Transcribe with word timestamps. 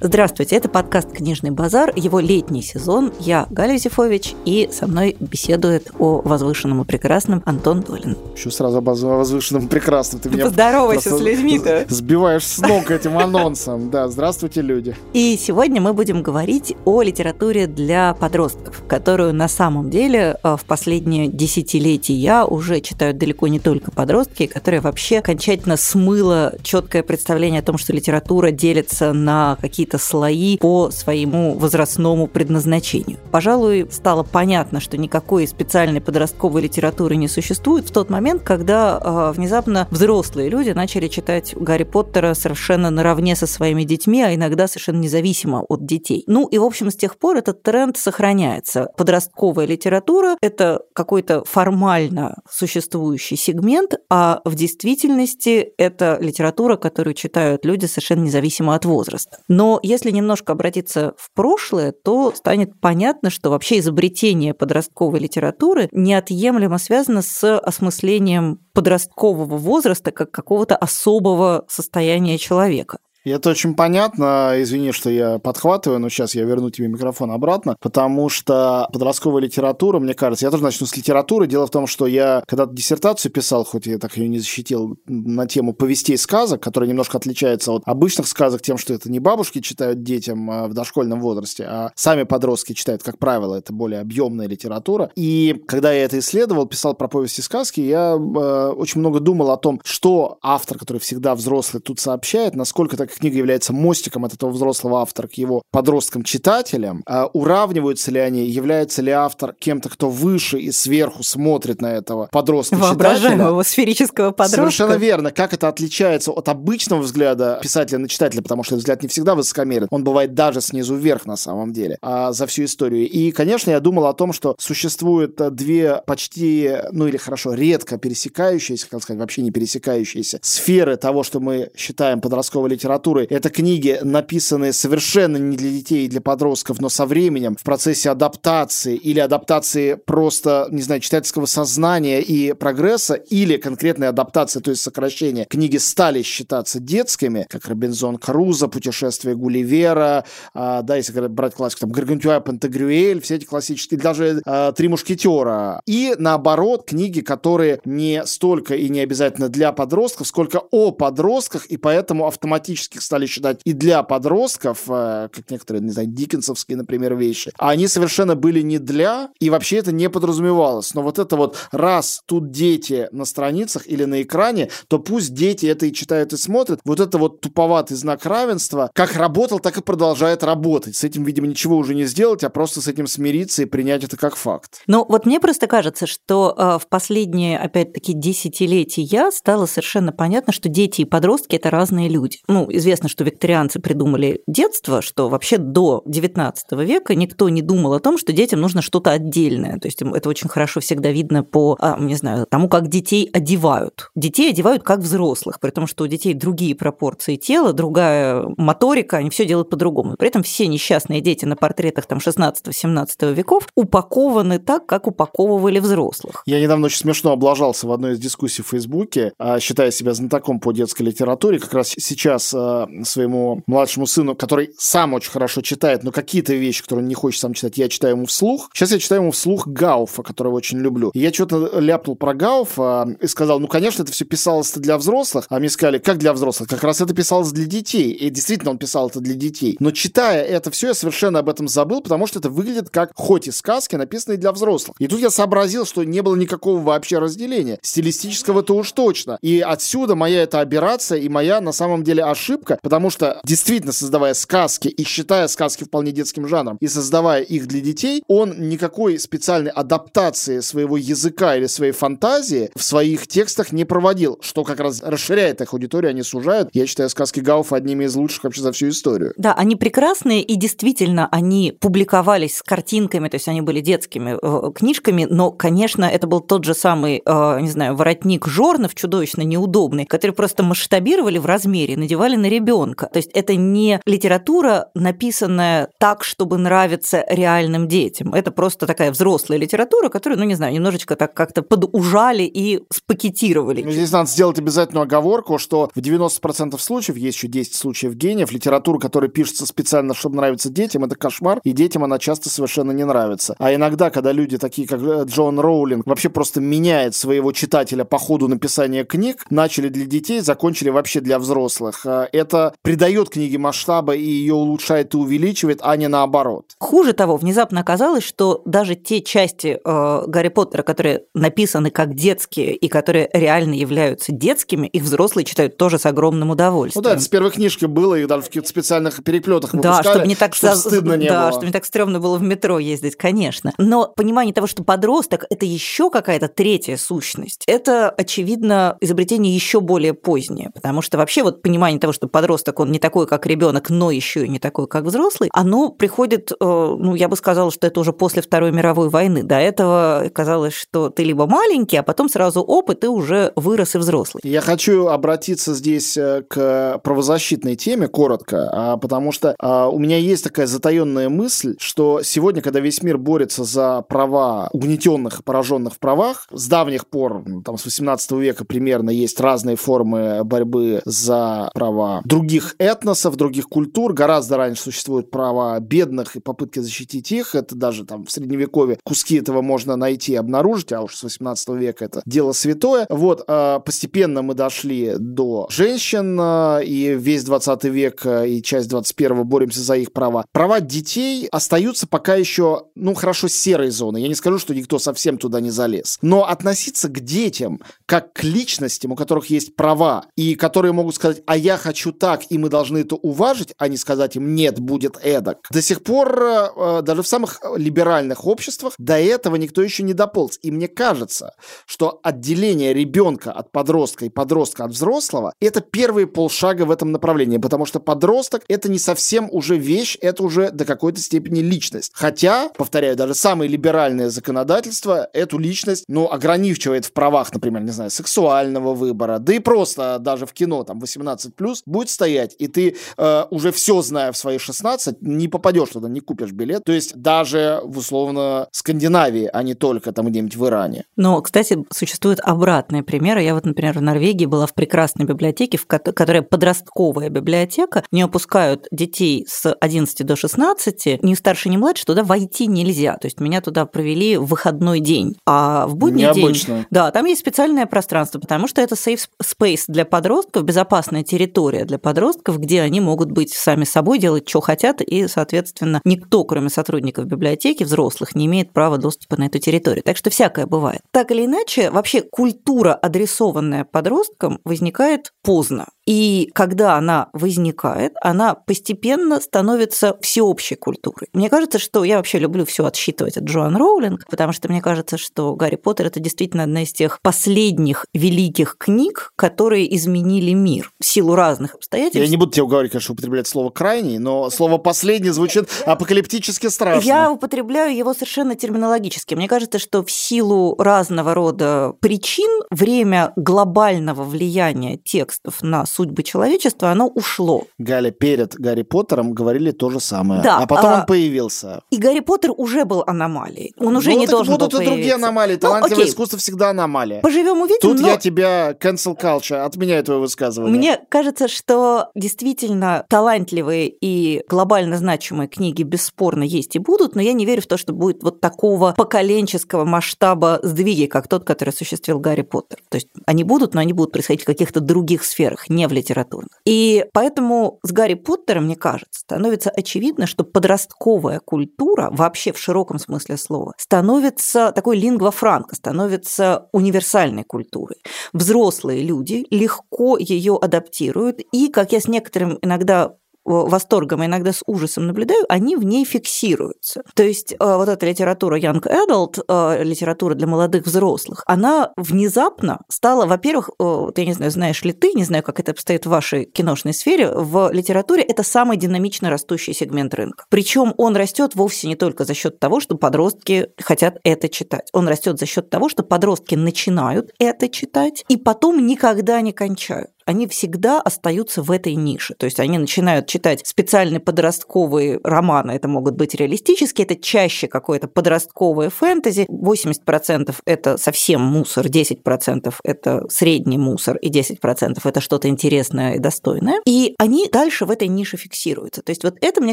Здравствуйте, 0.00 0.54
это 0.54 0.68
подкаст 0.68 1.10
«Книжный 1.10 1.50
базар», 1.50 1.92
его 1.96 2.20
летний 2.20 2.62
сезон. 2.62 3.12
Я 3.18 3.48
Галя 3.50 3.76
Зифович, 3.78 4.34
и 4.44 4.68
со 4.70 4.86
мной 4.86 5.16
беседует 5.18 5.90
о 5.98 6.20
возвышенном 6.24 6.82
и 6.82 6.84
прекрасном 6.84 7.42
Антон 7.44 7.80
Долин. 7.80 8.16
Еще 8.36 8.52
сразу 8.52 8.78
об 8.78 8.84
возвышенном 8.84 9.66
и 9.66 9.68
прекрасном. 9.68 10.20
Ты, 10.20 10.28
Ты 10.28 10.36
меня 10.36 10.44
поздоровайся 10.44 11.16
с 11.16 11.20
людьми-то. 11.20 11.86
Сбиваешь 11.88 12.46
с 12.46 12.58
ног 12.58 12.92
этим 12.92 13.18
анонсом. 13.18 13.90
Да, 13.90 14.06
здравствуйте, 14.06 14.60
люди. 14.60 14.94
И 15.14 15.36
сегодня 15.36 15.80
мы 15.80 15.92
будем 15.92 16.22
говорить 16.22 16.76
о 16.84 17.02
литературе 17.02 17.66
для 17.66 18.14
подростков, 18.14 18.84
которую 18.86 19.34
на 19.34 19.48
самом 19.48 19.90
деле 19.90 20.38
э, 20.40 20.56
в 20.56 20.64
последние 20.64 21.26
десятилетия 21.26 22.44
уже 22.44 22.80
читают 22.82 23.18
далеко 23.18 23.48
не 23.48 23.58
только 23.58 23.90
подростки, 23.90 24.46
которые 24.46 24.80
вообще 24.80 25.18
окончательно 25.18 25.76
смыло 25.76 26.54
четкое 26.62 27.02
представление 27.02 27.62
о 27.62 27.64
том, 27.64 27.78
что 27.78 27.92
литература 27.92 28.52
делится 28.52 29.12
на 29.12 29.58
какие-то 29.60 29.87
какие-то 29.88 29.98
слои 29.98 30.58
по 30.58 30.90
своему 30.90 31.54
возрастному 31.54 32.26
предназначению. 32.26 33.18
Пожалуй, 33.30 33.86
стало 33.90 34.22
понятно, 34.22 34.80
что 34.80 34.98
никакой 34.98 35.46
специальной 35.46 36.00
подростковой 36.00 36.62
литературы 36.62 37.16
не 37.16 37.28
существует 37.28 37.88
в 37.88 37.92
тот 37.92 38.10
момент, 38.10 38.42
когда 38.42 39.00
э, 39.02 39.32
внезапно 39.34 39.88
взрослые 39.90 40.50
люди 40.50 40.70
начали 40.70 41.08
читать 41.08 41.54
Гарри 41.56 41.84
Поттера 41.84 42.34
совершенно 42.34 42.90
наравне 42.90 43.34
со 43.34 43.46
своими 43.46 43.84
детьми, 43.84 44.22
а 44.22 44.34
иногда 44.34 44.68
совершенно 44.68 45.00
независимо 45.00 45.64
от 45.68 45.86
детей. 45.86 46.24
Ну 46.26 46.46
и, 46.48 46.58
в 46.58 46.64
общем, 46.64 46.90
с 46.90 46.96
тех 46.96 47.16
пор 47.16 47.38
этот 47.38 47.62
тренд 47.62 47.96
сохраняется. 47.96 48.88
Подростковая 48.96 49.66
литература– 49.66 50.36
это 50.42 50.82
какой-то 50.92 51.44
формально 51.44 52.36
существующий 52.50 53.36
сегмент, 53.36 53.94
а 54.10 54.40
в 54.44 54.54
действительности 54.54 55.72
это 55.78 56.18
литература, 56.20 56.76
которую 56.76 57.14
читают 57.14 57.64
люди 57.64 57.86
совершенно 57.86 58.24
независимо 58.24 58.74
от 58.74 58.84
возраста. 58.84 59.38
Но 59.48 59.77
если 59.82 60.10
немножко 60.10 60.52
обратиться 60.52 61.14
в 61.16 61.30
прошлое, 61.34 61.92
то 61.92 62.32
станет 62.32 62.80
понятно, 62.80 63.30
что 63.30 63.50
вообще 63.50 63.78
изобретение 63.78 64.54
подростковой 64.54 65.20
литературы 65.20 65.88
неотъемлемо 65.92 66.78
связано 66.78 67.22
с 67.22 67.58
осмыслением 67.58 68.60
подросткового 68.72 69.56
возраста 69.56 70.10
как 70.10 70.30
какого-то 70.30 70.76
особого 70.76 71.64
состояния 71.68 72.38
человека. 72.38 72.98
И 73.28 73.30
это 73.30 73.50
очень 73.50 73.74
понятно. 73.74 74.54
Извини, 74.56 74.90
что 74.90 75.10
я 75.10 75.38
подхватываю, 75.38 76.00
но 76.00 76.08
сейчас 76.08 76.34
я 76.34 76.44
верну 76.44 76.70
тебе 76.70 76.88
микрофон 76.88 77.30
обратно, 77.30 77.76
потому 77.78 78.30
что 78.30 78.88
подростковая 78.90 79.42
литература, 79.42 79.98
мне 79.98 80.14
кажется, 80.14 80.46
я 80.46 80.50
тоже 80.50 80.62
начну 80.62 80.86
с 80.86 80.96
литературы. 80.96 81.46
Дело 81.46 81.66
в 81.66 81.70
том, 81.70 81.86
что 81.86 82.06
я 82.06 82.42
когда-то 82.46 82.72
диссертацию 82.72 83.30
писал, 83.30 83.66
хоть 83.66 83.86
я 83.86 83.98
так 83.98 84.16
ее 84.16 84.28
не 84.28 84.38
защитил, 84.38 84.96
на 85.06 85.46
тему 85.46 85.74
повестей 85.74 86.16
сказок, 86.16 86.62
которая 86.62 86.88
немножко 86.88 87.18
отличается 87.18 87.72
от 87.72 87.82
обычных 87.84 88.28
сказок 88.28 88.62
тем, 88.62 88.78
что 88.78 88.94
это 88.94 89.10
не 89.10 89.18
бабушки 89.18 89.60
читают 89.60 90.02
детям 90.02 90.50
а, 90.50 90.66
в 90.66 90.72
дошкольном 90.72 91.20
возрасте, 91.20 91.64
а 91.64 91.92
сами 91.96 92.22
подростки 92.22 92.72
читают, 92.72 93.02
как 93.02 93.18
правило, 93.18 93.56
это 93.56 93.74
более 93.74 94.00
объемная 94.00 94.48
литература. 94.48 95.10
И 95.16 95.62
когда 95.68 95.92
я 95.92 96.04
это 96.04 96.18
исследовал, 96.18 96.64
писал 96.64 96.94
про 96.94 97.08
повести 97.08 97.42
сказки, 97.42 97.82
я 97.82 98.12
э, 98.12 98.72
очень 98.74 99.00
много 99.00 99.20
думал 99.20 99.50
о 99.50 99.58
том, 99.58 99.82
что 99.84 100.38
автор, 100.40 100.78
который 100.78 100.96
всегда 100.98 101.34
взрослый, 101.34 101.82
тут 101.82 102.00
сообщает, 102.00 102.56
насколько 102.56 102.96
так 102.96 103.17
книга 103.18 103.36
является 103.36 103.72
мостиком 103.72 104.24
от 104.24 104.34
этого 104.34 104.50
взрослого 104.50 105.00
автора 105.00 105.28
к 105.28 105.34
его 105.34 105.62
подросткам-читателям, 105.70 107.02
а 107.06 107.26
уравниваются 107.26 108.10
ли 108.10 108.18
они, 108.18 108.46
является 108.46 109.02
ли 109.02 109.10
автор 109.10 109.54
кем-то, 109.58 109.88
кто 109.88 110.10
выше 110.10 110.58
и 110.58 110.70
сверху 110.72 111.22
смотрит 111.22 111.80
на 111.80 111.92
этого 111.92 112.28
подростка-читателя. 112.32 112.88
Воображаемого 112.88 113.62
сферического 113.62 114.30
подростка. 114.30 114.56
Совершенно 114.56 114.94
верно. 114.94 115.30
Как 115.30 115.52
это 115.52 115.68
отличается 115.68 116.30
от 116.30 116.48
обычного 116.48 117.02
взгляда 117.02 117.58
писателя 117.62 117.98
на 117.98 118.08
читателя, 118.08 118.42
потому 118.42 118.62
что 118.62 118.76
взгляд 118.76 119.02
не 119.02 119.08
всегда 119.08 119.34
высокомерен. 119.34 119.88
Он 119.90 120.04
бывает 120.04 120.34
даже 120.34 120.60
снизу 120.60 120.94
вверх 120.94 121.26
на 121.26 121.36
самом 121.36 121.72
деле 121.72 121.98
а 122.02 122.32
за 122.32 122.46
всю 122.46 122.64
историю. 122.64 123.08
И, 123.08 123.30
конечно, 123.32 123.70
я 123.70 123.80
думал 123.80 124.06
о 124.06 124.14
том, 124.14 124.32
что 124.32 124.54
существует 124.58 125.36
две 125.54 126.02
почти, 126.06 126.72
ну 126.92 127.06
или 127.06 127.16
хорошо, 127.16 127.54
редко 127.54 127.98
пересекающиеся, 127.98 128.88
как 128.88 129.02
сказать, 129.02 129.20
вообще 129.20 129.42
не 129.42 129.50
пересекающиеся 129.50 130.38
сферы 130.42 130.96
того, 130.96 131.22
что 131.22 131.40
мы 131.40 131.70
считаем 131.76 132.20
подростковой 132.20 132.70
литературой, 132.70 133.07
литературы. 133.08 133.26
Это 133.30 133.50
книги, 133.50 133.98
написанные 134.02 134.72
совершенно 134.72 135.36
не 135.36 135.56
для 135.56 135.70
детей 135.70 136.06
и 136.06 136.08
для 136.08 136.20
подростков, 136.20 136.80
но 136.80 136.88
со 136.88 137.06
временем 137.06 137.56
в 137.58 137.64
процессе 137.64 138.10
адаптации 138.10 138.96
или 138.96 139.20
адаптации 139.20 139.94
просто, 139.94 140.68
не 140.70 140.82
знаю, 140.82 141.00
читательского 141.00 141.46
сознания 141.46 142.20
и 142.20 142.52
прогресса, 142.52 143.14
или 143.14 143.56
конкретной 143.56 144.08
адаптации, 144.08 144.60
то 144.60 144.70
есть 144.70 144.82
сокращения. 144.82 145.44
Книги 145.44 145.76
стали 145.76 146.22
считаться 146.22 146.80
детскими, 146.80 147.46
как 147.48 147.66
Робинзон 147.66 148.18
Крузо, 148.18 148.68
Путешествие 148.68 149.34
Гулливера, 149.34 150.24
а, 150.54 150.82
да, 150.82 150.96
если 150.96 151.26
брать 151.28 151.54
классику, 151.54 151.80
там, 151.80 151.90
Гаргантюа 151.90 152.40
Пантагрюэль, 152.40 153.20
все 153.20 153.36
эти 153.36 153.44
классические, 153.44 154.00
даже 154.00 154.42
а, 154.44 154.72
Три 154.72 154.88
мушкетера. 154.88 155.80
И 155.86 156.14
наоборот, 156.18 156.84
книги, 156.86 157.20
которые 157.20 157.80
не 157.84 158.24
столько 158.26 158.74
и 158.74 158.88
не 158.88 159.00
обязательно 159.00 159.48
для 159.48 159.72
подростков, 159.72 160.26
сколько 160.26 160.62
о 160.70 160.92
подростках, 160.92 161.66
и 161.66 161.76
поэтому 161.76 162.26
автоматически 162.26 162.87
их 162.96 163.02
стали 163.02 163.26
считать 163.26 163.60
и 163.64 163.72
для 163.72 164.02
подростков, 164.02 164.84
э, 164.88 165.28
как 165.32 165.50
некоторые, 165.50 165.82
не 165.82 165.90
знаю, 165.90 166.08
диккенсовские, 166.08 166.76
например, 166.76 167.14
вещи, 167.16 167.52
а 167.58 167.70
они 167.70 167.88
совершенно 167.88 168.34
были 168.34 168.60
не 168.62 168.78
для, 168.78 169.30
и 169.40 169.50
вообще 169.50 169.78
это 169.78 169.92
не 169.92 170.08
подразумевалось. 170.08 170.94
Но 170.94 171.02
вот 171.02 171.18
это 171.18 171.36
вот, 171.36 171.56
раз 171.70 172.22
тут 172.26 172.50
дети 172.50 173.08
на 173.12 173.24
страницах 173.24 173.86
или 173.86 174.04
на 174.04 174.22
экране, 174.22 174.70
то 174.88 174.98
пусть 174.98 175.34
дети 175.34 175.66
это 175.66 175.86
и 175.86 175.92
читают, 175.92 176.32
и 176.32 176.36
смотрят. 176.36 176.80
Вот 176.84 177.00
это 177.00 177.18
вот 177.18 177.40
туповатый 177.40 177.96
знак 177.96 178.24
равенства, 178.24 178.90
как 178.94 179.14
работал, 179.16 179.58
так 179.60 179.76
и 179.78 179.82
продолжает 179.82 180.42
работать. 180.42 180.96
С 180.96 181.04
этим, 181.04 181.24
видимо, 181.24 181.46
ничего 181.46 181.76
уже 181.76 181.94
не 181.94 182.04
сделать, 182.04 182.44
а 182.44 182.50
просто 182.50 182.80
с 182.80 182.88
этим 182.88 183.06
смириться 183.06 183.62
и 183.62 183.66
принять 183.66 184.04
это 184.04 184.16
как 184.16 184.36
факт. 184.36 184.82
Ну, 184.86 185.04
вот 185.08 185.26
мне 185.26 185.40
просто 185.40 185.66
кажется, 185.66 186.06
что 186.06 186.54
э, 186.56 186.78
в 186.82 186.88
последние, 186.88 187.58
опять-таки, 187.58 188.12
десятилетия 188.12 189.30
стало 189.30 189.66
совершенно 189.66 190.12
понятно, 190.12 190.52
что 190.52 190.68
дети 190.68 191.02
и 191.02 191.04
подростки– 191.04 191.56
это 191.56 191.70
разные 191.70 192.08
люди. 192.08 192.38
Ну, 192.48 192.68
известно 192.78 193.08
что 193.08 193.24
викторианцы 193.24 193.80
придумали 193.80 194.42
детство, 194.46 195.02
что 195.02 195.28
вообще 195.28 195.58
до 195.58 196.02
XIX 196.06 196.54
века 196.84 197.14
никто 197.14 197.48
не 197.48 197.62
думал 197.62 197.94
о 197.94 198.00
том, 198.00 198.18
что 198.18 198.32
детям 198.32 198.60
нужно 198.60 198.82
что-то 198.82 199.10
отдельное. 199.10 199.78
То 199.78 199.88
есть 199.88 200.02
это 200.02 200.28
очень 200.28 200.48
хорошо 200.48 200.80
всегда 200.80 201.10
видно 201.10 201.44
по, 201.44 201.76
а, 201.80 201.98
не 201.98 202.14
знаю, 202.14 202.46
тому, 202.48 202.68
как 202.68 202.88
детей 202.88 203.28
одевают. 203.32 204.10
Детей 204.14 204.50
одевают 204.50 204.82
как 204.82 205.00
взрослых, 205.00 205.60
при 205.60 205.70
том, 205.70 205.86
что 205.86 206.04
у 206.04 206.06
детей 206.06 206.34
другие 206.34 206.74
пропорции 206.74 207.36
тела, 207.36 207.72
другая 207.72 208.44
моторика, 208.56 209.18
они 209.18 209.30
все 209.30 209.44
делают 209.44 209.70
по-другому. 209.70 210.16
При 210.16 210.28
этом 210.28 210.42
все 210.42 210.66
несчастные 210.66 211.20
дети 211.20 211.44
на 211.44 211.56
портретах 211.56 212.06
там 212.06 212.18
16-17 212.18 213.34
веков 213.34 213.66
упакованы 213.74 214.58
так, 214.58 214.86
как 214.86 215.06
упаковывали 215.06 215.78
взрослых. 215.78 216.42
Я 216.46 216.60
недавно 216.60 216.86
очень 216.86 216.98
смешно 216.98 217.32
облажался 217.32 217.86
в 217.86 217.92
одной 217.92 218.12
из 218.12 218.18
дискуссий 218.18 218.62
в 218.62 218.68
Фейсбуке, 218.68 219.32
а, 219.38 219.60
считая 219.60 219.90
себя 219.90 220.14
знатоком 220.14 220.60
по 220.60 220.72
детской 220.72 221.02
литературе. 221.02 221.58
Как 221.58 221.72
раз 221.74 221.94
сейчас 221.96 222.52
а, 222.54 222.67
своему 223.04 223.62
младшему 223.66 224.06
сыну, 224.06 224.34
который 224.34 224.70
сам 224.78 225.14
очень 225.14 225.30
хорошо 225.30 225.60
читает, 225.60 226.04
но 226.04 226.12
какие-то 226.12 226.54
вещи, 226.54 226.82
которые 226.82 227.02
он 227.02 227.08
не 227.08 227.14
хочет 227.14 227.40
сам 227.40 227.54
читать, 227.54 227.78
я 227.78 227.88
читаю 227.88 228.16
ему 228.16 228.26
вслух. 228.26 228.70
Сейчас 228.72 228.92
я 228.92 228.98
читаю 228.98 229.22
ему 229.22 229.30
вслух 229.30 229.66
Гауфа, 229.66 230.22
которого 230.22 230.54
очень 230.54 230.78
люблю. 230.78 231.10
И 231.14 231.20
я 231.20 231.32
что-то 231.32 231.78
ляпнул 231.78 232.16
про 232.16 232.34
Гауфа 232.34 233.16
и 233.20 233.26
сказал, 233.26 233.60
ну, 233.60 233.68
конечно, 233.68 234.02
это 234.02 234.12
все 234.12 234.24
писалось 234.24 234.72
для 234.72 234.98
взрослых. 234.98 235.46
А 235.48 235.58
мне 235.58 235.68
сказали, 235.68 235.98
как 235.98 236.18
для 236.18 236.32
взрослых? 236.32 236.68
Как 236.68 236.82
раз 236.82 237.00
это 237.00 237.14
писалось 237.14 237.52
для 237.52 237.66
детей. 237.66 238.10
И 238.12 238.30
действительно, 238.30 238.70
он 238.70 238.78
писал 238.78 239.08
это 239.08 239.20
для 239.20 239.34
детей. 239.34 239.76
Но 239.80 239.90
читая 239.90 240.42
это 240.42 240.70
все, 240.70 240.88
я 240.88 240.94
совершенно 240.94 241.38
об 241.38 241.48
этом 241.48 241.68
забыл, 241.68 242.00
потому 242.00 242.26
что 242.26 242.38
это 242.38 242.50
выглядит 242.50 242.90
как 242.90 243.12
хоть 243.14 243.48
и 243.48 243.50
сказки, 243.50 243.96
написанные 243.96 244.38
для 244.38 244.52
взрослых. 244.52 244.96
И 244.98 245.06
тут 245.06 245.20
я 245.20 245.30
сообразил, 245.30 245.86
что 245.86 246.04
не 246.04 246.22
было 246.22 246.36
никакого 246.36 246.80
вообще 246.80 247.18
разделения. 247.18 247.78
Стилистического-то 247.82 248.74
уж 248.74 248.92
точно. 248.92 249.38
И 249.42 249.60
отсюда 249.60 250.14
моя 250.14 250.42
эта 250.42 250.60
операция 250.60 251.18
и 251.18 251.28
моя, 251.28 251.60
на 251.60 251.72
самом 251.72 252.04
деле, 252.04 252.24
ошибка, 252.24 252.57
ошибка, 252.58 252.78
потому 252.82 253.10
что 253.10 253.40
действительно 253.44 253.92
создавая 253.92 254.34
сказки 254.34 254.88
и 254.88 255.04
считая 255.04 255.48
сказки 255.48 255.84
вполне 255.84 256.12
детским 256.12 256.46
жанром 256.46 256.76
и 256.80 256.88
создавая 256.88 257.42
их 257.42 257.66
для 257.66 257.80
детей, 257.80 258.22
он 258.28 258.68
никакой 258.68 259.18
специальной 259.18 259.70
адаптации 259.70 260.60
своего 260.60 260.96
языка 260.96 261.56
или 261.56 261.66
своей 261.66 261.92
фантазии 261.92 262.70
в 262.74 262.82
своих 262.82 263.26
текстах 263.26 263.72
не 263.72 263.84
проводил, 263.84 264.38
что 264.40 264.64
как 264.64 264.80
раз 264.80 265.02
расширяет 265.02 265.60
их 265.60 265.72
аудиторию, 265.72 266.10
они 266.10 266.22
сужают. 266.22 266.70
Я 266.72 266.86
считаю 266.86 267.08
сказки 267.08 267.40
Гауфа 267.40 267.76
одними 267.76 268.04
из 268.04 268.14
лучших 268.14 268.44
вообще 268.44 268.62
за 268.62 268.72
всю 268.72 268.88
историю. 268.88 269.32
Да, 269.36 269.54
они 269.54 269.76
прекрасные, 269.76 270.42
и 270.42 270.56
действительно 270.56 271.28
они 271.30 271.76
публиковались 271.78 272.58
с 272.58 272.62
картинками, 272.62 273.28
то 273.28 273.36
есть 273.36 273.48
они 273.48 273.60
были 273.60 273.80
детскими 273.80 274.36
э, 274.40 274.72
книжками, 274.72 275.26
но, 275.28 275.50
конечно, 275.50 276.04
это 276.04 276.26
был 276.26 276.40
тот 276.40 276.64
же 276.64 276.74
самый, 276.74 277.22
э, 277.24 277.60
не 277.60 277.70
знаю, 277.70 277.94
воротник 277.94 278.46
Жорнов 278.46 278.94
чудовищно 278.94 279.42
неудобный, 279.42 280.06
который 280.06 280.32
просто 280.32 280.62
масштабировали 280.62 281.38
в 281.38 281.46
размере, 281.46 281.96
надевали 281.96 282.36
на 282.36 282.47
ребенка. 282.48 283.08
То 283.12 283.18
есть 283.18 283.30
это 283.34 283.54
не 283.54 284.00
литература, 284.06 284.88
написанная 284.94 285.88
так, 285.98 286.24
чтобы 286.24 286.58
нравиться 286.58 287.24
реальным 287.28 287.88
детям. 287.88 288.34
Это 288.34 288.50
просто 288.50 288.86
такая 288.86 289.10
взрослая 289.10 289.58
литература, 289.58 290.08
которую, 290.08 290.38
ну 290.38 290.44
не 290.44 290.54
знаю, 290.54 290.72
немножечко 290.72 291.16
так 291.16 291.34
как-то 291.34 291.62
подужали 291.62 292.42
и 292.42 292.84
спакетировали. 292.92 293.82
Ну, 293.82 293.90
здесь 293.90 294.12
надо 294.12 294.28
сделать 294.30 294.58
обязательную 294.58 295.04
оговорку, 295.04 295.58
что 295.58 295.90
в 295.94 296.00
90% 296.00 296.78
случаев, 296.78 297.16
есть 297.16 297.36
еще 297.36 297.48
10 297.48 297.74
случаев 297.74 298.14
гениев, 298.14 298.52
литература, 298.52 298.98
которая 298.98 299.30
пишется 299.30 299.66
специально, 299.66 300.14
чтобы 300.14 300.36
нравиться 300.36 300.70
детям, 300.70 301.04
это 301.04 301.16
кошмар, 301.16 301.60
и 301.64 301.72
детям 301.72 302.04
она 302.04 302.18
часто 302.18 302.48
совершенно 302.50 302.92
не 302.92 303.04
нравится. 303.04 303.54
А 303.58 303.74
иногда, 303.74 304.10
когда 304.10 304.32
люди 304.32 304.58
такие, 304.58 304.86
как 304.86 305.00
э, 305.02 305.24
Джон 305.26 305.60
Роулинг, 305.60 306.06
вообще 306.06 306.28
просто 306.28 306.60
меняют 306.60 307.14
своего 307.14 307.52
читателя 307.52 308.04
по 308.04 308.18
ходу 308.18 308.48
написания 308.48 309.04
книг, 309.04 309.44
начали 309.50 309.88
для 309.88 310.06
детей, 310.06 310.40
закончили 310.40 310.90
вообще 310.90 311.20
для 311.20 311.38
взрослых. 311.38 312.04
Это 312.38 312.74
придает 312.82 313.30
книге 313.30 313.58
масштаба 313.58 314.14
и 314.14 314.22
ее 314.22 314.54
улучшает 314.54 315.14
и 315.14 315.16
увеличивает, 315.16 315.80
а 315.82 315.96
не 315.96 316.08
наоборот. 316.08 316.72
Хуже 316.78 317.12
того, 317.12 317.36
внезапно 317.36 317.80
оказалось, 317.80 318.24
что 318.24 318.62
даже 318.64 318.94
те 318.94 319.20
части 319.20 319.78
э, 319.82 320.24
Гарри 320.26 320.48
Поттера, 320.48 320.82
которые 320.82 321.22
написаны 321.34 321.90
как 321.90 322.14
детские 322.14 322.74
и 322.74 322.88
которые 322.88 323.28
реально 323.32 323.74
являются 323.74 324.32
детскими, 324.32 324.86
их 324.86 325.02
взрослые 325.02 325.44
читают 325.44 325.76
тоже 325.76 325.98
с 325.98 326.06
огромным 326.06 326.50
удовольствием. 326.50 327.02
Ну 327.02 327.08
да, 327.08 327.14
это 327.14 327.22
с 327.22 327.28
первой 327.28 327.50
книжки 327.50 327.84
было, 327.84 328.14
и 328.14 328.26
даже 328.26 328.42
в 328.42 328.46
каких-то 328.46 328.68
специальных 328.68 329.22
переплетах 329.24 329.74
Да, 329.74 330.02
чтобы 330.02 330.26
не 330.26 330.34
так 330.34 330.54
чтобы 330.54 330.76
стыдно 330.76 331.14
не 331.14 331.28
да, 331.28 331.42
было. 331.42 331.52
чтобы 331.52 331.66
не 331.66 331.72
так 331.72 331.84
стрёмно 331.84 332.20
было 332.20 332.36
в 332.38 332.42
метро 332.42 332.78
ездить, 332.78 333.16
конечно. 333.16 333.72
Но 333.78 334.12
понимание 334.14 334.54
того, 334.54 334.66
что 334.66 334.84
подросток– 334.84 335.44
это 335.50 335.66
еще 335.66 336.10
какая-то 336.10 336.48
третья 336.48 336.96
сущность, 336.96 337.64
это, 337.66 338.10
очевидно, 338.10 338.96
изобретение 339.00 339.54
еще 339.54 339.80
более 339.80 340.14
позднее, 340.14 340.70
потому 340.74 341.02
что 341.02 341.18
вообще 341.18 341.42
вот 341.42 341.62
понимание 341.62 342.00
того, 342.00 342.12
что 342.12 342.27
подросток, 342.28 342.80
он 342.80 342.90
не 342.92 342.98
такой, 342.98 343.26
как 343.26 343.46
ребенок, 343.46 343.90
но 343.90 344.10
еще 344.10 344.44
и 344.44 344.48
не 344.48 344.58
такой, 344.58 344.86
как 344.86 345.04
взрослый, 345.04 345.50
оно 345.52 345.90
приходит, 345.90 346.52
э, 346.52 346.56
ну, 346.60 347.14
я 347.14 347.28
бы 347.28 347.36
сказала, 347.36 347.70
что 347.70 347.86
это 347.86 348.00
уже 348.00 348.12
после 348.12 348.42
Второй 348.42 348.72
мировой 348.72 349.08
войны. 349.08 349.42
До 349.42 349.56
этого 349.56 350.30
казалось, 350.32 350.74
что 350.74 351.10
ты 351.10 351.24
либо 351.24 351.46
маленький, 351.46 351.96
а 351.96 352.02
потом 352.02 352.28
сразу 352.28 352.60
опыт, 352.60 353.00
ты 353.00 353.08
уже 353.08 353.52
вырос 353.56 353.94
и 353.94 353.98
взрослый. 353.98 354.40
Я 354.44 354.60
хочу 354.60 355.06
обратиться 355.06 355.74
здесь 355.74 356.16
э, 356.16 356.42
к 356.48 357.00
правозащитной 357.02 357.76
теме 357.76 358.08
коротко, 358.08 358.68
а, 358.72 358.96
потому 358.96 359.32
что 359.32 359.54
а, 359.58 359.88
у 359.88 359.98
меня 359.98 360.18
есть 360.18 360.44
такая 360.44 360.66
затаенная 360.66 361.28
мысль, 361.28 361.76
что 361.78 362.22
сегодня, 362.22 362.62
когда 362.62 362.80
весь 362.80 363.02
мир 363.02 363.18
борется 363.18 363.64
за 363.64 364.02
права 364.02 364.68
угнетенных, 364.72 365.44
пораженных 365.44 365.94
в 365.94 365.98
правах, 365.98 366.46
с 366.50 366.66
давних 366.68 367.06
пор, 367.06 367.42
ну, 367.46 367.62
там 367.62 367.78
с 367.78 367.84
18 367.84 368.32
века 368.32 368.64
примерно, 368.64 369.10
есть 369.10 369.40
разные 369.40 369.76
формы 369.76 370.44
борьбы 370.44 371.00
за 371.04 371.70
права 371.74 372.17
других 372.24 372.74
этносов, 372.78 373.36
других 373.36 373.68
культур. 373.68 374.12
Гораздо 374.12 374.56
раньше 374.56 374.82
существуют 374.82 375.30
права 375.30 375.78
бедных 375.80 376.36
и 376.36 376.40
попытки 376.40 376.80
защитить 376.80 377.32
их. 377.32 377.54
Это 377.54 377.74
даже 377.74 378.04
там 378.04 378.24
в 378.26 378.30
средневековье 378.30 378.98
куски 379.04 379.36
этого 379.36 379.62
можно 379.62 379.96
найти 379.96 380.32
и 380.32 380.36
обнаружить, 380.36 380.92
а 380.92 381.02
уж 381.02 381.16
с 381.16 381.22
18 381.22 381.68
века 381.70 382.04
это 382.04 382.22
дело 382.26 382.52
святое. 382.52 383.06
Вот, 383.08 383.44
а, 383.46 383.80
постепенно 383.80 384.42
мы 384.42 384.54
дошли 384.54 385.14
до 385.18 385.66
женщин, 385.70 386.38
а, 386.40 386.78
и 386.78 387.14
весь 387.14 387.44
20 387.44 387.84
век 387.84 388.26
и 388.26 388.62
часть 388.62 388.88
21 388.88 389.44
боремся 389.44 389.80
за 389.80 389.96
их 389.96 390.12
права. 390.12 390.44
Права 390.52 390.80
детей 390.80 391.48
остаются 391.50 392.06
пока 392.06 392.34
еще, 392.34 392.86
ну, 392.94 393.14
хорошо, 393.14 393.48
серой 393.48 393.90
зоной. 393.90 394.22
Я 394.22 394.28
не 394.28 394.34
скажу, 394.34 394.58
что 394.58 394.74
никто 394.74 394.98
совсем 394.98 395.38
туда 395.38 395.60
не 395.60 395.70
залез. 395.70 396.18
Но 396.22 396.48
относиться 396.48 397.08
к 397.08 397.20
детям 397.20 397.80
как 398.06 398.32
к 398.32 398.42
личностям, 398.42 399.12
у 399.12 399.16
которых 399.16 399.46
есть 399.46 399.76
права, 399.76 400.26
и 400.36 400.54
которые 400.54 400.92
могут 400.92 401.14
сказать, 401.14 401.42
а 401.46 401.56
я 401.56 401.76
хочу 401.76 402.07
так, 402.12 402.42
и 402.50 402.58
мы 402.58 402.68
должны 402.68 402.98
это 402.98 403.16
уважить, 403.16 403.74
а 403.78 403.88
не 403.88 403.96
сказать 403.96 404.36
им, 404.36 404.54
нет, 404.54 404.78
будет 404.78 405.18
эдак. 405.22 405.58
До 405.70 405.82
сих 405.82 406.02
пор, 406.02 406.42
э, 406.42 407.02
даже 407.02 407.22
в 407.22 407.26
самых 407.26 407.60
либеральных 407.76 408.46
обществах, 408.46 408.94
до 408.98 409.18
этого 409.18 409.56
никто 409.56 409.82
еще 409.82 410.02
не 410.02 410.14
дополз. 410.14 410.58
И 410.62 410.70
мне 410.70 410.88
кажется, 410.88 411.54
что 411.86 412.20
отделение 412.22 412.92
ребенка 412.92 413.52
от 413.52 413.72
подростка 413.72 414.24
и 414.24 414.28
подростка 414.28 414.84
от 414.84 414.92
взрослого– 414.92 415.52
это 415.60 415.80
первые 415.80 416.26
полшага 416.26 416.82
в 416.82 416.90
этом 416.90 417.12
направлении, 417.12 417.58
потому 417.58 417.86
что 417.86 418.00
подросток– 418.00 418.62
это 418.68 418.90
не 418.90 418.98
совсем 418.98 419.48
уже 419.50 419.76
вещь, 419.76 420.16
это 420.20 420.42
уже 420.42 420.70
до 420.70 420.84
какой-то 420.84 421.20
степени 421.20 421.60
личность. 421.60 422.10
Хотя, 422.14 422.68
повторяю, 422.70 423.16
даже 423.16 423.34
самое 423.34 423.70
либеральное 423.70 424.30
законодательство 424.30 425.28
эту 425.32 425.58
личность, 425.58 426.04
ну, 426.08 426.30
ограничивает 426.30 427.04
в 427.04 427.12
правах, 427.12 427.52
например, 427.52 427.82
не 427.82 427.90
знаю, 427.90 428.10
сексуального 428.10 428.94
выбора, 428.94 429.38
да 429.38 429.54
и 429.54 429.58
просто 429.58 430.18
даже 430.18 430.46
в 430.46 430.52
кино, 430.52 430.84
там, 430.84 430.98
18+, 430.98 431.82
будет 431.88 432.10
стоять, 432.10 432.54
и 432.58 432.68
ты 432.68 432.96
э, 433.16 433.44
уже 433.50 433.72
все 433.72 434.00
зная 434.02 434.32
в 434.32 434.36
свои 434.36 434.58
16, 434.58 435.22
не 435.22 435.48
попадешь 435.48 435.90
туда, 435.90 436.08
не 436.08 436.20
купишь 436.20 436.52
билет. 436.52 436.84
То 436.84 436.92
есть 436.92 437.16
даже 437.16 437.80
в 437.82 437.98
условно 437.98 438.68
Скандинавии, 438.72 439.48
а 439.52 439.62
не 439.62 439.74
только 439.74 440.12
там 440.12 440.26
где-нибудь 440.26 440.56
в 440.56 440.66
Иране. 440.66 441.04
Но, 441.16 441.40
кстати, 441.42 441.78
существуют 441.92 442.40
обратные 442.42 443.02
примеры. 443.02 443.42
Я 443.42 443.54
вот, 443.54 443.64
например, 443.64 443.98
в 443.98 444.02
Норвегии 444.02 444.46
была 444.46 444.66
в 444.66 444.74
прекрасной 444.74 445.26
библиотеке, 445.26 445.78
в 445.78 445.86
которой 445.86 446.42
подростковая 446.42 447.28
библиотека. 447.28 448.04
Не 448.12 448.22
опускают 448.22 448.86
детей 448.90 449.44
с 449.48 449.72
11 449.72 450.26
до 450.26 450.36
16, 450.36 451.22
ни 451.22 451.34
старше, 451.34 451.68
ни 451.68 451.76
младше, 451.76 452.04
туда 452.04 452.22
войти 452.22 452.66
нельзя. 452.66 453.16
То 453.16 453.26
есть 453.26 453.40
меня 453.40 453.60
туда 453.60 453.86
провели 453.86 454.36
в 454.36 454.46
выходной 454.46 455.00
день. 455.00 455.36
А 455.46 455.86
в 455.86 455.96
будний 455.96 456.22
Необычно. 456.22 456.74
день... 456.74 456.86
Да, 456.90 457.10
там 457.10 457.24
есть 457.26 457.40
специальное 457.40 457.86
пространство, 457.86 458.38
потому 458.38 458.68
что 458.68 458.80
это 458.80 458.94
safe 458.94 459.28
space 459.42 459.84
для 459.88 460.04
подростков, 460.04 460.64
безопасная 460.64 461.22
территория 461.22 461.77
для 461.84 461.98
подростков, 461.98 462.58
где 462.58 462.82
они 462.82 463.00
могут 463.00 463.30
быть 463.30 463.52
сами 463.52 463.84
собой, 463.84 464.18
делать, 464.18 464.48
что 464.48 464.60
хотят, 464.60 465.00
и, 465.00 465.26
соответственно, 465.28 466.00
никто, 466.04 466.44
кроме 466.44 466.68
сотрудников 466.68 467.26
библиотеки, 467.26 467.84
взрослых, 467.84 468.34
не 468.34 468.46
имеет 468.46 468.72
права 468.72 468.98
доступа 468.98 469.38
на 469.38 469.46
эту 469.46 469.58
территорию. 469.58 470.02
Так 470.02 470.16
что 470.16 470.30
всякое 470.30 470.66
бывает. 470.66 471.00
Так 471.12 471.30
или 471.30 471.46
иначе, 471.46 471.90
вообще 471.90 472.22
культура, 472.22 472.94
адресованная 472.94 473.84
подросткам, 473.84 474.60
возникает 474.64 475.32
поздно. 475.42 475.86
И 476.08 476.50
когда 476.54 476.94
она 476.94 477.28
возникает, 477.34 478.14
она 478.22 478.54
постепенно 478.54 479.42
становится 479.42 480.16
всеобщей 480.22 480.74
культурой. 480.74 481.28
Мне 481.34 481.50
кажется, 481.50 481.78
что 481.78 482.02
я 482.02 482.16
вообще 482.16 482.38
люблю 482.38 482.64
все 482.64 482.86
отсчитывать 482.86 483.36
от 483.36 483.44
Джоан 483.44 483.76
Роулинг, 483.76 484.24
потому 484.30 484.54
что 484.54 484.70
мне 484.70 484.80
кажется, 484.80 485.18
что 485.18 485.54
Гарри 485.54 485.76
Поттер 485.76 486.06
это 486.06 486.18
действительно 486.18 486.62
одна 486.62 486.84
из 486.84 486.94
тех 486.94 487.20
последних 487.20 488.06
великих 488.14 488.76
книг, 488.78 489.32
которые 489.36 489.94
изменили 489.96 490.54
мир 490.54 490.90
в 490.98 491.04
силу 491.04 491.34
разных 491.34 491.74
обстоятельств. 491.74 492.24
Я 492.24 492.26
не 492.26 492.38
буду 492.38 492.52
тебе 492.52 492.62
уговаривать, 492.62 492.92
конечно, 492.92 493.12
употреблять 493.12 493.46
слово 493.46 493.68
«крайний», 493.68 494.16
но 494.16 494.48
слово 494.48 494.78
«последний» 494.78 495.28
звучит 495.28 495.68
апокалиптически 495.84 496.68
страшно. 496.68 497.06
Я 497.06 497.30
употребляю 497.30 497.94
его 497.94 498.14
совершенно 498.14 498.54
терминологически. 498.54 499.34
Мне 499.34 499.46
кажется, 499.46 499.78
что 499.78 500.02
в 500.02 500.10
силу 500.10 500.74
разного 500.78 501.34
рода 501.34 501.92
причин 502.00 502.62
время 502.70 503.34
глобального 503.36 504.24
влияния 504.24 504.96
текстов 504.96 505.60
на 505.60 505.84
судьбы 505.98 506.22
человечества, 506.22 506.92
оно 506.92 507.08
ушло. 507.08 507.64
Галя, 507.78 508.12
перед 508.12 508.54
Гарри 508.54 508.82
Поттером 508.82 509.32
говорили 509.32 509.72
то 509.72 509.90
же 509.90 509.98
самое. 509.98 510.42
Да, 510.42 510.58
а 510.58 510.66
потом 510.66 510.90
а- 510.90 510.94
он 511.00 511.06
появился. 511.06 511.80
И 511.90 511.96
Гарри 511.96 512.20
Поттер 512.20 512.52
уже 512.56 512.84
был 512.84 513.02
аномалией. 513.04 513.74
Он 513.78 513.96
уже 513.96 514.10
ну, 514.10 514.20
не 514.20 514.26
должен 514.28 514.54
будут 514.54 514.72
был 514.72 514.80
и 514.80 514.84
другие 514.84 515.14
аномалии. 515.14 515.54
Ну, 515.54 515.60
Талантливое 515.60 516.02
окей. 516.02 516.12
искусство 516.12 516.38
всегда 516.38 516.70
аномалия. 516.70 517.20
Поживем 517.20 517.60
увидим. 517.62 517.80
Тут 517.80 517.98
но 517.98 518.06
я 518.06 518.16
тебя 518.16 518.76
cancel 518.80 519.20
culture, 519.20 519.64
отменяю 519.64 520.04
твое 520.04 520.20
высказывание. 520.20 520.78
Мне 520.78 521.00
кажется, 521.08 521.48
что 521.48 522.10
действительно 522.14 523.04
талантливые 523.08 523.88
и 523.88 524.44
глобально 524.48 524.98
значимые 524.98 525.48
книги 525.48 525.82
бесспорно 525.82 526.44
есть 526.44 526.76
и 526.76 526.78
будут, 526.78 527.16
но 527.16 527.22
я 527.22 527.32
не 527.32 527.44
верю 527.44 527.62
в 527.62 527.66
то, 527.66 527.76
что 527.76 527.92
будет 527.92 528.22
вот 528.22 528.40
такого 528.40 528.94
поколенческого 528.96 529.84
масштаба 529.84 530.60
сдвиги, 530.62 531.06
как 531.06 531.26
тот, 531.26 531.42
который 531.42 531.70
осуществил 531.70 532.20
Гарри 532.20 532.42
Поттер. 532.42 532.78
То 532.88 532.98
есть 532.98 533.08
они 533.26 533.42
будут, 533.42 533.74
но 533.74 533.80
они 533.80 533.92
будут 533.92 534.12
происходить 534.12 534.42
в 534.42 534.46
каких-то 534.46 534.78
других 534.78 535.24
сферах, 535.24 535.68
не 535.68 535.87
в 535.88 535.92
литературных. 535.92 536.60
И 536.64 537.06
поэтому 537.12 537.78
с 537.82 537.92
Гарри 537.92 538.14
Поттером, 538.14 538.64
мне 538.64 538.76
кажется, 538.76 539.20
становится 539.20 539.70
очевидно, 539.70 540.26
что 540.26 540.44
подростковая 540.44 541.40
культура, 541.40 542.08
вообще 542.10 542.52
в 542.52 542.58
широком 542.58 542.98
смысле 542.98 543.36
слова, 543.36 543.74
становится 543.76 544.72
такой 544.72 544.98
лингва 544.98 545.30
франка, 545.30 545.74
становится 545.74 546.68
универсальной 546.72 547.44
культурой. 547.44 547.96
Взрослые 548.32 549.02
люди 549.02 549.46
легко 549.50 550.18
ее 550.18 550.58
адаптируют, 550.60 551.40
и, 551.52 551.68
как 551.68 551.92
я 551.92 552.00
с 552.00 552.08
некоторым 552.08 552.58
иногда 552.62 553.14
восторгом, 553.48 554.20
а 554.20 554.26
иногда 554.26 554.52
с 554.52 554.62
ужасом 554.66 555.06
наблюдаю, 555.06 555.44
они 555.48 555.76
в 555.76 555.84
ней 555.84 556.04
фиксируются. 556.04 557.02
То 557.14 557.22
есть 557.22 557.52
э, 557.52 557.56
вот 557.58 557.88
эта 557.88 558.06
литература 558.06 558.58
Young 558.58 558.82
Adult, 558.82 559.42
э, 559.48 559.82
литература 559.84 560.34
для 560.34 560.46
молодых 560.46 560.86
взрослых, 560.86 561.42
она 561.46 561.92
внезапно 561.96 562.80
стала, 562.88 563.26
во-первых, 563.26 563.70
э, 563.70 563.72
вот 563.78 564.18
я 564.18 564.24
не 564.24 564.32
знаю, 564.32 564.50
знаешь 564.50 564.82
ли 564.82 564.92
ты, 564.92 565.12
не 565.14 565.24
знаю, 565.24 565.42
как 565.42 565.60
это 565.60 565.72
обстоит 565.72 566.06
в 566.06 566.10
вашей 566.10 566.44
киношной 566.44 566.94
сфере, 566.94 567.30
в 567.30 567.70
литературе 567.72 568.22
это 568.22 568.42
самый 568.42 568.76
динамично 568.76 569.30
растущий 569.30 569.72
сегмент 569.72 570.14
рынка. 570.14 570.44
Причем 570.50 570.94
он 570.96 571.16
растет 571.16 571.54
вовсе 571.54 571.88
не 571.88 571.96
только 571.96 572.24
за 572.24 572.34
счет 572.34 572.58
того, 572.58 572.80
что 572.80 572.96
подростки 572.96 573.68
хотят 573.80 574.18
это 574.24 574.48
читать. 574.48 574.88
Он 574.92 575.08
растет 575.08 575.38
за 575.38 575.46
счет 575.46 575.70
того, 575.70 575.88
что 575.88 576.02
подростки 576.02 576.54
начинают 576.54 577.30
это 577.38 577.68
читать 577.68 578.24
и 578.28 578.36
потом 578.36 578.86
никогда 578.86 579.40
не 579.40 579.52
кончают. 579.52 580.10
Они 580.28 580.46
всегда 580.46 581.00
остаются 581.00 581.62
в 581.62 581.70
этой 581.70 581.94
нише. 581.94 582.34
То 582.34 582.44
есть 582.44 582.60
они 582.60 582.76
начинают 582.76 583.26
читать 583.26 583.66
специальные 583.66 584.20
подростковые 584.20 585.20
романы, 585.24 585.70
это 585.70 585.88
могут 585.88 586.16
быть 586.16 586.34
реалистические, 586.34 587.06
это 587.06 587.16
чаще 587.16 587.66
какое-то 587.66 588.08
подростковое 588.08 588.90
фэнтези, 588.90 589.46
80% 589.48 590.54
это 590.66 590.98
совсем 590.98 591.40
мусор, 591.40 591.86
10% 591.86 592.74
это 592.84 593.26
средний 593.30 593.78
мусор 593.78 594.18
и 594.18 594.30
10% 594.30 595.00
это 595.02 595.20
что-то 595.22 595.48
интересное 595.48 596.16
и 596.16 596.18
достойное. 596.18 596.82
И 596.84 597.14
они 597.18 597.48
дальше 597.50 597.86
в 597.86 597.90
этой 597.90 598.08
нише 598.08 598.36
фиксируются. 598.36 599.00
То 599.00 599.10
есть 599.10 599.24
вот 599.24 599.36
это, 599.40 599.62
мне 599.62 599.72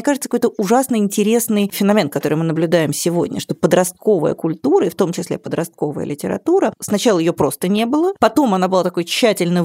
кажется, 0.00 0.30
какой-то 0.30 0.54
ужасно 0.56 0.96
интересный 0.96 1.70
феномен, 1.70 2.08
который 2.08 2.38
мы 2.38 2.44
наблюдаем 2.44 2.94
сегодня, 2.94 3.40
что 3.40 3.54
подростковая 3.54 4.32
культура, 4.32 4.86
и 4.86 4.90
в 4.90 4.94
том 4.94 5.12
числе 5.12 5.36
подростковая 5.36 6.06
литература, 6.06 6.72
сначала 6.80 7.18
ее 7.18 7.34
просто 7.34 7.68
не 7.68 7.84
было, 7.84 8.14
потом 8.18 8.54
она 8.54 8.68
была 8.68 8.84
такой 8.84 9.04
тщательно 9.04 9.62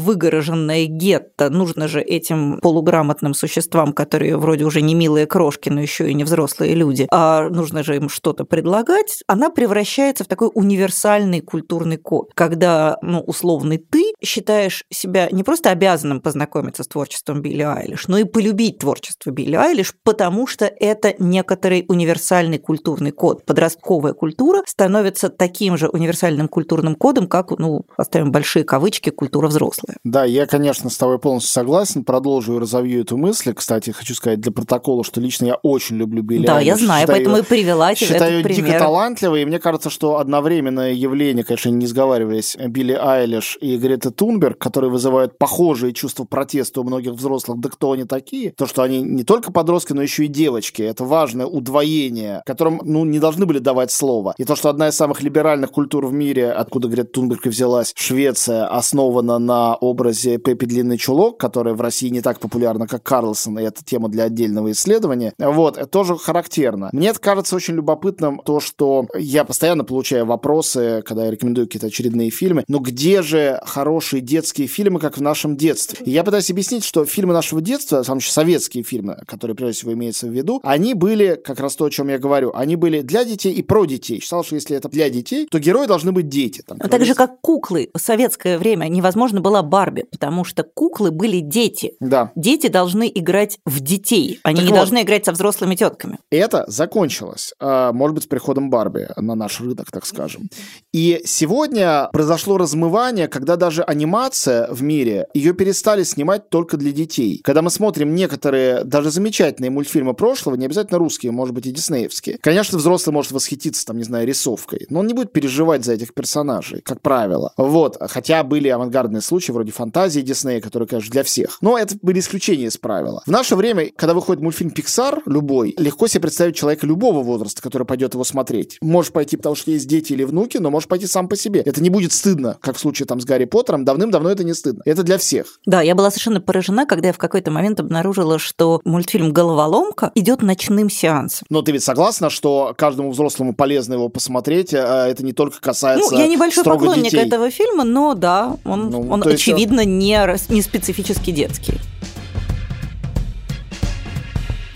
выгороженная 0.81 0.85
гетто, 0.85 1.49
нужно 1.49 1.87
же 1.87 2.01
этим 2.01 2.59
полуграмотным 2.61 3.33
существам, 3.33 3.93
которые 3.93 4.37
вроде 4.37 4.65
уже 4.65 4.81
не 4.81 4.95
милые 4.95 5.25
крошки, 5.25 5.69
но 5.69 5.81
еще 5.81 6.09
и 6.09 6.13
не 6.13 6.23
взрослые 6.23 6.75
люди, 6.75 7.07
а 7.11 7.49
нужно 7.49 7.83
же 7.83 7.95
им 7.95 8.09
что-то 8.09 8.45
предлагать, 8.45 9.23
она 9.27 9.49
превращается 9.49 10.23
в 10.23 10.27
такой 10.27 10.49
универсальный 10.53 11.41
культурный 11.41 11.97
код, 11.97 12.31
когда, 12.33 12.97
ну, 13.01 13.21
условный 13.21 13.77
ты 13.77 14.13
считаешь 14.23 14.83
себя 14.89 15.29
не 15.31 15.43
просто 15.43 15.69
обязанным 15.69 16.21
познакомиться 16.21 16.83
с 16.83 16.87
творчеством 16.87 17.41
Билли 17.41 17.63
Айлиш, 17.63 18.07
но 18.07 18.17
и 18.17 18.23
полюбить 18.23 18.79
творчество 18.79 19.31
Билли 19.31 19.55
Айлиш, 19.55 19.93
потому 20.03 20.47
что 20.47 20.65
это 20.65 21.13
некоторый 21.19 21.85
универсальный 21.87 22.59
культурный 22.59 23.11
код. 23.11 23.45
Подростковая 23.45 24.13
культура 24.13 24.61
становится 24.65 25.29
таким 25.29 25.77
же 25.77 25.87
универсальным 25.87 26.47
культурным 26.47 26.95
кодом, 26.95 27.27
как, 27.27 27.51
ну, 27.51 27.85
оставим 27.97 28.31
большие 28.31 28.63
кавычки, 28.63 29.09
культура 29.09 29.47
взрослая. 29.47 29.97
Да, 30.03 30.25
я, 30.25 30.45
конечно, 30.45 30.70
с 30.73 30.97
тобой 30.97 31.19
полностью 31.19 31.51
согласен. 31.51 32.03
Продолжу 32.03 32.55
и 32.55 32.59
разовью 32.59 33.01
эту 33.01 33.17
мысль. 33.17 33.53
Кстати, 33.53 33.91
хочу 33.91 34.13
сказать 34.15 34.39
для 34.39 34.51
протокола, 34.51 35.03
что 35.03 35.19
лично 35.21 35.45
я 35.45 35.55
очень 35.55 35.97
люблю 35.97 36.23
Билли 36.23 36.45
Да, 36.45 36.57
Айлиш. 36.57 36.67
я 36.67 36.77
знаю, 36.77 37.01
Считаю- 37.01 37.17
поэтому 37.19 37.37
и 37.37 37.41
привела 37.43 37.93
тебе 37.95 38.07
Считаю 38.07 38.39
этот 38.39 38.51
дико 38.51 38.63
пример. 38.63 38.79
талантливой, 38.79 39.41
и 39.41 39.45
мне 39.45 39.59
кажется, 39.59 39.89
что 39.89 40.17
одновременное 40.17 40.93
явление, 40.93 41.43
конечно, 41.43 41.69
не 41.69 41.87
сговаривались, 41.87 42.55
Билли 42.57 42.93
Айлиш 42.99 43.57
и 43.61 43.77
Грета 43.77 44.11
Тунберг, 44.11 44.57
которые 44.57 44.89
вызывают 44.91 45.37
похожие 45.37 45.93
чувства 45.93 46.25
протеста 46.25 46.81
у 46.81 46.83
многих 46.83 47.13
взрослых, 47.13 47.59
да 47.59 47.69
кто 47.69 47.91
они 47.93 48.05
такие, 48.05 48.51
то, 48.51 48.65
что 48.67 48.81
они 48.83 49.01
не 49.01 49.23
только 49.23 49.51
подростки, 49.51 49.93
но 49.93 50.01
еще 50.01 50.25
и 50.25 50.27
девочки, 50.27 50.81
это 50.81 51.03
важное 51.03 51.45
удвоение, 51.45 52.41
которым, 52.45 52.81
ну, 52.83 53.05
не 53.05 53.19
должны 53.19 53.45
были 53.45 53.59
давать 53.59 53.91
слово. 53.91 54.33
И 54.37 54.43
то, 54.43 54.55
что 54.55 54.69
одна 54.69 54.89
из 54.89 54.95
самых 54.95 55.21
либеральных 55.21 55.71
культур 55.71 56.05
в 56.05 56.13
мире, 56.13 56.51
откуда 56.51 56.87
Грета 56.87 57.11
Тунберг 57.11 57.45
и 57.45 57.49
взялась, 57.49 57.93
Швеция, 57.95 58.67
основана 58.67 59.39
на 59.39 59.75
образе 59.75 60.37
Пеппи 60.37 60.60
Длинный 60.65 60.97
Чулок, 60.97 61.39
которая 61.39 61.73
в 61.73 61.81
России 61.81 62.09
не 62.09 62.21
так 62.21 62.39
популярна, 62.39 62.87
как 62.87 63.03
Карлсон, 63.03 63.59
и 63.59 63.63
это 63.63 63.83
тема 63.83 64.09
для 64.09 64.25
отдельного 64.25 64.71
исследования. 64.71 65.33
Вот, 65.37 65.77
это 65.77 65.87
тоже 65.87 66.17
характерно. 66.17 66.89
Мне 66.93 67.09
это 67.09 67.19
кажется 67.19 67.55
очень 67.55 67.75
любопытным, 67.75 68.41
то, 68.43 68.59
что 68.59 69.07
я 69.17 69.43
постоянно 69.43 69.83
получаю 69.83 70.25
вопросы, 70.25 71.03
когда 71.05 71.25
я 71.25 71.31
рекомендую 71.31 71.67
какие-то 71.67 71.87
очередные 71.87 72.29
фильмы, 72.29 72.63
но 72.67 72.79
где 72.79 73.21
же 73.21 73.59
хорошие 73.65 74.21
детские 74.21 74.67
фильмы, 74.67 74.99
как 74.99 75.17
в 75.17 75.21
нашем 75.21 75.57
детстве? 75.57 75.99
И 76.05 76.11
я 76.11 76.23
пытаюсь 76.23 76.49
объяснить, 76.49 76.83
что 76.83 77.05
фильмы 77.05 77.33
нашего 77.33 77.61
детства, 77.61 78.03
самые 78.03 78.21
советские 78.23 78.83
фильмы, 78.83 79.17
которые, 79.27 79.55
прежде 79.55 79.79
всего, 79.79 79.93
имеются 79.93 80.27
в 80.27 80.31
виду, 80.31 80.59
они 80.63 80.93
были, 80.93 81.39
как 81.43 81.59
раз 81.59 81.75
то, 81.75 81.85
о 81.85 81.89
чем 81.89 82.09
я 82.09 82.17
говорю, 82.17 82.51
они 82.53 82.75
были 82.75 83.01
для 83.01 83.23
детей 83.23 83.53
и 83.53 83.61
про 83.61 83.85
детей. 83.85 84.19
Считал, 84.21 84.43
что 84.43 84.55
если 84.55 84.75
это 84.75 84.89
для 84.89 85.09
детей, 85.09 85.47
то 85.49 85.59
герои 85.59 85.87
должны 85.87 86.11
быть 86.11 86.29
дети. 86.29 86.63
Там, 86.65 86.77
Ну, 86.81 86.89
Так 86.89 87.05
же, 87.05 87.13
как 87.13 87.39
куклы. 87.41 87.89
В 87.93 87.99
советское 87.99 88.57
время 88.57 88.87
невозможно 88.87 89.41
была 89.41 89.63
Барби, 89.63 90.05
потому 90.11 90.40
что 90.43 90.63
куклы 90.63 91.11
были 91.11 91.39
дети. 91.39 91.93
Да. 91.99 92.31
Дети 92.35 92.67
должны 92.67 93.11
играть 93.13 93.59
в 93.65 93.79
детей. 93.79 94.39
Они 94.43 94.57
Так 94.57 94.65
не 94.65 94.71
вот. 94.71 94.77
должны 94.77 95.01
играть 95.01 95.25
со 95.25 95.31
взрослыми 95.31 95.75
тетками. 95.75 96.17
Это 96.29 96.65
закончилось, 96.67 97.53
а, 97.59 97.91
может 97.91 98.15
быть, 98.15 98.23
с 98.23 98.27
приходом 98.27 98.69
Барби 98.69 99.07
на 99.17 99.35
наш 99.35 99.59
рынок, 99.61 99.91
так 99.91 100.05
скажем. 100.05 100.49
И 100.93 101.21
сегодня 101.25 102.09
произошло 102.11 102.57
размывание, 102.57 103.27
когда 103.27 103.55
даже 103.55 103.83
анимация 103.83 104.67
в 104.71 104.81
мире, 104.81 105.27
ее 105.33 105.53
перестали 105.53 106.03
снимать 106.03 106.49
только 106.49 106.77
для 106.77 106.91
детей. 106.91 107.41
Когда 107.43 107.61
мы 107.61 107.69
смотрим 107.69 108.15
некоторые 108.15 108.83
даже 108.83 109.11
замечательные 109.11 109.71
мультфильмы 109.71 110.13
прошлого, 110.13 110.55
не 110.55 110.65
обязательно 110.65 110.99
русские, 110.99 111.31
может 111.31 111.53
быть, 111.55 111.65
и 111.65 111.71
диснеевские. 111.71 112.37
Конечно, 112.41 112.77
взрослый 112.77 113.13
может 113.13 113.31
восхититься, 113.31 113.85
там, 113.85 113.97
не 113.97 114.03
знаю, 114.03 114.27
рисовкой, 114.27 114.85
но 114.89 114.99
он 114.99 115.07
не 115.07 115.13
будет 115.13 115.31
переживать 115.31 115.85
за 115.85 115.93
этих 115.93 116.13
персонажей, 116.13 116.81
как 116.81 117.01
правило. 117.01 117.53
Вот. 117.57 117.97
Хотя 117.99 118.43
были 118.43 118.67
авангардные 118.69 119.21
случаи, 119.21 119.51
вроде 119.51 119.71
фантазии 119.71 120.21
Диснея, 120.31 120.61
которые, 120.61 120.87
конечно, 120.87 121.11
для 121.11 121.23
всех. 121.23 121.57
Но 121.61 121.77
это 121.77 121.95
были 122.01 122.19
исключения 122.19 122.65
из 122.65 122.77
правила. 122.77 123.21
В 123.25 123.31
наше 123.31 123.55
время, 123.55 123.89
когда 123.95 124.13
выходит 124.13 124.41
мультфильм 124.41 124.71
Pixar, 124.75 125.21
любой, 125.25 125.73
легко 125.77 126.07
себе 126.07 126.21
представить 126.21 126.55
человека 126.55 126.85
любого 126.87 127.21
возраста, 127.23 127.61
который 127.61 127.83
пойдет 127.85 128.13
его 128.13 128.23
смотреть. 128.23 128.77
Можешь 128.81 129.11
пойти, 129.11 129.37
потому 129.37 129.55
что 129.55 129.71
есть 129.71 129.87
дети 129.87 130.13
или 130.13 130.23
внуки, 130.23 130.57
но 130.57 130.69
можешь 130.69 130.87
пойти 130.87 131.07
сам 131.07 131.27
по 131.27 131.35
себе. 131.35 131.61
Это 131.61 131.81
не 131.81 131.89
будет 131.89 132.13
стыдно, 132.13 132.57
как 132.61 132.77
в 132.77 132.79
случае 132.79 133.05
там 133.05 133.19
с 133.19 133.25
Гарри 133.25 133.45
Поттером. 133.45 133.83
Давным-давно 133.85 134.29
это 134.29 134.43
не 134.43 134.53
стыдно. 134.53 134.81
Это 134.85 135.03
для 135.03 135.17
всех. 135.17 135.59
Да, 135.65 135.81
я 135.81 135.95
была 135.95 136.09
совершенно 136.11 136.39
поражена, 136.41 136.85
когда 136.85 137.07
я 137.07 137.13
в 137.13 137.17
какой-то 137.17 137.51
момент 137.51 137.79
обнаружила, 137.79 138.39
что 138.39 138.81
мультфильм 138.85 139.33
«Головоломка» 139.33 140.11
идет 140.15 140.41
ночным 140.41 140.89
сеансом. 140.89 141.45
Но 141.49 141.61
ты 141.61 141.71
ведь 141.71 141.83
согласна, 141.83 142.29
что 142.29 142.73
каждому 142.77 143.11
взрослому 143.11 143.53
полезно 143.53 143.93
его 143.95 144.09
посмотреть? 144.09 144.73
а 144.73 145.07
Это 145.07 145.23
не 145.23 145.33
только 145.33 145.59
касается 145.59 146.11
Ну, 146.13 146.17
я 146.19 146.27
небольшой 146.27 146.63
поклонник 146.63 147.05
детей. 147.11 147.25
этого 147.25 147.49
фильма, 147.51 147.83
но 147.83 148.13
да, 148.13 148.57
он, 148.65 148.89
Ну, 148.89 149.09
он 149.09 149.23
очевидно 149.27 149.83
не, 149.85 150.15
рас- 150.17 150.20
не 150.49 150.61
специфически 150.61 151.31
детский. 151.31 151.73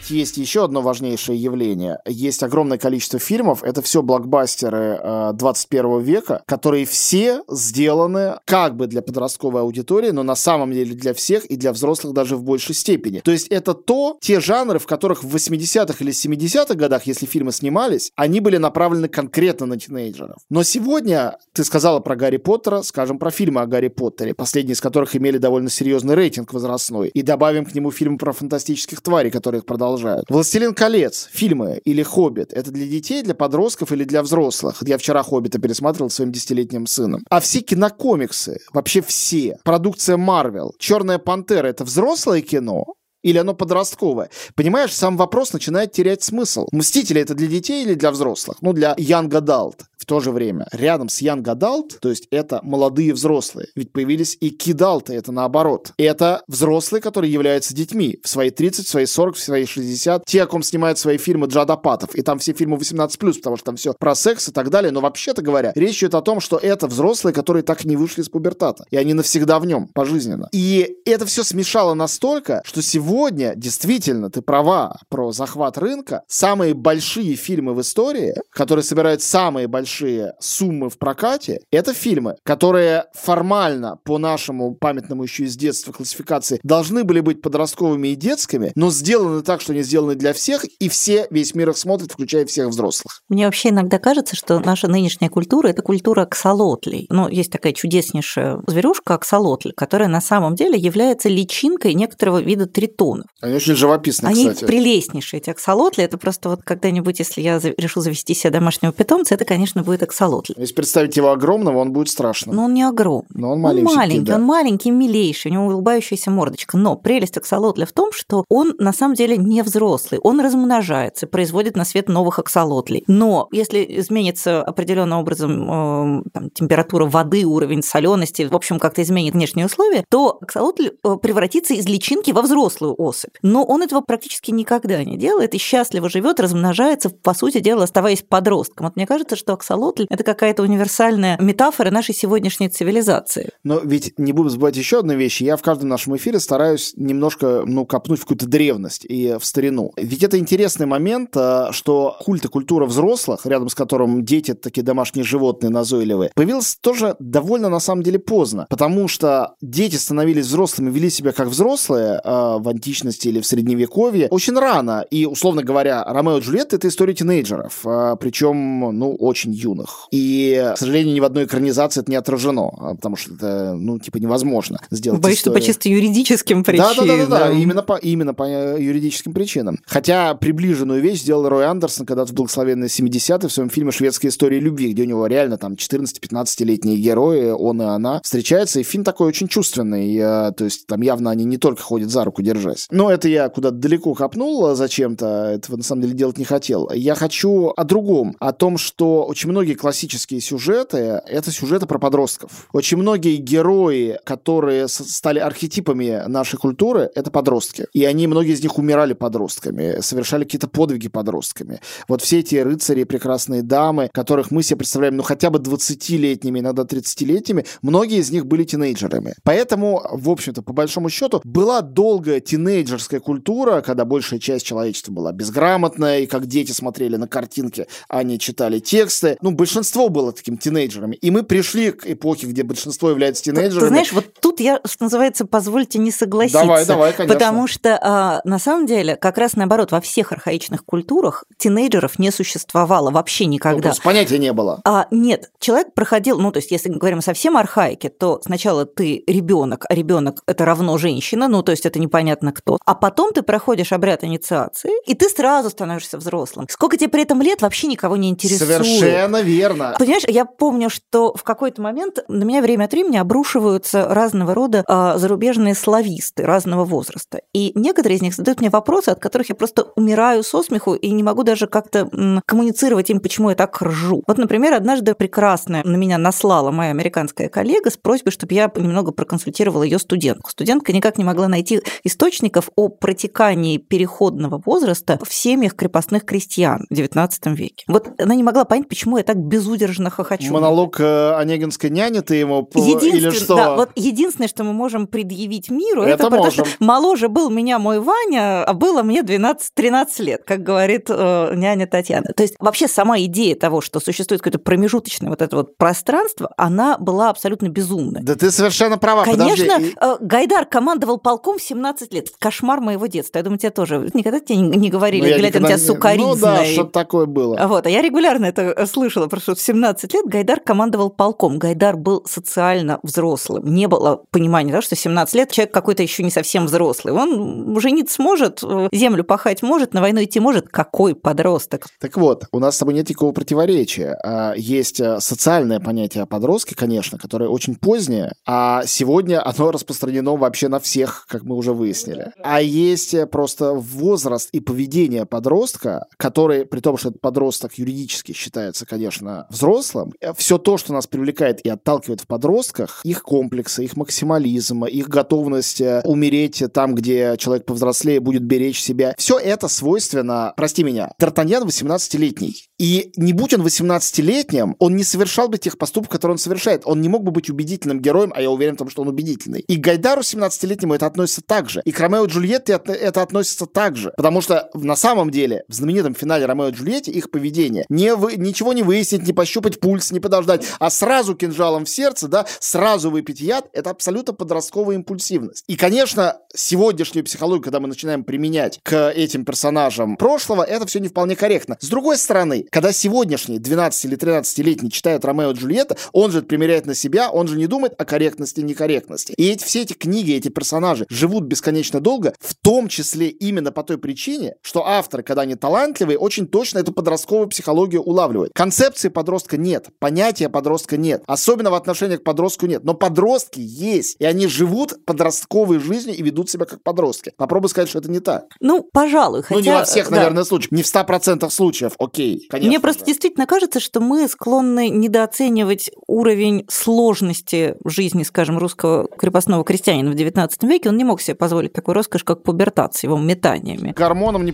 Есть 0.09 0.37
еще 0.37 0.63
одно 0.63 0.81
важнейшее 0.81 1.37
явление. 1.37 1.99
Есть 2.05 2.43
огромное 2.43 2.77
количество 2.77 3.19
фильмов, 3.19 3.63
это 3.63 3.81
все 3.81 4.01
блокбастеры 4.01 4.99
э, 5.01 5.31
21 5.33 6.01
века, 6.01 6.43
которые 6.45 6.85
все 6.85 7.41
сделаны 7.49 8.37
как 8.45 8.75
бы 8.75 8.87
для 8.87 9.01
подростковой 9.01 9.61
аудитории, 9.61 10.11
но 10.11 10.23
на 10.23 10.35
самом 10.35 10.71
деле 10.71 10.95
для 10.95 11.13
всех 11.13 11.45
и 11.45 11.55
для 11.55 11.73
взрослых 11.73 12.13
даже 12.13 12.35
в 12.35 12.43
большей 12.43 12.75
степени. 12.75 13.19
То 13.19 13.31
есть 13.31 13.47
это 13.47 13.73
то, 13.73 14.17
те 14.21 14.39
жанры, 14.39 14.79
в 14.79 14.87
которых 14.87 15.23
в 15.23 15.35
80-х 15.35 15.95
или 15.99 16.11
70-х 16.11 16.75
годах, 16.75 17.03
если 17.07 17.25
фильмы 17.25 17.51
снимались, 17.51 18.11
они 18.15 18.39
были 18.39 18.57
направлены 18.57 19.07
конкретно 19.07 19.65
на 19.65 19.79
тинейджеров. 19.79 20.37
Но 20.49 20.63
сегодня, 20.63 21.37
ты 21.53 21.63
сказала 21.63 21.99
про 21.99 22.15
Гарри 22.15 22.37
Поттера, 22.37 22.81
скажем 22.81 23.19
про 23.19 23.31
фильмы 23.31 23.61
о 23.61 23.65
Гарри 23.65 23.87
Поттере, 23.87 24.33
последние 24.33 24.73
из 24.73 24.81
которых 24.81 25.15
имели 25.15 25.37
довольно 25.37 25.69
серьезный 25.69 26.15
рейтинг 26.15 26.53
возрастной, 26.53 27.09
и 27.09 27.21
добавим 27.21 27.65
к 27.65 27.73
нему 27.73 27.91
фильмы 27.91 28.17
про 28.17 28.31
фантастических 28.31 29.01
тварей, 29.01 29.31
которые 29.31 29.59
их 29.59 29.65
продолжают. 29.95 30.25
«Властелин 30.29 30.73
колец», 30.73 31.29
фильмы 31.31 31.81
или 31.85 32.03
«Хоббит»— 32.03 32.53
это 32.53 32.71
для 32.71 32.85
детей, 32.85 33.23
для 33.23 33.35
подростков 33.35 33.91
или 33.91 34.03
для 34.03 34.21
взрослых? 34.21 34.83
Я 34.85 34.97
вчера 34.97 35.23
«Хоббита» 35.23 35.59
пересматривал 35.59 36.09
своим 36.09 36.31
десятилетним 36.31 36.87
сыном. 36.87 37.23
А 37.29 37.39
все 37.39 37.61
кинокомиксы, 37.61 38.59
вообще 38.73 39.01
все, 39.01 39.57
продукция 39.63 40.17
Марвел, 40.17 40.73
«Черная 40.79 41.17
пантера»— 41.17 41.67
это 41.69 41.83
взрослое 41.83 42.41
кино? 42.41 42.85
Или 43.23 43.39
оно 43.39 43.55
подростковое? 43.55 44.29
Понимаешь, 44.53 44.93
сам 44.93 45.17
вопрос 45.17 45.51
начинает 45.51 45.91
терять 45.91 46.21
смысл. 46.21 46.67
«Мстители»— 46.71 47.19
это 47.23 47.33
для 47.33 47.47
детей 47.47 47.83
или 47.83 47.95
для 47.95 48.11
взрослых? 48.11 48.57
Ну, 48.61 48.71
для 48.71 48.93
young 48.99 49.29
adult. 49.29 49.79
В 50.05 50.07
то 50.07 50.19
же 50.19 50.29
время, 50.29 50.67
рядом 50.71 51.09
с 51.09 51.19
young 51.19 51.41
adult, 51.41 51.97
то 51.99 52.11
есть 52.11 52.27
это 52.29 52.59
молодые 52.61 53.11
взрослые. 53.11 53.69
Ведь 53.73 53.91
появились 53.91 54.37
и 54.39 54.51
кидалты, 54.51 55.15
это 55.15 55.31
наоборот. 55.31 55.93
Это 55.97 56.43
взрослые, 56.47 57.01
которые 57.01 57.33
являются 57.33 57.73
детьми. 57.73 58.19
В 58.23 58.29
свои 58.29 58.51
30, 58.51 58.85
в 58.85 58.89
свои 58.89 59.07
40, 59.07 59.35
в 59.35 59.39
свои 59.39 59.65
60. 59.65 60.23
Те, 60.23 60.43
о 60.43 60.45
ком 60.45 60.61
снимают 60.61 60.99
свои 60.99 61.17
фильмы 61.17 61.47
Джад 61.47 61.71
Апатов. 61.71 62.13
И 62.13 62.21
там 62.21 62.37
все 62.37 62.53
фильмы 62.53 62.77
18+, 62.77 63.17
потому 63.17 63.57
что 63.57 63.65
там 63.65 63.77
все 63.77 63.95
про 63.97 64.13
секс 64.13 64.47
и 64.47 64.51
так 64.51 64.69
далее. 64.69 64.91
Но 64.91 65.01
вообще-то 65.01 65.41
говоря, 65.41 65.71
речь 65.73 65.97
идет 65.97 66.13
о 66.13 66.21
том, 66.21 66.39
что 66.39 66.57
это 66.57 66.85
взрослые, 66.85 67.33
которые 67.33 67.63
так 67.63 67.83
и 67.83 67.87
не 67.87 67.95
вышли 67.95 68.21
из 68.21 68.29
пубертата. 68.29 68.85
И 68.91 68.97
они 68.97 69.15
навсегда 69.15 69.57
в 69.57 69.65
нем, 69.65 69.89
пожизненно. 69.91 70.49
И 70.51 70.97
это 71.05 71.25
все 71.25 71.43
смешало 71.43 71.95
настолько, 71.95 72.61
что 72.63 72.83
сегодня, 72.83 73.55
действительно, 73.55 74.29
ты 74.29 74.43
права 74.43 74.99
про 75.09 75.31
захват 75.31 75.79
рынка, 75.79 76.21
самые 76.27 76.75
большие 76.75 77.33
фильмы 77.33 77.73
в 77.73 77.81
истории, 77.81 78.35
которые 78.51 78.83
собирают 78.83 79.23
самые 79.23 79.67
большие 79.67 79.94
суммы 80.39 80.89
в 80.89 80.97
прокате, 80.97 81.61
это 81.71 81.93
фильмы, 81.93 82.35
которые 82.43 83.05
формально 83.13 83.97
по 84.03 84.17
нашему 84.17 84.75
памятному 84.75 85.23
еще 85.23 85.43
из 85.43 85.55
детства 85.55 85.91
классификации 85.91 86.59
должны 86.63 87.03
были 87.03 87.19
быть 87.19 87.41
подростковыми 87.41 88.09
и 88.09 88.15
детскими, 88.15 88.71
но 88.75 88.91
сделаны 88.91 89.41
так, 89.41 89.61
что 89.61 89.73
они 89.73 89.83
сделаны 89.83 90.15
для 90.15 90.33
всех, 90.33 90.65
и 90.65 90.89
все, 90.89 91.27
весь 91.29 91.55
мир 91.55 91.69
их 91.69 91.77
смотрит, 91.77 92.11
включая 92.11 92.45
всех 92.45 92.67
взрослых. 92.67 93.21
Мне 93.29 93.45
вообще 93.45 93.69
иногда 93.69 93.99
кажется, 93.99 94.35
что 94.35 94.59
наша 94.59 94.87
нынешняя 94.87 95.29
культура– 95.29 95.67
это 95.69 95.81
культура 95.81 96.21
аксолотлей. 96.21 97.07
Ну, 97.09 97.27
есть 97.27 97.51
такая 97.51 97.73
чудеснейшая 97.73 98.61
зверюшка 98.67 99.15
аксолотль, 99.15 99.71
которая 99.71 100.09
на 100.09 100.21
самом 100.21 100.55
деле 100.55 100.77
является 100.77 101.29
личинкой 101.29 101.93
некоторого 101.93 102.41
вида 102.41 102.65
тритонов. 102.65 103.27
Они 103.41 103.55
очень 103.55 103.75
живописны, 103.75 104.27
Они 104.27 104.49
кстати. 104.49 104.65
прелестнейшие, 104.65 105.39
эти 105.39 105.49
аксолотли. 105.49 106.03
Это 106.03 106.17
просто 106.17 106.49
вот 106.49 106.63
когда-нибудь, 106.63 107.19
если 107.19 107.41
я 107.41 107.59
решу 107.59 108.01
завести 108.01 108.33
себе 108.33 108.51
домашнего 108.51 108.91
питомца, 108.91 109.35
это, 109.35 109.45
конечно, 109.45 109.83
будет 109.85 110.03
аксолотль. 110.03 110.53
Если 110.57 110.73
представить 110.73 111.15
его 111.17 111.31
огромного, 111.31 111.77
он 111.77 111.91
будет 111.91 112.09
страшным. 112.09 112.55
Но 112.55 112.65
он 112.65 112.73
не 112.73 112.83
огромный. 112.83 113.27
Но 113.33 113.51
он 113.53 113.61
маленький. 113.61 113.87
Он 113.87 113.95
маленький, 113.95 114.21
да. 114.21 114.35
он 114.35 114.43
маленький, 114.43 114.91
милейший, 114.91 115.51
у 115.51 115.53
него 115.53 115.65
улыбающаяся 115.67 116.31
мордочка. 116.31 116.77
Но 116.77 116.95
прелесть 116.95 117.37
аксолотля 117.37 117.85
в 117.85 117.91
том, 117.91 118.11
что 118.11 118.45
он 118.49 118.75
на 118.79 118.93
самом 118.93 119.15
деле 119.15 119.37
не 119.37 119.61
взрослый. 119.61 120.19
Он 120.21 120.39
размножается, 120.39 121.27
производит 121.27 121.75
на 121.75 121.85
свет 121.85 122.09
новых 122.09 122.39
аксолотлей. 122.39 123.03
Но 123.07 123.47
если 123.51 123.85
изменится 123.99 124.61
определенным 124.61 125.19
образом 125.19 126.21
э, 126.21 126.23
там, 126.33 126.49
температура 126.51 127.05
воды, 127.05 127.45
уровень 127.45 127.83
солености, 127.83 128.43
в 128.43 128.55
общем, 128.55 128.79
как-то 128.79 129.01
изменит 129.01 129.33
внешние 129.33 129.65
условия, 129.65 130.03
то 130.09 130.37
аксолотль 130.41 130.89
э, 131.03 131.15
превратится 131.21 131.73
из 131.73 131.85
личинки 131.87 132.31
во 132.31 132.41
взрослую 132.41 132.95
особь. 132.97 133.35
Но 133.41 133.63
он 133.63 133.83
этого 133.83 134.01
практически 134.01 134.51
никогда 134.51 135.03
не 135.03 135.17
делает 135.17 135.53
и 135.53 135.57
счастливо 135.57 136.09
живет, 136.09 136.39
размножается, 136.39 137.09
по 137.09 137.33
сути 137.33 137.59
дела, 137.59 137.83
оставаясь 137.83 138.21
подростком. 138.21 138.87
Вот 138.87 138.95
мне 138.95 139.05
кажется, 139.05 139.35
что 139.35 139.53
аксолотль– 139.53 139.74
это 140.09 140.23
какая-то 140.23 140.63
универсальная 140.63 141.37
метафора 141.39 141.91
нашей 141.91 142.15
сегодняшней 142.15 142.69
цивилизации. 142.69 143.51
Но 143.63 143.79
ведь 143.79 144.13
не 144.17 144.33
будем 144.33 144.49
забывать 144.49 144.77
еще 144.77 144.99
одну 144.99 145.15
вещь. 145.15 145.41
Я 145.41 145.57
в 145.57 145.61
каждом 145.61 145.89
нашем 145.89 146.15
эфире 146.17 146.39
стараюсь 146.39 146.93
немножко 146.95 147.63
ну, 147.65 147.85
копнуть 147.85 148.19
в 148.19 148.23
какую-то 148.23 148.47
древность 148.47 149.05
и 149.05 149.37
в 149.39 149.45
старину. 149.45 149.91
Ведь 149.97 150.23
это 150.23 150.37
интересный 150.37 150.85
момент, 150.85 151.35
а, 151.35 151.71
что 151.71 152.17
культ 152.21 152.45
и 152.45 152.47
культура 152.47 152.85
взрослых, 152.85 153.45
рядом 153.45 153.69
с 153.69 153.75
которым 153.75 154.23
дети 154.23 154.53
такие 154.53 154.83
домашние 154.83 155.23
животные 155.23 155.69
назойливые, 155.69 156.31
появилась 156.35 156.77
тоже 156.79 157.15
довольно 157.19 157.69
на 157.69 157.79
самом 157.79 158.03
деле 158.03 158.19
поздно. 158.19 158.67
Потому 158.69 159.07
что 159.07 159.55
дети 159.61 159.95
становились 159.95 160.45
взрослыми, 160.45 160.91
вели 160.91 161.09
себя 161.09 161.31
как 161.31 161.47
взрослые 161.47 162.21
э, 162.23 162.57
в 162.59 162.67
античности 162.67 163.27
или 163.27 163.41
в 163.41 163.45
средневековье 163.45 164.27
очень 164.29 164.57
рано. 164.57 165.05
И, 165.09 165.25
условно 165.25 165.63
говоря, 165.63 166.03
Ромео 166.03 166.37
и 166.37 166.41
Джульетта— 166.41 166.75
это 166.77 166.87
история 166.87 167.13
тинейджеров, 167.13 167.81
э, 167.85 168.15
причем, 168.19 168.97
ну, 168.97 169.15
очень 169.15 169.53
юных. 169.65 170.07
И, 170.11 170.71
к 170.75 170.77
сожалению, 170.77 171.13
ни 171.15 171.19
в 171.19 171.23
одной 171.23 171.45
экранизации 171.45 172.01
это 172.01 172.11
не 172.11 172.17
отражено, 172.17 172.95
потому 172.95 173.15
что 173.15 173.33
это, 173.33 173.73
ну, 173.73 173.99
типа, 173.99 174.17
невозможно 174.17 174.79
сделать 174.91 175.21
Боюсь, 175.21 175.39
что 175.39 175.51
по 175.51 175.61
чисто 175.61 175.89
юридическим 175.89 176.63
причинам. 176.63 177.07
Да-да-да, 177.07 177.51
именно 177.51 177.81
по, 177.81 177.95
именно 177.95 178.33
по 178.33 178.43
э, 178.43 178.81
юридическим 178.81 179.33
причинам. 179.33 179.79
Хотя 179.85 180.33
приближенную 180.35 181.01
вещь 181.01 181.21
сделал 181.21 181.47
Рой 181.49 181.65
Андерсон 181.65 182.05
когда-то 182.05 182.31
в 182.31 182.35
благословенные 182.35 182.89
70-е 182.89 183.49
в 183.49 183.51
своем 183.51 183.69
фильме 183.69 183.91
«Шведская 183.91 184.29
история 184.29 184.59
любви», 184.59 184.93
где 184.93 185.03
у 185.03 185.05
него 185.05 185.27
реально 185.27 185.57
там 185.57 185.73
14-15-летние 185.73 186.97
герои, 186.97 187.49
он 187.49 187.81
и 187.81 187.85
она, 187.85 188.21
встречаются, 188.23 188.79
и 188.79 188.83
фильм 188.83 189.03
такой 189.03 189.27
очень 189.27 189.47
чувственный, 189.47 190.15
э, 190.15 190.51
то 190.51 190.65
есть 190.65 190.87
там 190.87 191.01
явно 191.01 191.31
они 191.31 191.45
не 191.45 191.57
только 191.57 191.81
ходят 191.81 192.09
за 192.09 192.23
руку 192.23 192.41
держась. 192.41 192.87
Но 192.91 193.11
это 193.11 193.27
я 193.27 193.49
куда-то 193.49 193.75
далеко 193.75 194.13
копнул 194.13 194.75
зачем-то, 194.75 195.51
этого 195.55 195.77
на 195.77 195.83
самом 195.83 196.03
деле 196.03 196.13
делать 196.13 196.37
не 196.37 196.45
хотел. 196.45 196.89
Я 196.93 197.15
хочу 197.15 197.73
о 197.75 197.83
другом, 197.83 198.35
о 198.39 198.51
том, 198.53 198.77
что 198.77 199.23
очень 199.25 199.49
многие 199.55 199.75
классические 199.75 200.41
сюжеты— 200.41 200.97
это 201.27 201.49
сюжеты 201.49 201.85
про 201.85 201.97
подростков. 201.97 202.67
Очень 202.73 202.97
многие 202.97 203.37
герои, 203.37 204.19
которые 204.25 204.89
стали 204.89 205.39
архетипами 205.39 206.23
нашей 206.27 206.57
культуры, 206.57 207.09
это 207.15 207.31
подростки. 207.31 207.85
И 207.93 208.03
они, 208.03 208.27
многие 208.27 208.51
из 208.51 208.61
них 208.61 208.77
умирали 208.77 209.13
подростками, 209.13 210.01
совершали 210.01 210.43
какие-то 210.43 210.67
подвиги 210.67 211.07
подростками. 211.07 211.79
Вот 212.09 212.21
все 212.21 212.39
эти 212.39 212.55
рыцари, 212.55 213.05
прекрасные 213.05 213.61
дамы, 213.61 214.09
которых 214.11 214.51
мы 214.51 214.61
себе 214.61 214.79
представляем, 214.79 215.15
ну, 215.15 215.23
хотя 215.23 215.49
бы 215.49 215.59
20-летними, 215.59 216.59
иногда 216.59 216.83
30-летними, 216.83 217.65
многие 217.81 218.17
из 218.17 218.31
них 218.31 218.47
были 218.47 218.65
тинейджерами. 218.65 219.35
Поэтому, 219.43 220.05
в 220.11 220.29
общем-то, 220.29 220.63
по 220.63 220.73
большому 220.73 221.09
счету, 221.09 221.39
была 221.45 221.79
долгая 221.81 222.41
тинейджерская 222.41 223.21
культура, 223.21 223.79
когда 223.79 224.03
большая 224.03 224.41
часть 224.41 224.65
человечества 224.65 225.13
была 225.13 225.31
безграмотная, 225.31 226.19
и 226.19 226.25
как 226.25 226.47
дети 226.47 226.73
смотрели 226.73 227.15
на 227.15 227.29
картинки, 227.29 227.87
а 228.09 228.21
не 228.23 228.37
читали 228.37 228.79
тексты. 228.79 229.34
Ну, 229.41 229.51
большинство 229.51 230.09
было 230.09 230.31
таким 230.31 230.57
тинейджерами. 230.57 231.15
И 231.15 231.31
мы 231.31 231.43
пришли 231.43 231.91
к 231.91 232.05
эпохе, 232.07 232.47
где 232.47 232.63
большинство 232.63 233.09
является 233.09 233.43
тинейджерами. 233.43 233.81
Ты 233.81 233.87
знаешь, 233.87 234.11
вот 234.11 234.33
тут 234.39 234.59
я, 234.59 234.79
что 234.85 235.03
называется, 235.03 235.45
позвольте 235.45 235.99
не 235.99 236.11
согласиться. 236.11 236.61
Давай, 236.61 236.85
давай, 236.85 237.13
конечно. 237.13 237.33
Потому 237.33 237.67
что, 237.67 237.99
а, 238.01 238.41
на 238.43 238.59
самом 238.59 238.85
деле, 238.85 239.15
как 239.15 239.37
раз 239.37 239.55
наоборот, 239.55 239.91
во 239.91 240.01
всех 240.01 240.31
архаичных 240.31 240.85
культурах 240.85 241.45
тинейджеров 241.57 242.19
не 242.19 242.31
существовало 242.31 243.11
вообще 243.11 243.45
никогда. 243.45 243.89
Ну, 243.89 243.95
понятия 244.03 244.37
не 244.37 244.53
было. 244.53 244.81
А, 244.85 245.07
нет, 245.11 245.51
человек 245.59 245.93
проходил, 245.93 246.39
ну, 246.39 246.51
то 246.51 246.57
есть, 246.57 246.71
если 246.71 246.89
говорим 246.89 247.21
совсем 247.21 247.57
архаике, 247.57 248.09
то 248.09 248.41
сначала 248.43 248.85
ты 248.85 249.23
ребенок, 249.27 249.85
а 249.89 249.95
ребенок 249.95 250.41
это 250.47 250.65
равно 250.65 250.97
женщина, 250.97 251.47
ну, 251.47 251.63
то 251.63 251.71
есть 251.71 251.85
это 251.85 251.99
непонятно 251.99 252.51
кто. 252.51 252.77
А 252.85 252.95
потом 252.95 253.33
ты 253.33 253.41
проходишь 253.41 253.91
обряд 253.91 254.23
инициации, 254.23 254.91
и 255.05 255.15
ты 255.15 255.29
сразу 255.29 255.69
становишься 255.69 256.17
взрослым. 256.17 256.67
Сколько 256.69 256.97
тебе 256.97 257.09
при 257.09 257.23
этом 257.23 257.41
лет, 257.41 257.61
вообще 257.61 257.87
никого 257.87 258.17
не 258.17 258.29
интересует. 258.29 258.69
Совершенно 258.69 259.24
верно. 259.41 259.95
Понимаешь, 259.97 260.23
я 260.27 260.45
помню, 260.45 260.89
что 260.89 261.33
в 261.33 261.43
какой-то 261.43 261.81
момент 261.81 262.19
на 262.27 262.43
меня 262.43 262.61
время 262.61 262.85
от 262.85 262.91
времени 262.91 263.17
обрушиваются 263.17 264.07
разного 264.07 264.53
рода 264.53 264.83
а, 264.87 265.17
зарубежные 265.17 265.75
слависты 265.75 266.43
разного 266.43 266.85
возраста. 266.85 267.41
И 267.53 267.71
некоторые 267.75 268.17
из 268.17 268.21
них 268.21 268.35
задают 268.35 268.59
мне 268.59 268.69
вопросы, 268.69 269.09
от 269.09 269.19
которых 269.19 269.49
я 269.49 269.55
просто 269.55 269.87
умираю 269.95 270.43
со 270.43 270.61
смеху 270.63 270.95
и 270.95 271.11
не 271.11 271.23
могу 271.23 271.43
даже 271.43 271.67
как-то 271.67 272.09
м, 272.11 272.41
коммуницировать 272.45 273.09
им, 273.09 273.19
почему 273.19 273.49
я 273.49 273.55
так 273.55 273.81
ржу. 273.81 274.23
Вот, 274.27 274.37
например, 274.37 274.73
однажды 274.73 275.13
прекрасная 275.15 275.83
на 275.83 275.95
меня 275.95 276.17
наслала 276.17 276.71
моя 276.71 276.91
американская 276.91 277.49
коллега 277.49 277.89
с 277.89 277.97
просьбой, 277.97 278.31
чтобы 278.31 278.53
я 278.53 278.71
немного 278.75 279.11
проконсультировала 279.11 279.83
ее 279.83 279.99
студентку. 279.99 280.49
Студентка 280.49 280.93
никак 280.93 281.17
не 281.17 281.23
могла 281.23 281.47
найти 281.47 281.81
источников 282.03 282.69
о 282.75 282.89
протекании 282.89 283.77
переходного 283.77 284.61
возраста 284.65 285.19
в 285.23 285.33
семьях 285.33 285.75
крепостных 285.75 286.25
крестьян 286.25 286.85
в 286.89 286.93
XIX 286.93 287.29
веке. 287.55 287.85
Вот 287.87 288.09
она 288.19 288.35
не 288.35 288.43
могла 288.43 288.65
понять, 288.65 288.89
почему 288.89 289.14
я 289.17 289.23
так 289.23 289.37
безудержно 289.37 290.09
хохочу. 290.09 290.51
Монолог 290.53 290.99
э, 290.99 291.33
Онегинской 291.35 291.89
няни 291.89 292.19
ты 292.19 292.35
ему 292.35 292.67
или 292.75 293.29
что? 293.31 293.55
Да, 293.55 293.75
вот 293.75 293.89
единственное, 293.95 294.47
что 294.47 294.63
мы 294.63 294.73
можем 294.73 295.07
предъявить 295.07 295.69
миру, 295.69 296.01
это, 296.03 296.11
Это 296.15 296.23
потому 296.25 296.43
можем. 296.45 296.65
что 296.65 296.83
моложе 296.83 297.29
был 297.29 297.49
меня 297.49 297.79
мой 297.79 297.99
Ваня, 297.99 298.63
а 298.63 298.73
было 298.73 299.03
мне 299.03 299.21
12-13 299.21 300.05
лет, 300.19 300.43
как 300.45 300.63
говорит 300.63 301.05
э, 301.09 301.53
няня 301.55 301.87
Татьяна. 301.87 302.27
То 302.35 302.43
есть 302.43 302.55
вообще 302.59 302.87
сама 302.87 303.19
идея 303.21 303.55
того, 303.55 303.81
что 303.81 303.99
существует 303.99 304.41
какое-то 304.41 304.59
промежуточное 304.59 305.29
вот 305.29 305.41
это 305.41 305.55
вот 305.55 305.77
пространство, 305.77 306.53
она 306.57 306.97
была 306.97 307.29
абсолютно 307.29 307.69
безумной. 307.69 308.21
Да 308.23 308.35
ты 308.35 308.51
совершенно 308.51 308.97
права. 308.97 309.23
Конечно, 309.23 309.65
подожди. 309.65 309.95
Э, 310.01 310.15
Гайдар 310.19 310.65
командовал 310.65 311.17
полком 311.17 311.57
в 311.57 311.61
17 311.61 312.13
лет. 312.13 312.29
Кошмар 312.39 312.81
моего 312.81 313.07
детства. 313.07 313.37
Я 313.39 313.43
думаю, 313.43 313.59
тебе 313.59 313.71
тоже 313.71 314.09
никогда 314.13 314.39
тебе 314.39 314.57
не 314.57 314.89
говорили, 314.89 315.31
Ну, 315.31 315.37
глядя 315.37 315.59
на 315.59 315.67
тебя 315.67 315.77
не- 315.77 315.83
сукоризной. 315.83 316.29
Ну 316.29 316.35
да, 316.35 316.65
что-то 316.65 316.91
такое 316.91 317.25
было. 317.25 317.67
Вот, 317.67 317.85
а 317.85 317.89
я 317.89 318.01
регулярно 318.01 318.45
это 318.45 318.61
э, 318.61 318.85
слышала, 319.05 319.27
потому 319.27 319.55
в 319.55 319.61
17 319.61 320.13
лет 320.13 320.25
Гайдар 320.25 320.59
командовал 320.59 321.11
полком. 321.11 321.59
Гайдар 321.59 321.95
был 321.95 322.23
социально 322.25 322.99
взрослым. 323.03 323.65
Не 323.73 323.87
было 323.87 324.23
понимания, 324.31 324.71
да, 324.71 324.81
что 324.81 324.95
в 324.95 324.99
17 324.99 325.35
лет 325.35 325.51
человек 325.51 325.73
какой-то 325.73 326.01
еще 326.01 326.23
не 326.23 326.31
совсем 326.31 326.65
взрослый. 326.65 327.13
Он 327.13 327.79
жениться 327.79 328.21
может, 328.21 328.63
землю 328.91 329.23
пахать 329.23 329.61
может, 329.61 329.93
на 329.93 330.01
войну 330.01 330.23
идти 330.23 330.39
может. 330.39 330.69
Какой 330.69 331.13
подросток? 331.13 331.85
Так 331.99 332.17
вот, 332.17 332.45
у 332.51 332.59
нас 332.59 332.75
с 332.75 332.79
тобой 332.79 332.95
нет 332.95 333.09
никакого 333.09 333.31
противоречия. 333.31 334.17
А, 334.23 334.53
Есть 334.55 334.99
э, 334.99 335.19
социальное 335.19 335.79
понятие 335.79 336.23
о 336.23 336.25
подростке, 336.25 336.75
конечно, 336.75 337.19
которое 337.19 337.49
очень 337.49 337.75
позднее, 337.75 338.33
а 338.45 338.83
сегодня 338.87 339.45
оно 339.47 339.71
распространено 339.71 340.35
вообще 340.35 340.67
на 340.67 340.79
всех, 340.79 341.25
как 341.29 341.43
мы 341.43 341.55
уже 341.55 341.73
выяснили. 341.73 342.31
А 342.43 342.59
есть 342.59 343.13
э, 343.13 343.27
просто 343.27 343.73
возраст 343.73 344.49
и 344.51 344.59
поведение 344.59 345.25
подростка, 345.25 346.07
который, 346.17 346.65
при 346.65 346.79
том, 346.79 346.97
что 346.97 347.09
этот 347.09 347.21
подросток 347.21 347.75
юридически 347.75 348.31
считается, 348.31 348.85
конечно, 348.95 349.45
взрослым, 349.49 350.13
все 350.37 350.57
то, 350.57 350.77
что 350.77 350.93
нас 350.93 351.05
привлекает 351.05 351.59
и 351.65 351.69
отталкивает 351.69 352.21
в 352.21 352.27
подростках, 352.27 353.01
их 353.03 353.23
комплексы, 353.23 353.83
их 353.83 353.97
максимализм, 353.97 354.85
их 354.85 355.09
готовность 355.09 355.81
э, 355.81 356.01
умереть 356.05 356.63
там, 356.73 356.95
где 356.95 357.35
человек 357.37 357.65
повзрослее 357.65 358.21
будет 358.21 358.43
беречь 358.43 358.81
себя, 358.81 359.13
все 359.17 359.37
это 359.37 359.67
свойственно, 359.67 360.53
прости 360.55 360.83
меня, 360.83 361.11
Д'Артаньян 361.19 361.65
18-летний. 361.65 362.69
И 362.77 363.11
не 363.15 363.33
будь 363.33 363.53
он 363.53 363.61
18-летним, 363.61 364.75
он 364.79 364.95
не 364.95 365.03
совершал 365.03 365.47
бы 365.47 365.57
тех 365.57 365.77
поступков, 365.77 366.11
которые 366.11 366.33
он 366.33 366.39
совершает. 366.39 366.81
Он 366.85 367.01
не 367.01 367.09
мог 367.09 367.23
бы 367.23 367.31
быть 367.31 367.49
убедительным 367.49 368.01
героем, 368.01 368.33
а 368.35 368.41
я 368.41 368.51
уверен 368.51 368.75
в 368.75 368.77
том, 368.77 368.89
что 368.89 369.01
он 369.03 369.07
убедительный. 369.07 369.61
И 369.61 369.77
к 369.77 369.79
Гайдару 369.79 370.21
17-летнему 370.21 370.93
это 370.93 371.05
относится 371.05 371.41
так 371.41 371.69
же. 371.69 371.81
И 371.85 371.91
к 371.91 371.99
Ромео 371.99 372.25
и 372.25 372.27
Джульетте 372.27 372.73
это, 372.73 373.21
относится 373.21 373.65
так 373.65 373.95
же. 373.95 374.13
Потому 374.17 374.41
что 374.41 374.69
на 374.73 374.95
самом 374.95 375.31
деле 375.31 375.63
в 375.67 375.73
знаменитом 375.73 376.15
финале 376.15 376.45
Ромео 376.45 376.69
и 376.69 376.71
Джульетте 376.71 377.11
их 377.11 377.31
поведение 377.31 377.85
не 377.89 378.13
вы, 378.15 378.35
ничего 378.35 378.73
не 378.73 378.83
выяснить, 378.83 379.25
не 379.25 379.33
пощупать 379.33 379.79
пульс, 379.79 380.11
не 380.11 380.19
подождать, 380.19 380.65
а 380.79 380.89
сразу 380.89 381.35
кинжалом 381.35 381.85
в 381.85 381.89
сердце, 381.89 382.27
да, 382.27 382.45
сразу 382.59 383.09
выпить 383.09 383.39
яд, 383.39 383.69
это 383.73 383.89
абсолютно 383.89 384.33
подростковая 384.33 384.95
импульсивность. 384.95 385.63
И, 385.67 385.75
конечно, 385.75 386.37
сегодняшнюю 386.53 387.23
психологию, 387.23 387.63
когда 387.63 387.79
мы 387.79 387.87
начинаем 387.87 388.23
применять 388.23 388.79
к 388.83 389.11
этим 389.11 389.45
персонажам 389.45 390.17
прошлого, 390.17 390.63
это 390.63 390.85
все 390.85 390.99
не 390.99 391.07
вполне 391.07 391.35
корректно. 391.35 391.77
С 391.79 391.87
другой 391.87 392.17
стороны, 392.17 392.64
когда 392.71 392.91
сегодняшний 392.91 393.59
12 393.59 394.05
или 394.05 394.17
13-летний 394.17 394.91
читает 394.91 395.25
Ромео 395.25 395.51
и 395.51 395.53
Джульетта, 395.53 395.97
он 396.11 396.31
же 396.31 396.41
примеряет 396.41 396.85
на 396.85 396.95
себя, 396.95 397.31
он 397.31 397.47
же 397.47 397.57
не 397.57 397.67
думает 397.67 397.93
о 397.97 398.05
корректности 398.05 398.59
и 398.59 398.63
некорректности. 398.63 399.33
И 399.37 399.49
эти, 399.49 399.63
все 399.63 399.81
эти 399.81 399.93
книги, 399.93 400.33
эти 400.33 400.49
персонажи 400.49 401.05
живут 401.09 401.45
бесконечно 401.45 401.99
долго, 401.99 402.33
в 402.39 402.55
том 402.55 402.87
числе 402.87 403.29
именно 403.29 403.71
по 403.71 403.83
той 403.83 403.97
причине, 403.97 404.55
что 404.61 404.85
авторы, 404.85 405.23
когда 405.23 405.43
они 405.43 405.55
талантливые, 405.55 406.17
очень 406.17 406.47
точно 406.47 406.79
эту 406.79 406.91
подростковую 406.91 407.47
психологию 407.47 408.01
улавливают. 408.01 408.53
Концепции 408.53 409.09
подростка 409.09 409.57
нет, 409.57 409.89
понятия 409.99 410.49
подростка 410.49 410.97
нет, 410.97 411.23
особенно 411.27 411.71
в 411.71 411.75
отношениях 411.75 412.21
к 412.21 412.23
подростку 412.23 412.65
нет, 412.65 412.83
но 412.83 412.93
подростки 412.93 413.59
есть, 413.59 414.17
и 414.19 414.25
они 414.25 414.47
живут 414.47 415.05
подростковой 415.05 415.79
жизнью 415.79 416.15
и 416.15 416.21
ведут 416.21 416.49
себя 416.49 416.65
как 416.65 416.81
подростки. 416.83 417.33
Попробуй 417.37 417.69
сказать, 417.69 417.89
что 417.89 417.99
это 417.99 418.09
не 418.09 418.19
так. 418.19 418.45
Ну, 418.59 418.83
пожалуй. 418.83 419.43
Хотя, 419.43 419.55
ну, 419.55 419.65
не 419.65 419.71
во 419.71 419.83
всех, 419.85 420.09
да. 420.09 420.17
наверное, 420.17 420.43
случаях, 420.43 420.71
не 420.71 420.83
в 420.83 420.85
100% 420.85 421.49
случаев, 421.49 421.93
окей, 421.99 422.45
конечно. 422.55 422.69
Мне 422.69 422.79
просто 422.79 423.01
да. 423.01 423.05
действительно 423.07 423.45
кажется, 423.45 423.79
что 423.79 423.99
мы 423.99 424.27
склонны 424.27 424.89
недооценивать 424.89 425.91
уровень 426.07 426.65
сложности 426.69 427.75
жизни, 427.85 428.23
скажем, 428.23 428.57
русского 428.57 429.07
крепостного 429.07 429.63
крестьянина 429.63 430.11
в 430.11 430.15
XIX 430.15 430.49
веке. 430.67 430.89
Он 430.89 430.97
не 430.97 431.03
мог 431.03 431.21
себе 431.21 431.35
позволить 431.35 431.73
такой 431.73 431.93
роскошь, 431.93 432.23
как 432.23 432.43
пубертат 432.43 432.95
с 432.95 433.03
его 433.03 433.17
метаниями. 433.17 433.93
Гормоном 433.95 434.45
не 434.45 434.51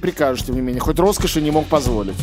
не 0.52 0.62
менее, 0.62 0.82
хоть 0.82 1.00
роскоши 1.00 1.42
не 1.42 1.52
мог 1.52 1.66
позволить. 1.68 2.16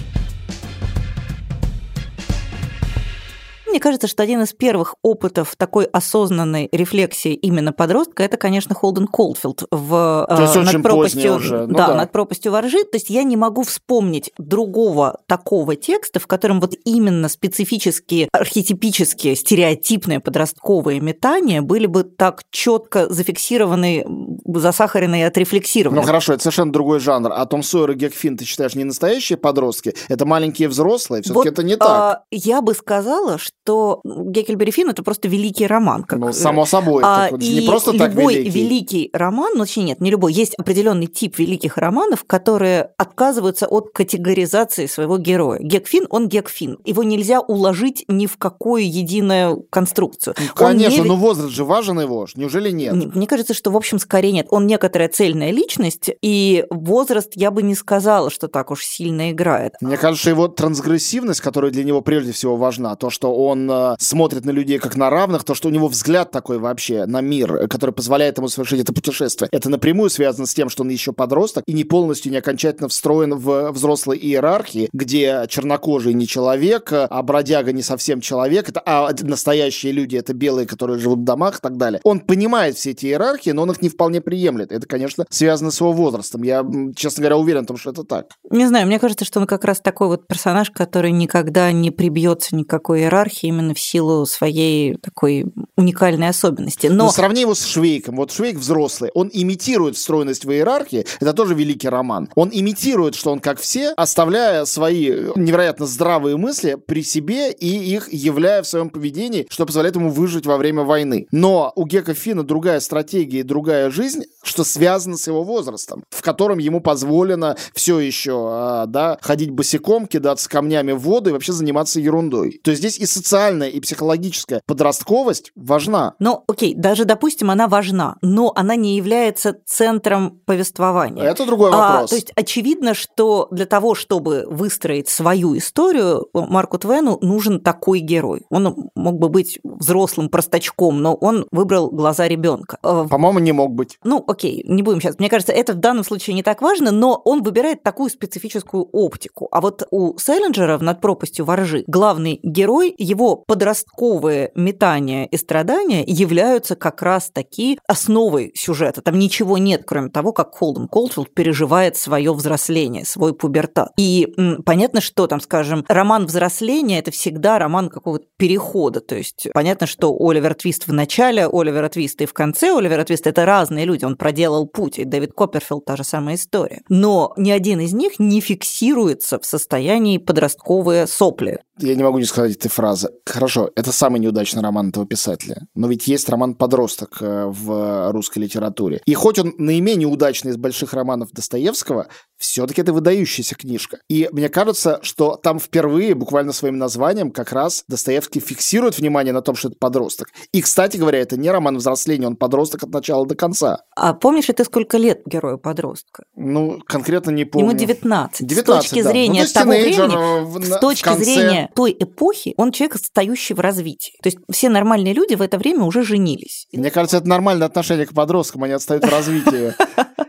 Мне 3.69 3.81
кажется, 3.81 4.09
что 4.09 4.23
один 4.23 4.43
из 4.43 4.53
первых 4.53 4.95
опытов 5.03 5.55
такой 5.57 5.85
осознанной 5.85 6.69
рефлексии 6.73 7.35
именно 7.35 7.73
подростка 7.73 8.23
это, 8.23 8.37
конечно, 8.37 8.75
Холден 8.75 9.07
Колфилд 9.07 9.65
в 9.71 10.27
То 10.29 10.43
есть 10.43 10.57
э, 10.57 10.61
над 10.61 10.83
пропастью, 10.83 11.35
уже. 11.35 11.67
Ну, 11.67 11.75
да, 11.75 11.89
да, 11.89 11.95
над 11.95 12.13
пропастью 12.13 12.53
воржи. 12.53 12.83
То 12.85 12.97
есть 12.97 13.11
я 13.11 13.23
не 13.23 13.37
могу 13.37 13.63
вспомнить 13.63 14.33
другого 14.39 15.21
такого 15.27 15.77
текста, 15.77 16.19
в 16.19 16.27
котором 16.27 16.61
вот 16.61 16.75
именно 16.85 17.29
специфические, 17.29 18.29
архетипические, 18.33 19.37
стереотипные 19.37 20.21
подростковые 20.21 21.01
метания 21.01 21.61
были 21.61 21.87
бы 21.87 22.05
так 22.05 22.43
четко 22.51 23.13
зафиксированы, 23.13 24.07
засахарены 24.47 25.21
и 25.21 25.23
отрефлексированы. 25.25 26.01
Ну 26.01 26.07
хорошо, 26.07 26.33
это 26.33 26.43
совершенно 26.43 26.73
другой 26.73 27.01
жанр. 27.01 27.33
А 27.33 27.45
Том 27.47 27.63
Сойер 27.63 27.91
и 27.91 27.95
Гекфин, 27.95 28.37
ты 28.37 28.45
считаешь, 28.45 28.75
не 28.75 28.85
настоящие 28.85 29.37
подростки? 29.37 29.95
Это 30.09 30.25
маленькие 30.25 30.69
взрослые? 30.69 31.23
все 31.23 31.35
таки 31.35 31.39
вот, 31.39 31.47
это 31.47 31.63
не 31.63 31.77
так. 31.77 31.89
А, 31.89 32.23
я 32.31 32.63
бы 32.63 32.75
сказала, 32.75 33.39
что 33.39 33.58
что 33.69 34.01
Геккельбери 34.03 34.71
Финн 34.71 34.89
это 34.89 35.03
просто 35.03 35.29
великий 35.29 35.67
роман. 35.67 36.03
Как... 36.03 36.19
Ну, 36.19 36.33
само 36.33 36.65
собой, 36.65 37.03
а, 37.05 37.29
так, 37.29 37.43
и 37.43 37.61
не 37.61 37.67
просто 37.67 37.93
так 37.93 38.13
любой 38.13 38.37
великий. 38.37 38.51
великий 38.51 39.11
роман, 39.13 39.51
ну, 39.53 39.61
вообще 39.61 39.83
нет, 39.83 40.01
не 40.01 40.11
любой, 40.11 40.33
есть 40.33 40.55
определенный 40.55 41.07
тип 41.07 41.39
великих 41.39 41.77
романов, 41.77 42.25
которые 42.25 42.93
отказываются 42.97 43.67
от 43.67 43.91
категоризации 43.93 44.87
своего 44.87 45.19
героя. 45.19 45.59
Гекфин, 45.61 46.07
он 46.09 46.29
Гекфин. 46.29 46.79
Его 46.87 47.03
нельзя 47.03 47.41
уложить 47.41 48.07
ни 48.09 48.27
в 48.27 48.39
какую 48.39 48.91
единую 48.91 49.67
конструкцию. 49.69 50.35
Ну, 50.39 50.55
конечно, 50.55 51.03
не... 51.03 51.09
но 51.09 51.17
возраст 51.17 51.53
же 51.53 51.65
важен 51.65 52.01
его, 52.01 52.27
неужели 52.37 52.71
нет? 52.71 53.15
Мне 53.15 53.27
кажется, 53.27 53.53
что, 53.53 53.71
в 53.71 53.77
общем, 53.77 53.99
скорее 53.99 54.33
нет. 54.33 54.47
Он 54.49 54.67
некоторая 54.67 55.11
цельная 55.11 55.51
личность, 55.51 56.09
и 56.23 56.65
возраст, 56.71 57.33
я 57.35 57.51
бы 57.51 57.63
не 57.63 57.75
сказала, 57.75 58.31
что 58.31 58.49
так 58.49 58.71
уж 58.71 58.83
сильно 58.83 59.31
играет. 59.31 59.75
Мне 59.83 59.99
кажется, 59.99 60.31
его 60.31 60.49
трансгрессивность, 60.49 61.43
которая 61.43 61.71
для 61.71 61.85
него 61.85 62.01
прежде 62.01 62.33
всего 62.33 62.57
важна, 62.57 62.97
то, 62.97 63.11
что 63.11 63.35
он 63.35 63.58
он 63.59 63.71
э, 63.71 63.97
смотрит 63.99 64.45
на 64.45 64.51
людей 64.51 64.79
как 64.79 64.97
на 64.97 65.11
равных, 65.11 65.45
то, 65.45 65.55
что 65.55 65.69
у 65.69 65.71
него 65.71 65.89
взгляд 65.89 66.31
такой 66.31 66.59
вообще 66.59 67.07
на 67.07 67.21
мир, 67.21 67.69
который 67.69 67.91
позволяет 67.91 68.39
ему 68.39 68.49
совершить 68.49 68.81
это 68.81 68.93
путешествие, 68.93 69.49
это 69.53 69.69
напрямую 69.69 70.11
связано 70.11 70.47
с 70.47 70.55
тем, 70.55 70.69
что 70.69 70.83
он 70.83 70.91
еще 70.91 71.13
подросток 71.13 71.65
и 71.67 71.73
не 71.73 71.85
полностью, 71.85 72.33
не 72.33 72.39
окончательно 72.39 72.89
встроен 72.89 73.35
в 73.35 73.73
взрослой 73.73 74.19
иерархии, 74.19 74.89
где 74.93 75.45
чернокожий 75.49 76.15
не 76.15 76.27
человек, 76.27 76.93
а 76.93 77.23
бродяга 77.23 77.73
не 77.73 77.83
совсем 77.83 78.21
человек, 78.21 78.69
это, 78.69 78.83
а 78.85 79.11
настоящие 79.23 79.93
люди 79.93 80.17
это 80.17 80.35
белые, 80.35 80.67
которые 80.67 80.99
живут 80.99 81.21
в 81.21 81.25
домах 81.25 81.59
и 81.59 81.61
так 81.61 81.77
далее. 81.77 82.01
Он 82.05 82.21
понимает 82.21 82.77
все 82.77 82.91
эти 82.91 83.07
иерархии, 83.07 83.51
но 83.51 83.63
он 83.63 83.71
их 83.71 83.83
не 83.83 83.89
вполне 83.89 84.21
приемлет. 84.21 84.73
Это, 84.73 84.87
конечно, 84.87 85.25
связано 85.31 85.71
с 85.71 85.81
его 85.81 85.93
возрастом. 85.93 86.43
Я, 86.43 86.65
честно 86.97 87.23
говоря, 87.23 87.37
уверен 87.37 87.65
в 87.65 87.67
том, 87.67 87.77
что 87.77 87.91
это 87.91 88.05
так. 88.05 88.27
Не 88.51 88.67
знаю, 88.67 88.87
мне 88.87 88.99
кажется, 88.99 89.25
что 89.25 89.41
он 89.41 89.47
как 89.47 89.65
раз 89.65 89.81
такой 89.81 90.09
вот 90.09 90.27
персонаж, 90.27 90.71
который 90.71 91.11
никогда 91.11 91.73
не 91.73 91.91
прибьется 91.91 92.55
никакой 92.55 93.01
иерархии, 93.01 93.38
именно 93.45 93.75
в 93.75 93.81
силу 93.81 94.27
своей 94.27 94.97
такой 94.97 95.47
уникальной 95.79 96.29
особенности. 96.29 96.89
Но... 96.89 97.05
Но 97.05 97.11
сравни 97.13 97.43
его 97.43 97.55
с 97.55 97.65
Швейком. 97.65 98.17
Вот 98.17 98.33
Швейк 98.33 98.57
взрослый, 98.57 99.11
он 99.15 99.31
имитирует 99.33 99.97
стройность 99.97 100.45
в 100.45 100.51
иерархии, 100.51 101.07
это 101.21 101.33
тоже 101.33 101.55
великий 101.55 101.89
роман. 101.89 102.29
Он 102.35 102.51
имитирует, 102.53 103.15
что 103.15 103.31
он 103.31 103.39
как 103.39 103.61
все, 103.61 103.93
оставляя 103.97 104.65
свои 104.65 105.09
невероятно 105.37 105.87
здравые 105.87 106.37
мысли 106.37 106.77
при 106.85 107.05
себе 107.05 107.53
и 107.53 107.69
их 107.69 108.13
являя 108.13 108.63
в 108.63 108.67
своем 108.67 108.91
поведении, 108.91 109.47
что 109.49 109.67
позволяет 109.67 109.95
ему 109.95 110.11
выжить 110.11 110.47
во 110.47 110.57
время 110.57 110.83
войны. 110.83 111.29
Но 111.31 111.73
у 111.77 111.87
Гека 111.87 112.13
Фина 112.13 112.43
другая 112.43 112.81
стратегия 112.81 113.41
и 113.41 113.45
другая 113.45 113.91
жизнь, 113.91 114.25
что 114.43 114.65
связано 114.65 115.17
с 115.17 115.29
его 115.29 115.45
возрастом, 115.45 116.03
в 116.11 116.23
котором 116.23 116.59
ему 116.59 116.81
позволено 116.81 117.57
все 117.73 118.01
еще 118.01 118.49
а, 118.51 118.87
да, 118.87 119.19
ходить 119.21 119.51
босиком, 119.51 120.09
кидаться 120.09 120.49
камнями 120.49 120.91
в 120.91 120.99
воду 120.99 121.31
и 121.31 121.33
вообще 121.33 121.53
заниматься 121.53 122.01
ерундой. 122.01 122.61
То 122.65 122.73
есть 122.73 122.81
здесь 122.81 122.99
и 122.99 123.07
социальная 123.07 123.69
и 123.69 123.79
психологическая 123.79 124.63
подростковость 124.67 125.53
важна. 125.69 126.15
Ну, 126.19 126.43
окей, 126.49 126.75
даже, 126.75 127.05
допустим, 127.05 127.51
она 127.51 127.69
важна, 127.69 128.17
но 128.23 128.53
она 128.57 128.75
не 128.75 128.97
является 128.97 129.57
центром 129.65 130.41
повествования. 130.45 131.25
Это 131.25 131.47
другой 131.47 131.71
а, 131.71 131.77
вопрос. 131.77 132.05
А, 132.05 132.09
то 132.09 132.15
есть 132.17 132.33
очевидно, 132.35 132.95
что 132.95 133.49
для 133.51 133.67
того, 133.67 133.95
чтобы 133.95 134.45
выстроить 134.49 135.09
свою 135.09 135.57
историю, 135.57 136.27
Марку 136.33 136.79
Твену 136.79 137.19
нужен 137.21 137.61
такой 137.61 138.01
герой. 138.01 138.45
Он 138.51 138.91
мог 138.95 139.19
бы 139.19 139.29
быть 139.29 139.59
взрослым 139.63 140.29
простачком, 140.29 141.01
но 141.01 141.15
он 141.15 141.47
выбрал 141.51 141.91
глаза 141.91 142.27
ребенка. 142.27 142.79
А, 142.83 143.05
По-моему, 143.05 143.39
не 143.39 143.53
мог 143.53 143.73
быть. 143.73 143.99
Ну, 144.03 144.25
окей, 144.27 144.65
не 144.67 144.83
будем 144.83 145.01
сейчас. 145.01 145.19
Мне 145.19 145.29
кажется, 145.29 145.53
это 145.53 145.75
в 145.75 145.77
данном 145.77 146.05
случае 146.05 146.35
не 146.35 146.43
так 146.43 146.63
важно, 146.63 146.91
но 146.91 147.21
он 147.25 147.43
выбирает 147.43 147.83
такую 147.83 148.11
специфическую 148.11 148.89
оптику. 148.93 149.49
А 149.53 149.61
вот 149.61 149.87
у 149.91 150.19
Селлинджера 150.19 150.79
в 150.79 150.83
«Над 150.83 151.01
пропастью 151.01 151.45
воржи» 151.45 151.85
главный 151.87 152.41
герой, 152.43 152.95
его 152.97 153.37
подростковые 153.37 154.51
метания 154.55 155.25
и 155.27 155.37
страдания 155.37 155.58
являются 156.07 156.77
как 156.77 157.03
раз 157.03 157.31
таки 157.31 157.79
основой 157.87 158.53
сюжета. 158.55 159.03
Там 159.03 159.19
ничего 159.19 159.59
нет, 159.59 159.83
кроме 159.87 160.11
того, 160.11 160.33
как 160.33 160.55
Холден 160.55 160.89
Колфилд 160.89 161.33
переживает 161.35 161.97
свое 161.97 162.33
взросление, 162.33 163.05
свой 163.05 163.35
пубертат. 163.35 163.91
И 163.97 164.33
м, 164.37 164.63
понятно, 164.63 165.01
что 165.01 165.27
там, 165.27 165.41
скажем, 165.41 165.85
роман 165.89 166.27
взросления– 166.27 166.99
это 167.01 167.11
всегда 167.11 167.59
роман 167.59 167.89
какого-то 167.89 168.27
перехода. 168.37 169.01
То 169.01 169.17
есть 169.17 169.49
понятно, 169.53 169.87
что 169.87 170.17
Оливер 170.19 170.55
Твист 170.55 170.87
в 170.87 170.93
начале, 170.93 171.49
Оливер 171.51 171.89
Твист 171.89 172.21
и 172.23 172.27
в 172.27 172.33
конце 172.33 172.77
Оливера 172.77 173.05
Твиста– 173.05 173.29
это 173.31 173.45
разные 173.45 173.85
люди. 173.85 174.05
Он 174.05 174.17
проделал 174.17 174.67
путь, 174.67 174.99
и 174.99 175.05
Дэвид 175.05 175.33
Копперфилд– 175.33 175.85
та 175.87 175.97
же 175.97 176.05
самая 176.05 176.37
история. 176.37 176.83
Но 176.89 177.33
ни 177.37 177.51
один 177.51 177.81
из 177.81 177.93
них 177.93 178.19
не 178.19 178.41
фиксируется 178.41 179.39
в 179.39 179.47
состоянии 179.47 180.19
подростковые 180.19 181.07
сопли. 181.07 181.61
Я 181.81 181.95
не 181.95 182.03
могу 182.03 182.19
не 182.19 182.25
сказать 182.25 182.57
этой 182.57 182.69
фразы. 182.69 183.11
Хорошо, 183.25 183.71
это 183.77 183.93
самый 183.93 184.21
неудачный 184.21 184.63
роман 184.63 184.89
этого 184.89 185.07
писателя. 185.07 185.48
Но 185.75 185.89
ведь 185.89 186.07
есть 186.07 186.29
роман 186.29 186.55
«Подросток» 186.55 187.19
э, 187.21 187.47
в 187.47 188.13
русской 188.13 188.39
литературе. 188.41 189.01
И 189.05 189.15
хоть 189.15 189.39
он 189.39 189.55
наименее 189.59 190.09
удачный 190.09 190.51
из 190.51 190.57
больших 190.57 190.93
романов 190.93 191.31
Достоевского, 191.33 192.09
все-таки 192.39 192.81
это 192.81 192.93
выдающаяся 192.93 193.55
книжка. 193.55 193.99
И 194.09 194.29
мне 194.33 194.49
кажется, 194.49 195.01
что 195.03 195.37
там 195.37 195.59
впервые, 195.59 196.15
буквально 196.15 196.53
своим 196.53 196.79
названием, 196.79 197.31
как 197.31 197.53
раз 197.53 197.85
Достоевский 197.89 198.41
фиксирует 198.41 198.99
внимание 198.99 199.33
на 199.33 199.43
том, 199.43 199.57
что 199.57 199.69
это 199.69 199.77
подросток. 199.79 200.29
И, 200.53 200.63
кстати 200.63 200.97
говоря, 200.97 201.19
это 201.19 201.37
не 201.37 201.51
роман 201.51 201.77
взросления, 201.79 202.27
он 202.27 202.37
подросток 202.37 202.85
от 202.85 202.91
начала 202.91 203.27
до 203.27 203.35
конца. 203.35 203.83
А 203.97 204.15
помнишь 204.15 204.49
ли 204.49 204.55
ты, 204.55 204.65
сколько 204.65 204.99
лет 204.99 205.23
герою 205.27 205.59
подростка? 205.59 206.25
Ну, 206.37 206.81
конкретно 206.87 207.31
не 207.31 207.45
помню. 207.45 207.71
Ему 207.71 207.79
19. 207.79 208.47
19 208.47 208.59
с 208.59 208.89
точки 208.89 209.03
да. 209.03 209.11
зрения 209.11 209.43
ну, 209.43 209.49
того 209.53 209.71
времени, 209.71 210.45
в, 210.45 210.65
с 210.65 210.79
точки 210.79 211.05
конце... 211.05 211.25
зрения 211.25 211.71
той 211.75 211.97
эпохи, 211.99 212.55
он 212.57 212.73
человек, 212.73 212.97
отстающий 212.97 213.55
в 213.55 213.61
развитии. 213.61 214.13
То 214.23 214.29
есть 214.29 214.39
все 214.51 214.69
нормальные 214.69 215.15
люди 215.15 215.35
в 215.39 215.43
это 215.43 215.59
время 215.59 215.85
уже 215.85 216.03
женились. 216.03 216.67
Мне 216.73 216.91
кажется, 216.91 217.19
это 217.19 217.29
нормальное 217.29 217.67
отношение 217.67 218.07
к 218.07 218.13
подросткам, 218.13 218.65
они 218.65 218.75
отстают 218.75 219.05
в 219.05 219.11
развитии. 219.11 219.75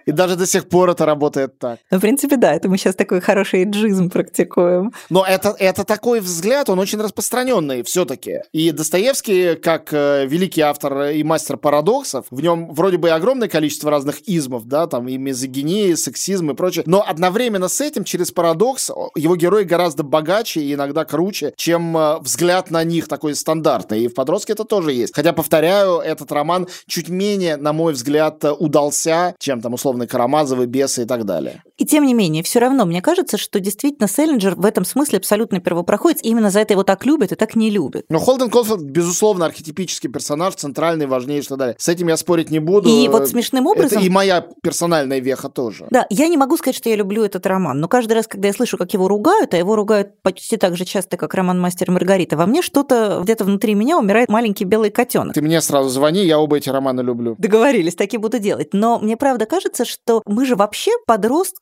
И 0.09 0.11
даже 0.11 0.35
до 0.35 0.47
сих 0.47 0.67
пор 0.67 0.89
это 0.89 1.05
работает 1.05 1.59
так. 1.59 1.77
Ну, 1.91 1.99
в 1.99 2.01
принципе, 2.01 2.35
да, 2.35 2.55
это 2.55 2.67
мы 2.67 2.79
сейчас 2.79 2.95
такой 2.95 3.21
хороший 3.21 3.63
джизм 3.65 4.09
практикуем. 4.09 4.91
Но 5.11 5.23
это, 5.23 5.55
это 5.59 5.83
такой 5.83 6.19
взгляд, 6.19 6.67
он 6.67 6.79
очень 6.79 6.99
распространенный 6.99 7.83
все-таки. 7.83 8.39
И 8.51 8.71
Достоевский, 8.71 9.53
как 9.53 9.93
э, 9.93 10.25
великий 10.25 10.61
автор 10.61 11.09
и 11.09 11.21
мастер 11.21 11.57
парадоксов, 11.57 12.25
в 12.31 12.41
нем 12.41 12.73
вроде 12.73 12.97
бы 12.97 13.09
и 13.09 13.11
огромное 13.11 13.47
количество 13.47 13.91
разных 13.91 14.27
измов, 14.27 14.65
да, 14.65 14.87
там 14.87 15.07
и 15.07 15.15
мизогиния, 15.17 15.89
и 15.89 15.95
сексизм 15.95 16.49
и 16.49 16.55
прочее. 16.55 16.85
Но 16.87 17.05
одновременно 17.07 17.67
с 17.67 17.79
этим, 17.79 18.03
через 18.03 18.31
парадокс, 18.31 18.89
его 19.15 19.35
герои 19.35 19.63
гораздо 19.63 20.01
богаче 20.01 20.61
и 20.61 20.73
иногда 20.73 21.05
круче, 21.05 21.53
чем 21.55 21.95
э, 21.95 22.17
взгляд 22.21 22.71
на 22.71 22.83
них 22.83 23.07
такой 23.07 23.35
стандартный. 23.35 24.05
И 24.05 24.07
в 24.07 24.15
«Подростке» 24.15 24.53
это 24.53 24.63
тоже 24.63 24.88
есть. 24.93 25.15
Хотя, 25.15 25.33
повторяю, 25.33 25.99
этот 25.99 26.31
роман 26.31 26.67
чуть 26.87 27.09
менее, 27.09 27.57
на 27.57 27.73
мой 27.73 27.93
взгляд, 27.93 28.43
удался, 28.43 29.35
чем 29.39 29.61
там 29.61 29.73
условно 29.73 30.07
Карамазовы, 30.07 30.65
Бесы 30.65 31.03
и 31.03 31.05
так 31.05 31.25
далее. 31.25 31.63
И 31.79 31.85
тем 31.85 32.05
не 32.05 32.13
менее, 32.13 32.43
все 32.43 32.59
равно 32.59 32.85
мне 32.85 33.01
кажется, 33.01 33.37
что 33.37 33.59
действительно 33.59 34.07
Селлинджер 34.07 34.55
в 34.55 34.65
этом 34.65 34.83
смысле 34.83 35.17
абсолютно 35.17 35.61
первопроходец, 35.61 36.19
и 36.21 36.27
именно 36.27 36.49
за 36.49 36.59
это 36.59 36.73
его 36.73 36.83
так 36.83 37.05
любят 37.05 37.31
и 37.31 37.35
так 37.35 37.55
не 37.55 37.69
любят. 37.69 38.05
Но 38.09 38.19
Холден 38.19 38.49
Колфилд, 38.49 38.81
безусловно, 38.81 39.45
архетипический 39.45 40.09
персонаж, 40.09 40.55
центральный, 40.55 41.07
важнейший 41.07 41.45
и 41.45 41.49
так 41.49 41.57
далее. 41.57 41.75
С 41.79 41.87
этим 41.87 42.09
я 42.09 42.17
спорить 42.17 42.51
не 42.51 42.59
буду. 42.59 42.89
И 42.89 43.07
вот 43.07 43.29
смешным 43.29 43.65
образом... 43.65 43.97
Это 43.99 44.05
и 44.05 44.09
моя 44.09 44.45
персональная 44.61 45.19
веха 45.19 45.47
тоже. 45.47 45.87
Да, 45.89 46.05
я 46.09 46.27
не 46.27 46.35
могу 46.35 46.57
сказать, 46.57 46.75
что 46.75 46.89
я 46.89 46.97
люблю 46.97 47.23
этот 47.23 47.45
роман, 47.45 47.79
но 47.79 47.87
каждый 47.87 48.13
раз, 48.13 48.27
когда 48.27 48.49
я 48.49 48.53
слышу, 48.53 48.77
как 48.77 48.91
его 48.93 49.07
ругают, 49.07 49.53
а 49.53 49.57
его 49.57 49.77
ругают 49.77 50.21
почти 50.21 50.57
так 50.57 50.75
же 50.75 50.83
часто, 50.83 51.15
как 51.15 51.33
роман 51.33 51.61
«Мастер 51.61 51.87
и 51.87 51.91
Маргарита», 51.91 52.35
во 52.35 52.45
мне 52.45 52.61
что-то 52.61 53.21
где-то 53.23 53.45
внутри 53.45 53.73
меня 53.73 53.97
умирает 53.97 54.27
маленький 54.27 54.65
белый 54.65 54.91
котенок. 54.91 55.33
Ты 55.33 55.41
мне 55.41 55.61
сразу 55.61 55.87
звони, 55.87 56.25
я 56.25 56.39
оба 56.39 56.57
эти 56.57 56.69
романы 56.69 57.01
люблю. 57.01 57.35
Договорились, 57.37 57.95
так 57.95 58.13
и 58.13 58.17
буду 58.17 58.39
делать. 58.39 58.73
Но 58.73 58.99
мне 58.99 59.15
правда 59.15 59.45
кажется, 59.45 59.85
что 59.85 60.21
мы 60.25 60.45
же 60.45 60.57
вообще 60.57 60.91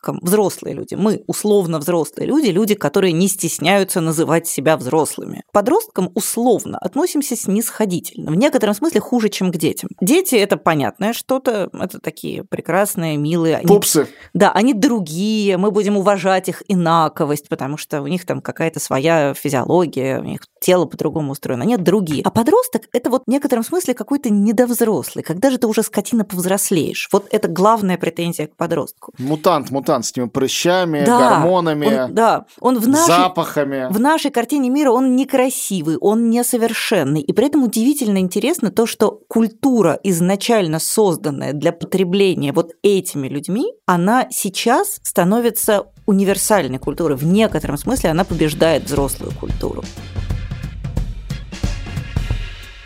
подросткам, 0.07 0.19
взрослые 0.21 0.75
люди, 0.75 0.95
мы 0.95 1.23
условно 1.27 1.79
взрослые 1.79 2.27
люди, 2.27 2.47
люди, 2.47 2.75
которые 2.75 3.13
не 3.13 3.27
стесняются 3.27 4.01
называть 4.01 4.47
себя 4.47 4.77
взрослыми. 4.77 5.43
Подросткам 5.51 6.11
условно 6.15 6.77
относимся 6.77 7.35
снисходительно. 7.35 8.31
В 8.31 8.35
некотором 8.35 8.73
смысле 8.73 9.01
хуже, 9.01 9.29
чем 9.29 9.51
к 9.51 9.57
детям. 9.57 9.89
Дети– 10.01 10.35
это 10.43 10.57
понятное 10.57 11.13
что-то, 11.13 11.69
это 11.73 11.99
такие 11.99 12.43
прекрасные, 12.43 13.17
милые. 13.17 13.57
Они, 13.57 13.67
Пупсы. 13.67 14.07
Да, 14.33 14.51
они 14.51 14.73
другие, 14.73 15.57
мы 15.57 15.71
будем 15.71 15.97
уважать 15.97 16.49
их 16.49 16.63
инаковость, 16.67 17.49
потому 17.49 17.77
что 17.77 18.01
у 18.01 18.07
них 18.07 18.25
там 18.25 18.41
какая-то 18.41 18.79
своя 18.79 19.33
физиология, 19.33 20.19
у 20.19 20.23
них 20.23 20.41
тело 20.59 20.85
по-другому 20.85 21.31
устроено, 21.31 21.63
нет 21.63 21.83
другие. 21.83 22.23
А 22.23 22.31
подросток– 22.31 22.83
это 22.93 23.09
вот 23.09 23.23
в 23.27 23.29
некотором 23.29 23.63
смысле 23.63 23.93
какой-то 23.93 24.29
недовзрослый. 24.29 25.23
Когда 25.23 25.49
же 25.49 25.57
ты 25.57 25.67
уже 25.67 25.83
скотина 25.83 26.25
повзрослеешь? 26.25 27.09
Вот 27.11 27.27
это 27.31 27.47
главная 27.47 27.97
претензия 27.97 28.47
к 28.47 28.55
подростку. 28.55 29.13
Мутант, 29.17 29.71
мутант 29.71 29.96
с 30.03 30.11
этими 30.11 30.27
прыщами, 30.27 31.03
да, 31.05 31.19
гормонами, 31.19 32.03
он, 32.03 32.13
да, 32.13 32.45
он 32.59 32.79
в 32.79 32.87
нашей, 32.87 33.07
запахами. 33.07 33.87
В 33.91 33.99
нашей 33.99 34.31
картине 34.31 34.69
мира 34.69 34.91
он 34.91 35.15
некрасивый, 35.15 35.97
он 35.97 36.29
несовершенный. 36.29 37.21
И 37.21 37.33
при 37.33 37.47
этом 37.47 37.63
удивительно 37.63 38.17
интересно 38.19 38.71
то, 38.71 38.85
что 38.85 39.21
культура, 39.27 39.99
изначально 40.03 40.79
созданная 40.79 41.53
для 41.53 41.71
потребления 41.71 42.53
вот 42.53 42.71
этими 42.83 43.27
людьми, 43.27 43.73
она 43.85 44.27
сейчас 44.29 44.99
становится 45.03 45.85
универсальной 46.05 46.79
культурой. 46.79 47.17
В 47.17 47.25
некотором 47.25 47.77
смысле 47.77 48.11
она 48.11 48.23
побеждает 48.23 48.83
взрослую 48.85 49.31
культуру 49.39 49.83